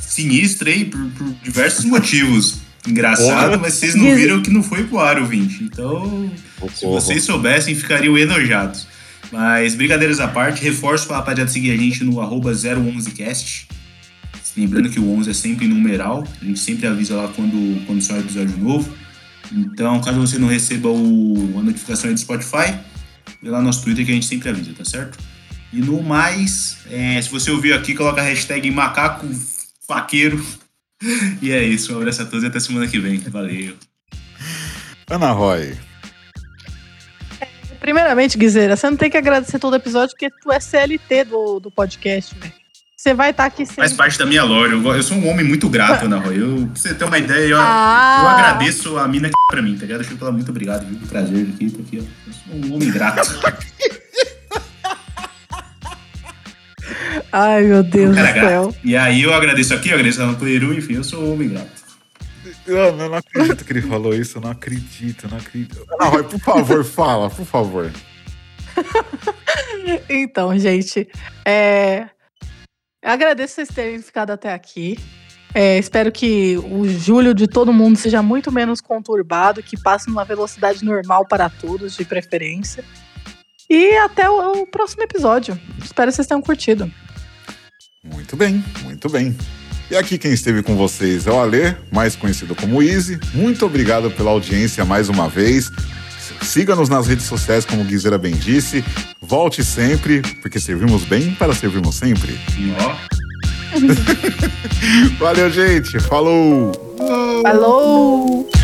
[0.00, 2.58] sinistro aí, por, por diversos motivos.
[2.86, 3.58] Engraçado, Porra.
[3.58, 5.64] mas vocês não viram que não foi pro ar, ouvinte.
[5.64, 6.72] Então, Porra.
[6.74, 8.86] se vocês soubessem, ficariam enojados.
[9.32, 13.66] Mas, brincadeiras à parte, reforço para a rapaziada seguir a gente no 011cast.
[14.56, 18.18] Lembrando que o 11 é sempre numeral, a gente sempre avisa lá quando, quando sai
[18.18, 18.94] um episódio novo.
[19.50, 22.78] Então, caso você não receba o, a notificação aí do Spotify,
[23.42, 25.18] vê lá no nosso Twitter que a gente sempre avisa, tá certo?
[25.72, 29.26] E no mais, é, se você ouviu aqui, coloca a hashtag macaco
[29.86, 30.44] faqueiro.
[31.42, 33.18] E é isso, um abraço a todos e até semana que vem.
[33.18, 33.76] Valeu.
[35.10, 35.76] Ana Roy.
[37.80, 41.70] Primeiramente, Guizeira, você não tem que agradecer todo episódio porque tu é CLT do, do
[41.70, 42.52] podcast, velho.
[42.96, 43.82] Você vai estar tá aqui sempre.
[43.82, 44.72] Faz parte da minha lore.
[44.72, 46.40] Eu, eu, sou um homem muito grato, Ana Roy.
[46.40, 48.20] Eu, pra você ter uma ideia, eu, ah.
[48.22, 49.98] eu agradeço a mina que pra mim, tá ligado?
[49.98, 51.06] Deixa eu falar muito obrigado, viu?
[51.06, 52.04] Prazer aqui, tô aqui, ó.
[52.26, 53.20] Eu sou um homem grato.
[57.36, 58.72] Ai, meu Deus do céu.
[58.84, 61.82] E aí eu agradeço aqui, eu agradeço a Peru, enfim, eu sou um homem grato.
[62.64, 65.84] Eu, não acredito que ele falou isso, eu não acredito, eu não acredito.
[65.94, 67.90] Ana Roy, por favor, fala, por favor.
[70.08, 71.08] então, gente,
[71.44, 72.06] é...
[73.04, 74.96] agradeço vocês terem ficado até aqui.
[75.52, 80.24] É, espero que o julho de todo mundo seja muito menos conturbado, que passe numa
[80.24, 82.84] velocidade normal para todos, de preferência.
[83.68, 85.60] E até o, o próximo episódio.
[85.82, 86.88] Espero que vocês tenham curtido.
[88.04, 89.34] Muito bem, muito bem.
[89.90, 93.18] E aqui quem esteve com vocês é o Alê, mais conhecido como Easy.
[93.32, 95.70] Muito obrigado pela audiência mais uma vez.
[96.42, 98.84] Siga-nos nas redes sociais, como Guizeira bem disse.
[99.20, 102.38] Volte sempre, porque servimos bem para servirmos sempre.
[102.80, 102.96] Ó.
[105.18, 105.98] Valeu, gente.
[106.00, 106.72] Falou!
[107.42, 108.63] Falou!